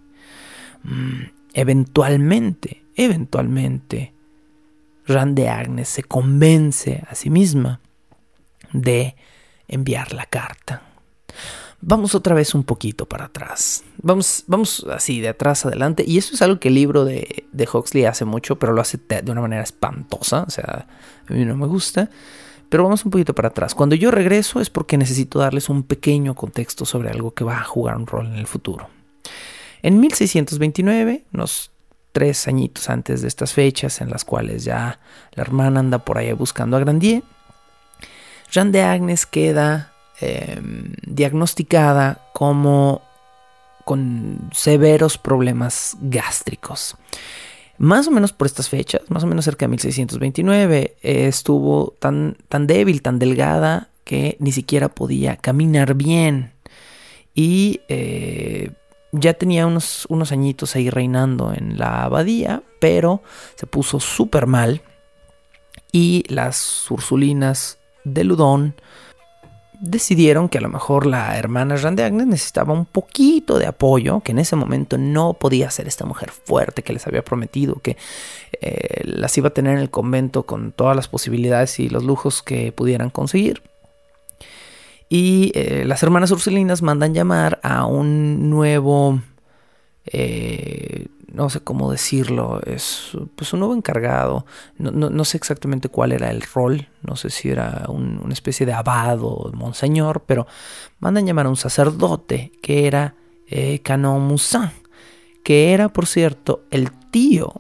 Mm, 0.83 1.23
eventualmente, 1.53 2.85
eventualmente, 2.97 4.14
Jean 5.07 5.35
de 5.35 5.49
Agnes 5.49 5.89
se 5.89 6.03
convence 6.03 7.05
a 7.09 7.15
sí 7.15 7.31
misma 7.31 7.81
de 8.73 9.17
enviar 9.69 10.13
la 10.13 10.27
carta. 10.27 10.83
Vamos 11.81 12.15
otra 12.15 12.35
vez 12.35 12.55
un 12.55 12.65
poquito 12.65 13.07
para 13.07 13.27
atrás. 13.27 13.85
Vamos, 13.99 14.45
vamos 14.47 14.87
así, 14.91 15.21
de 15.21 15.29
atrás 15.29 15.67
adelante. 15.67 16.03
Y 16.07 16.17
eso 16.17 16.35
es 16.35 16.41
algo 16.41 16.59
que 16.59 16.69
el 16.69 16.75
libro 16.75 17.05
de, 17.05 17.45
de 17.53 17.69
Huxley 17.71 18.07
hace 18.07 18.25
mucho, 18.25 18.59
pero 18.59 18.73
lo 18.73 18.81
hace 18.81 18.99
de 18.99 19.31
una 19.31 19.43
manera 19.43 19.63
espantosa. 19.63 20.45
O 20.45 20.51
sea, 20.51 20.87
a 21.29 21.33
mí 21.33 21.45
no 21.45 21.57
me 21.57 21.67
gusta. 21.67 22.09
Pero 22.71 22.85
vamos 22.85 23.05
un 23.05 23.11
poquito 23.11 23.35
para 23.35 23.49
atrás. 23.49 23.75
Cuando 23.75 23.95
yo 23.95 24.11
regreso 24.11 24.61
es 24.61 24.71
porque 24.71 24.97
necesito 24.97 25.39
darles 25.39 25.69
un 25.69 25.83
pequeño 25.83 26.35
contexto 26.35 26.87
sobre 26.87 27.11
algo 27.11 27.35
que 27.35 27.45
va 27.45 27.59
a 27.59 27.65
jugar 27.65 27.97
un 27.97 28.07
rol 28.07 28.27
en 28.27 28.37
el 28.37 28.47
futuro. 28.47 28.89
En 29.83 30.01
1629, 30.01 31.27
unos 31.35 31.71
tres 32.15 32.49
añitos 32.49 32.89
antes 32.89 33.21
de 33.21 33.29
estas 33.29 33.53
fechas 33.53 34.01
en 34.01 34.09
las 34.09 34.25
cuales 34.25 34.65
ya 34.65 34.99
la 35.33 35.43
hermana 35.43 35.81
anda 35.81 35.99
por 35.99 36.17
ahí 36.17 36.33
buscando 36.33 36.79
a 36.79 36.81
Grandier, 36.81 37.23
Jean 38.51 38.73
de 38.73 38.81
Agnes 38.81 39.27
queda 39.27 39.95
Em, 40.21 40.93
diagnosticada 41.05 42.21
como 42.33 43.03
con 43.85 44.49
severos 44.53 45.19
problemas 45.19 45.97
gástricos. 46.01 46.97
Más 47.79 48.07
o 48.07 48.13
menos 48.13 48.33
por 48.33 48.47
estas 48.47 48.69
fechas, 48.69 49.03
más 49.09 49.25
o 49.25 49.27
menos 49.27 49.45
cerca 49.45 49.65
de 49.65 49.71
1629, 49.71 50.97
estuvo 51.03 51.95
tan, 51.99 52.37
tan 52.49 52.69
débil, 52.69 53.03
tan 53.03 53.19
delgada, 53.19 53.89
que 54.05 54.37
ni 54.39 54.53
siquiera 54.53 54.89
podía 54.89 55.37
caminar 55.37 55.95
bien. 55.95 56.53
Y 57.35 57.81
eh, 57.89 58.71
ya 59.15 59.35
tenía 59.35 59.67
unos, 59.67 60.07
unos 60.09 60.33
añitos 60.33 60.75
ahí 60.75 60.91
reinando 60.91 61.53
en 61.53 61.79
la 61.79 62.05
abadía, 62.05 62.63
pero 62.81 63.23
se 63.55 63.67
puso 63.67 64.01
súper 64.01 64.47
mal. 64.47 64.83
Y 65.93 66.25
las 66.29 66.91
ursulinas 66.91 67.79
de 68.05 68.25
Ludón 68.25 68.75
decidieron 69.81 70.49
que 70.49 70.59
a 70.59 70.61
lo 70.61 70.69
mejor 70.69 71.07
la 71.07 71.37
hermana 71.37 71.77
Jean 71.77 71.95
de 71.95 72.05
Agnes 72.05 72.27
necesitaba 72.27 72.73
un 72.73 72.87
poquito 72.87 73.59
de 73.59 73.67
apoyo, 73.67 74.21
que 74.21 74.33
en 74.33 74.39
ese 74.39 74.57
momento 74.57 74.99
no 74.99 75.35
podía 75.35 75.71
ser 75.71 75.87
esta 75.87 76.05
mujer 76.05 76.31
fuerte 76.31 76.83
que 76.83 76.93
les 76.93 77.07
había 77.07 77.23
prometido, 77.23 77.77
que 77.77 77.97
eh, 78.61 79.03
las 79.05 79.37
iba 79.39 79.49
a 79.49 79.55
tener 79.55 79.75
en 79.75 79.81
el 79.81 79.91
convento 79.91 80.45
con 80.45 80.73
todas 80.73 80.97
las 80.97 81.09
posibilidades 81.09 81.79
y 81.79 81.89
los 81.89 82.05
lujos 82.05 82.43
que 82.43 82.73
pudieran 82.73 83.11
conseguir. 83.11 83.63
Y 85.09 85.53
eh, 85.55 85.85
las 85.87 86.03
hermanas 86.03 86.31
ursulinas 86.31 86.83
mandan 86.83 87.15
llamar 87.15 87.61
a 87.63 87.87
un 87.87 88.51
nuevo 88.51 89.21
eh, 90.07 91.07
no 91.35 91.51
sé 91.51 91.61
cómo 91.61 91.91
decirlo, 91.91 92.61
es 92.65 93.11
pues 93.35 93.53
un 93.53 93.59
nuevo 93.59 93.75
encargado, 93.75 94.47
no, 94.79 95.25
sé 95.25 95.37
exactamente 95.37 95.89
cuál 95.89 96.13
era 96.13 96.31
el 96.31 96.43
rol, 96.43 96.89
no 97.03 97.17
sé 97.17 97.29
si 97.29 97.51
era 97.51 97.87
una 97.89 98.33
especie 98.33 98.65
de 98.65 98.73
abado, 98.73 99.51
monseñor, 99.53 100.23
pero 100.27 100.47
mandan 101.01 101.27
llamar 101.27 101.47
a 101.47 101.49
un 101.49 101.57
sacerdote 101.57 102.53
que 102.63 102.87
era 102.87 103.17
eh, 103.49 103.81
Canon 103.81 104.37
que 105.43 105.73
era, 105.73 105.89
por 105.89 106.07
cierto, 106.07 106.65
el 106.71 106.93
tío 107.11 107.53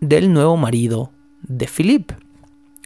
del 0.00 0.32
nuevo 0.32 0.56
marido 0.56 1.12
de 1.42 1.68
Philippe. 1.68 2.16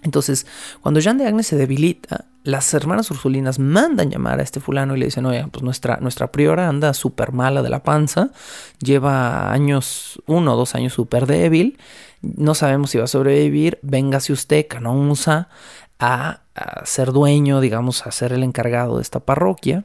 Entonces, 0.02 0.46
cuando 0.80 1.00
Jean 1.00 1.18
de 1.18 1.26
Agnes 1.26 1.46
se 1.46 1.56
debilita, 1.56 2.26
las 2.48 2.72
hermanas 2.72 3.10
ursulinas 3.10 3.58
mandan 3.58 4.10
llamar 4.10 4.40
a 4.40 4.42
este 4.42 4.58
fulano 4.58 4.96
y 4.96 5.00
le 5.00 5.04
dicen, 5.04 5.26
oye, 5.26 5.46
pues 5.52 5.62
nuestra, 5.62 5.98
nuestra 6.00 6.32
priora 6.32 6.66
anda 6.66 6.94
súper 6.94 7.32
mala 7.32 7.60
de 7.60 7.68
la 7.68 7.82
panza, 7.82 8.30
lleva 8.78 9.52
años, 9.52 10.18
uno 10.24 10.54
o 10.54 10.56
dos 10.56 10.74
años 10.74 10.94
súper 10.94 11.26
débil, 11.26 11.78
no 12.22 12.54
sabemos 12.54 12.88
si 12.88 12.96
va 12.96 13.04
a 13.04 13.06
sobrevivir, 13.08 13.78
véngase 13.82 14.32
usted, 14.32 14.66
Canon 14.66 15.06
Musa, 15.06 15.50
a, 15.98 16.40
a 16.54 16.86
ser 16.86 17.12
dueño, 17.12 17.60
digamos, 17.60 18.06
a 18.06 18.12
ser 18.12 18.32
el 18.32 18.42
encargado 18.42 18.96
de 18.96 19.02
esta 19.02 19.20
parroquia, 19.20 19.84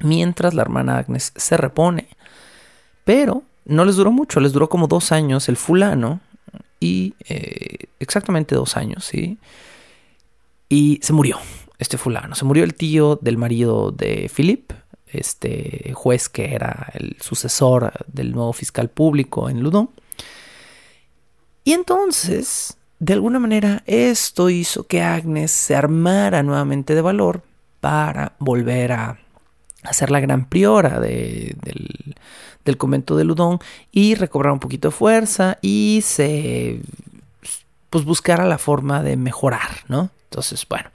mientras 0.00 0.54
la 0.54 0.62
hermana 0.62 0.98
Agnes 0.98 1.32
se 1.34 1.56
repone. 1.56 2.06
Pero 3.02 3.42
no 3.64 3.84
les 3.84 3.96
duró 3.96 4.12
mucho, 4.12 4.38
les 4.38 4.52
duró 4.52 4.68
como 4.68 4.86
dos 4.86 5.10
años 5.10 5.48
el 5.48 5.56
fulano, 5.56 6.20
y 6.78 7.14
eh, 7.28 7.86
exactamente 7.98 8.54
dos 8.54 8.76
años, 8.76 9.04
¿sí? 9.04 9.38
Y 10.68 11.00
se 11.02 11.12
murió 11.12 11.38
este 11.82 11.98
fulano. 11.98 12.34
Se 12.34 12.44
murió 12.44 12.64
el 12.64 12.74
tío 12.74 13.16
del 13.20 13.36
marido 13.36 13.90
de 13.90 14.30
Philip, 14.34 14.72
este 15.06 15.92
juez 15.94 16.28
que 16.28 16.54
era 16.54 16.90
el 16.94 17.16
sucesor 17.20 17.92
del 18.06 18.32
nuevo 18.32 18.52
fiscal 18.52 18.88
público 18.88 19.50
en 19.50 19.60
Ludon. 19.60 19.90
Y 21.64 21.72
entonces, 21.72 22.76
de 22.98 23.12
alguna 23.12 23.38
manera, 23.38 23.82
esto 23.86 24.48
hizo 24.48 24.86
que 24.86 25.02
Agnes 25.02 25.50
se 25.50 25.76
armara 25.76 26.42
nuevamente 26.42 26.94
de 26.94 27.02
valor 27.02 27.42
para 27.80 28.34
volver 28.38 28.92
a 28.92 29.18
ser 29.92 30.10
la 30.10 30.20
gran 30.20 30.48
priora 30.48 31.00
del, 31.00 31.56
del 32.64 32.76
convento 32.76 33.16
de 33.16 33.24
Ludón 33.24 33.58
y 33.90 34.14
recobrar 34.14 34.52
un 34.52 34.60
poquito 34.60 34.88
de 34.88 34.94
fuerza 34.94 35.58
y 35.60 36.00
se 36.04 36.80
pues 37.90 38.04
buscara 38.04 38.46
la 38.46 38.56
forma 38.56 39.02
de 39.02 39.16
mejorar, 39.16 39.84
¿no? 39.88 40.10
Entonces, 40.24 40.66
bueno, 40.66 40.88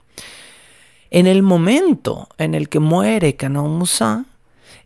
en 1.09 1.27
el 1.27 1.43
momento 1.43 2.29
en 2.37 2.53
el 2.53 2.69
que 2.69 2.79
muere 2.79 3.35
Canon 3.35 3.77
Musa 3.77 4.25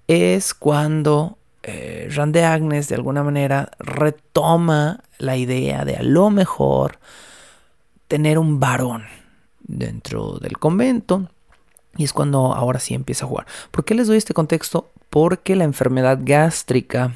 es 0.07 0.53
cuando 0.53 1.37
eh, 1.63 2.09
Jean 2.11 2.31
de 2.31 2.43
Agnes 2.43 2.89
de 2.89 2.95
alguna 2.95 3.23
manera 3.23 3.71
retoma 3.79 5.01
la 5.17 5.37
idea 5.37 5.85
de 5.85 5.95
a 5.95 6.03
lo 6.03 6.29
mejor 6.29 6.99
tener 8.07 8.37
un 8.37 8.59
varón 8.59 9.05
dentro 9.61 10.37
del 10.39 10.57
convento 10.57 11.29
y 11.97 12.03
es 12.03 12.13
cuando 12.13 12.53
ahora 12.53 12.79
sí 12.79 12.93
empieza 12.93 13.25
a 13.25 13.29
jugar. 13.29 13.47
¿Por 13.69 13.85
qué 13.85 13.95
les 13.95 14.07
doy 14.07 14.17
este 14.17 14.33
contexto? 14.33 14.91
Porque 15.09 15.55
la 15.55 15.65
enfermedad 15.65 16.19
gástrica 16.21 17.15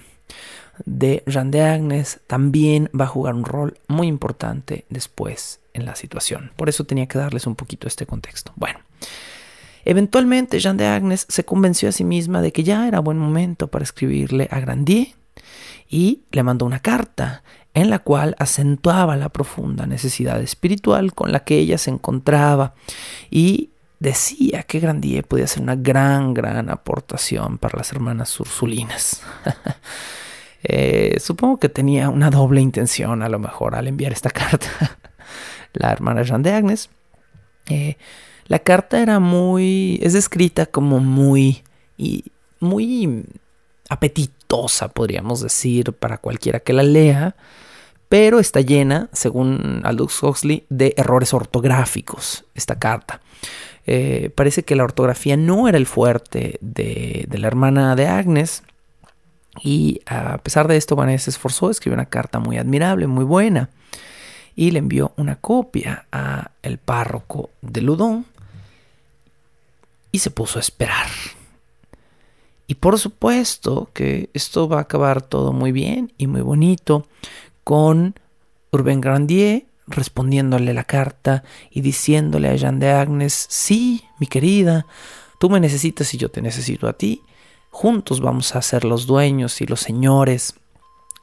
de 0.85 1.23
Jean 1.27 1.51
de 1.51 1.61
Agnes 1.61 2.19
también 2.27 2.89
va 2.99 3.05
a 3.05 3.09
jugar 3.09 3.35
un 3.35 3.45
rol 3.45 3.77
muy 3.87 4.07
importante 4.07 4.85
después 4.89 5.59
en 5.75 5.85
la 5.85 5.95
situación. 5.95 6.51
Por 6.55 6.69
eso 6.69 6.83
tenía 6.83 7.07
que 7.07 7.19
darles 7.19 7.45
un 7.45 7.55
poquito 7.55 7.87
este 7.87 8.05
contexto. 8.05 8.51
Bueno, 8.55 8.79
Eventualmente, 9.85 10.59
Jeanne 10.59 10.83
de 10.83 10.89
Agnes 10.89 11.27
se 11.29 11.45
convenció 11.45 11.89
a 11.89 11.91
sí 11.91 12.03
misma 12.03 12.41
de 12.41 12.51
que 12.51 12.63
ya 12.63 12.87
era 12.87 12.99
buen 12.99 13.19
momento 13.19 13.67
para 13.67 13.83
escribirle 13.83 14.47
a 14.51 14.59
Grandier 14.59 15.09
y 15.87 16.23
le 16.31 16.41
mandó 16.41 16.65
una 16.65 16.79
carta 16.79 17.43
en 17.75 17.91
la 17.91 17.99
cual 17.99 18.35
acentuaba 18.39 19.15
la 19.15 19.29
profunda 19.29 19.85
necesidad 19.85 20.41
espiritual 20.41 21.13
con 21.13 21.31
la 21.31 21.41
que 21.41 21.59
ella 21.59 21.77
se 21.77 21.91
encontraba 21.91 22.73
y 23.29 23.69
decía 23.99 24.63
que 24.63 24.79
Grandier 24.79 25.23
podía 25.25 25.45
ser 25.45 25.61
una 25.61 25.75
gran, 25.75 26.33
gran 26.33 26.69
aportación 26.69 27.59
para 27.59 27.77
las 27.77 27.91
hermanas 27.91 28.37
ursulinas. 28.39 29.21
Eh, 30.67 31.19
supongo 31.19 31.59
que 31.59 31.69
tenía 31.69 32.09
una 32.09 32.31
doble 32.31 32.59
intención 32.59 33.21
a 33.21 33.29
lo 33.29 33.37
mejor 33.37 33.75
al 33.75 33.87
enviar 33.87 34.11
esta 34.11 34.31
carta. 34.31 34.97
La 35.75 35.91
hermana 35.91 36.23
Jeanne 36.23 36.43
de 36.43 36.55
Agnes. 36.55 36.89
Eh, 37.69 37.97
la 38.47 38.59
carta 38.59 39.01
era 39.01 39.19
muy. 39.19 39.99
es 40.01 40.13
descrita 40.13 40.65
como 40.65 40.99
muy. 40.99 41.63
Y 41.97 42.25
muy 42.59 43.25
apetitosa, 43.89 44.89
podríamos 44.89 45.41
decir, 45.41 45.93
para 45.93 46.17
cualquiera 46.17 46.59
que 46.59 46.73
la 46.73 46.83
lea. 46.83 47.35
Pero 48.09 48.39
está 48.39 48.61
llena, 48.61 49.09
según 49.13 49.81
Aldous 49.83 50.21
Huxley, 50.21 50.65
de 50.69 50.93
errores 50.97 51.33
ortográficos, 51.33 52.45
esta 52.53 52.77
carta. 52.77 53.21
Eh, 53.87 54.31
parece 54.35 54.63
que 54.63 54.75
la 54.75 54.83
ortografía 54.83 55.37
no 55.37 55.67
era 55.67 55.77
el 55.77 55.85
fuerte 55.85 56.57
de, 56.61 57.25
de 57.27 57.37
la 57.37 57.47
hermana 57.47 57.95
de 57.95 58.07
Agnes. 58.07 58.63
Y 59.63 60.01
a 60.05 60.37
pesar 60.39 60.67
de 60.67 60.77
esto, 60.77 60.95
Vanessa 60.95 61.25
se 61.25 61.31
esforzó, 61.31 61.69
escribió 61.69 61.95
una 61.95 62.07
carta 62.07 62.39
muy 62.39 62.57
admirable, 62.57 63.07
muy 63.07 63.25
buena. 63.25 63.69
Y 64.55 64.71
le 64.71 64.79
envió 64.79 65.13
una 65.17 65.35
copia 65.35 66.05
a 66.11 66.51
el 66.61 66.77
párroco 66.77 67.49
de 67.61 67.81
Ludón 67.81 68.25
y 70.11 70.19
se 70.19 70.31
puso 70.31 70.59
a 70.59 70.61
esperar. 70.61 71.07
Y 72.67 72.75
por 72.75 72.97
supuesto 72.97 73.89
que 73.93 74.29
esto 74.33 74.67
va 74.67 74.77
a 74.77 74.81
acabar 74.81 75.21
todo 75.21 75.53
muy 75.53 75.71
bien 75.71 76.13
y 76.17 76.27
muy 76.27 76.41
bonito 76.41 77.07
con 77.63 78.15
Urbain 78.71 79.01
Grandier 79.01 79.65
respondiéndole 79.87 80.73
la 80.73 80.83
carta 80.83 81.43
y 81.69 81.81
diciéndole 81.81 82.49
a 82.49 82.55
Jeanne 82.55 82.79
de 82.79 82.91
Agnes, 82.91 83.45
sí, 83.49 84.03
mi 84.19 84.27
querida, 84.27 84.85
tú 85.39 85.49
me 85.49 85.59
necesitas 85.59 86.13
y 86.13 86.17
yo 86.17 86.29
te 86.29 86.41
necesito 86.41 86.87
a 86.87 86.93
ti, 86.93 87.21
juntos 87.69 88.19
vamos 88.19 88.55
a 88.55 88.61
ser 88.61 88.83
los 88.83 89.05
dueños 89.05 89.61
y 89.61 89.65
los 89.65 89.81
señores 89.81 90.55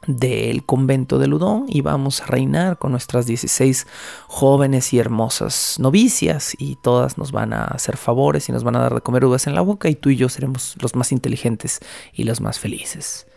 del 0.07 0.65
convento 0.65 1.17
de 1.17 1.27
Ludón 1.27 1.65
y 1.67 1.81
vamos 1.81 2.21
a 2.21 2.25
reinar 2.25 2.77
con 2.77 2.91
nuestras 2.91 3.25
16 3.25 3.87
jóvenes 4.27 4.93
y 4.93 4.99
hermosas 4.99 5.77
novicias 5.79 6.53
y 6.57 6.77
todas 6.81 7.17
nos 7.17 7.31
van 7.31 7.53
a 7.53 7.65
hacer 7.65 7.97
favores 7.97 8.49
y 8.49 8.51
nos 8.51 8.63
van 8.63 8.75
a 8.75 8.79
dar 8.81 8.95
de 8.95 9.01
comer 9.01 9.25
uvas 9.25 9.47
en 9.47 9.55
la 9.55 9.61
boca 9.61 9.89
y 9.89 9.95
tú 9.95 10.09
y 10.09 10.15
yo 10.15 10.29
seremos 10.29 10.75
los 10.81 10.95
más 10.95 11.11
inteligentes 11.11 11.79
y 12.13 12.23
los 12.23 12.41
más 12.41 12.59
felices. 12.59 13.27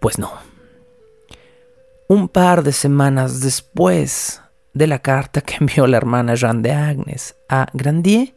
Pues 0.00 0.18
no. 0.18 0.32
Un 2.08 2.28
par 2.28 2.62
de 2.62 2.72
semanas 2.72 3.40
después 3.40 4.40
de 4.74 4.86
la 4.86 5.00
carta 5.00 5.40
que 5.40 5.56
envió 5.60 5.86
la 5.86 5.96
hermana 5.96 6.34
Jeanne 6.34 6.62
de 6.62 6.72
Agnes 6.72 7.36
a 7.48 7.66
Grandier, 7.72 8.34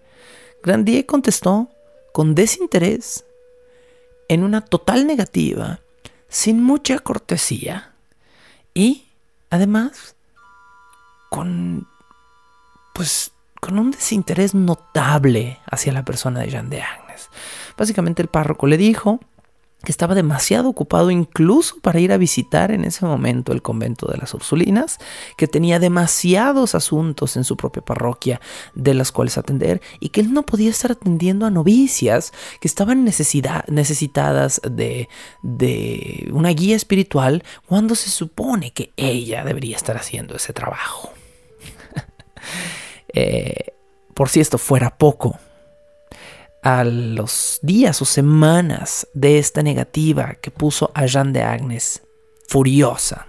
Grandier 0.63 1.05
contestó 1.05 1.69
con 2.13 2.35
desinterés 2.35 3.25
en 4.27 4.43
una 4.43 4.61
total 4.61 5.07
negativa 5.07 5.81
sin 6.31 6.63
mucha 6.63 6.97
cortesía 6.97 7.91
y 8.73 9.03
además 9.49 10.15
con 11.29 11.87
pues 12.93 13.31
con 13.59 13.77
un 13.77 13.91
desinterés 13.91 14.55
notable 14.55 15.59
hacia 15.69 15.93
la 15.93 16.03
persona 16.03 16.39
de 16.39 16.49
Jean 16.49 16.69
de 16.69 16.81
Agnes. 16.81 17.29
Básicamente 17.77 18.21
el 18.21 18.29
párroco 18.29 18.65
le 18.65 18.77
dijo 18.77 19.19
que 19.83 19.91
estaba 19.91 20.15
demasiado 20.15 20.69
ocupado 20.69 21.09
incluso 21.11 21.79
para 21.79 21.99
ir 21.99 22.11
a 22.11 22.17
visitar 22.17 22.71
en 22.71 22.85
ese 22.85 23.05
momento 23.05 23.51
el 23.51 23.61
convento 23.61 24.07
de 24.07 24.17
las 24.17 24.33
Ursulinas, 24.33 24.99
que 25.37 25.47
tenía 25.47 25.79
demasiados 25.79 26.75
asuntos 26.75 27.35
en 27.35 27.43
su 27.43 27.57
propia 27.57 27.83
parroquia 27.83 28.39
de 28.75 28.93
las 28.93 29.11
cuales 29.11 29.37
atender 29.37 29.81
y 29.99 30.09
que 30.09 30.21
él 30.21 30.33
no 30.33 30.43
podía 30.43 30.69
estar 30.69 30.91
atendiendo 30.91 31.45
a 31.45 31.49
novicias 31.49 32.31
que 32.59 32.67
estaban 32.67 33.03
necesitadas 33.03 34.61
de, 34.69 35.09
de 35.41 36.29
una 36.31 36.49
guía 36.49 36.75
espiritual 36.75 37.43
cuando 37.65 37.95
se 37.95 38.09
supone 38.09 38.71
que 38.71 38.91
ella 38.97 39.43
debería 39.43 39.75
estar 39.75 39.97
haciendo 39.97 40.35
ese 40.35 40.53
trabajo. 40.53 41.11
Eh, 43.13 43.73
por 44.13 44.29
si 44.29 44.39
esto 44.39 44.57
fuera 44.57 44.97
poco, 44.97 45.37
a 46.61 46.83
los 46.83 47.59
días 47.61 48.01
o 48.01 48.05
semanas 48.05 49.07
de 49.13 49.39
esta 49.39 49.63
negativa 49.63 50.35
que 50.35 50.51
puso 50.51 50.91
a 50.93 51.05
Jeanne 51.05 51.33
de 51.33 51.43
Agnes 51.43 52.03
furiosa, 52.47 53.27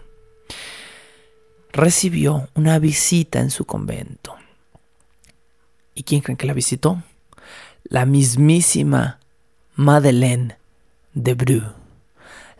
recibió 1.73 2.49
una 2.55 2.79
visita 2.79 3.41
en 3.41 3.51
su 3.51 3.65
convento. 3.65 4.35
¿Y 5.95 6.03
quién 6.03 6.21
creen 6.21 6.37
que 6.37 6.47
la 6.47 6.53
visitó? 6.53 7.03
La 7.85 8.07
mismísima 8.07 9.19
Madeleine 9.75 10.57
de 11.15 11.35
Bru, 11.35 11.63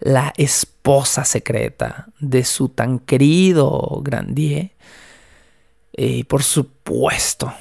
la 0.01 0.33
esposa 0.37 1.25
secreta 1.25 2.09
de 2.19 2.45
su 2.45 2.69
tan 2.69 2.99
querido 2.99 4.01
Grandier. 4.03 4.73
Y 5.95 6.25
por 6.25 6.43
supuesto, 6.43 7.53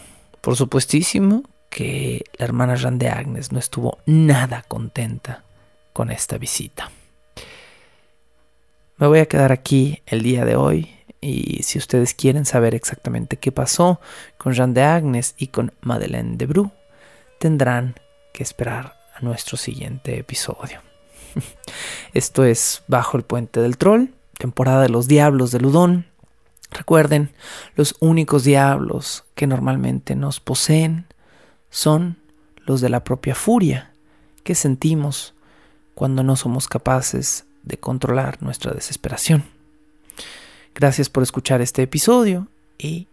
por 0.42 0.56
supuestísimo, 0.56 1.44
que 1.72 2.26
la 2.38 2.46
hermana 2.46 2.76
Jeanne 2.76 3.00
de 3.00 3.10
Agnes 3.10 3.52
no 3.52 3.58
estuvo 3.58 3.98
nada 4.06 4.64
contenta 4.68 5.44
con 5.94 6.12
esta 6.12 6.38
visita. 6.38 6.92
Me 8.98 9.08
voy 9.08 9.20
a 9.20 9.26
quedar 9.26 9.52
aquí 9.52 10.04
el 10.06 10.22
día 10.22 10.46
de 10.46 10.56
hoy 10.56 10.94
y 11.22 11.64
si 11.64 11.80
ustedes 11.80 12.14
quieren 12.14 12.46
saber 12.46 12.76
exactamente 12.76 13.38
qué 13.38 13.52
pasó 13.52 14.02
con 14.38 14.54
Jeanne 14.54 14.74
de 14.74 14.84
Agnes 14.84 15.34
y 15.38 15.48
con 15.48 15.74
Madeleine 15.82 16.36
de 16.36 16.46
Bru, 16.46 16.72
tendrán 17.40 17.96
que 18.34 18.44
esperar 18.44 19.00
a 19.16 19.22
nuestro 19.22 19.58
siguiente 19.58 20.20
episodio. 20.20 20.82
Esto 22.14 22.44
es 22.44 22.84
Bajo 22.88 23.18
el 23.18 23.24
Puente 23.24 23.62
del 23.62 23.78
Troll, 23.78 24.10
temporada 24.38 24.82
de 24.82 24.90
los 24.90 25.08
Diablos 25.08 25.52
de 25.52 25.62
Ludón. 25.62 26.06
Recuerden, 26.70 27.32
los 27.76 27.96
únicos 28.02 28.44
diablos 28.44 29.24
que 29.36 29.48
normalmente 29.48 30.16
nos 30.16 30.40
poseen 30.42 31.08
son 31.72 32.18
los 32.68 32.82
de 32.82 32.90
la 32.90 33.04
propia 33.04 33.34
furia 33.34 33.92
que 34.44 34.54
sentimos 34.54 35.34
cuando 35.96 36.24
no 36.24 36.36
somos 36.36 36.68
capaces 36.68 37.46
de 37.64 37.78
controlar 37.78 38.42
nuestra 38.42 38.74
desesperación. 38.74 39.44
Gracias 40.76 41.10
por 41.10 41.24
escuchar 41.24 41.62
este 41.62 41.82
episodio 41.82 42.48
y 42.78 43.08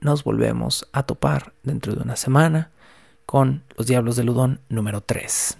nos 0.00 0.24
volvemos 0.24 0.88
a 0.92 1.02
topar 1.02 1.52
dentro 1.62 1.94
de 1.94 2.02
una 2.02 2.16
semana 2.16 2.70
con 3.26 3.62
Los 3.76 3.86
Diablos 3.86 4.16
de 4.16 4.24
Ludón 4.24 4.60
número 4.68 5.00
3. 5.00 5.58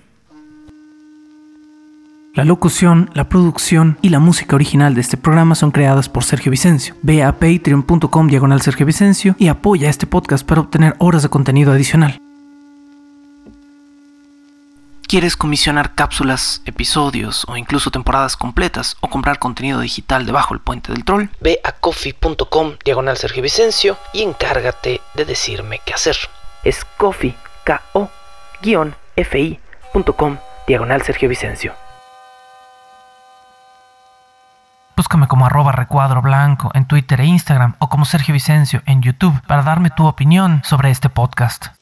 La 2.35 2.45
locución, 2.45 3.11
la 3.15 3.31
producción 3.31 3.97
y 4.03 4.11
la 4.11 4.19
música 4.19 4.57
original 4.57 4.95
de 4.95 5.01
este 5.01 5.17
programa 5.17 5.55
son 5.55 5.71
creadas 5.71 6.11
por 6.11 6.23
Sergio 6.23 6.51
Vicencio. 6.51 6.95
Ve 7.01 7.23
a 7.23 7.33
patreon.com 7.39 8.29
diagonal 8.29 8.61
Sergio 8.61 8.85
Vicencio 8.85 9.35
y 9.39 9.49
apoya 9.49 9.89
este 9.89 10.07
podcast 10.07 10.47
para 10.47 10.61
obtener 10.61 10.95
horas 10.99 11.23
de 11.23 11.31
contenido 11.31 11.73
adicional. 11.73 12.19
¿Quieres 15.09 15.37
comisionar 15.37 15.95
cápsulas, 15.95 16.63
episodios 16.65 17.45
o 17.47 17.57
incluso 17.57 17.93
temporadas 17.93 18.37
completas 18.37 18.97
o 19.01 19.09
comprar 19.09 19.39
contenido 19.39 19.79
digital 19.79 20.27
debajo 20.27 20.53
del 20.53 20.61
puente 20.61 20.91
del 20.91 21.05
troll? 21.05 21.27
Ve 21.41 21.61
a 21.63 21.71
coffee.com 21.71 22.73
diagonal 22.85 23.17
Sergio 23.17 23.41
Vicencio 23.41 23.97
y 24.13 24.25
encárgate 24.25 25.01
de 25.15 25.25
decirme 25.25 25.81
qué 25.87 25.95
hacer. 25.95 26.17
Es 26.65 26.85
coffee, 26.85 27.37
k 27.63 27.81
o 27.93 28.11
ficom 29.15 30.39
diagonal 30.67 31.03
Sergio 31.03 31.29
Vicencio. 31.29 31.73
Búscame 34.97 35.29
como 35.29 35.47
arroba 35.47 35.71
recuadro 35.71 36.21
blanco 36.21 36.73
en 36.75 36.89
Twitter 36.89 37.21
e 37.21 37.27
Instagram 37.27 37.77
o 37.79 37.89
como 37.89 38.07
Sergio 38.07 38.33
Vicencio 38.33 38.83
en 38.87 39.03
YouTube 39.03 39.41
para 39.47 39.63
darme 39.63 39.91
tu 39.91 40.05
opinión 40.05 40.63
sobre 40.65 40.91
este 40.91 41.09
podcast. 41.09 41.76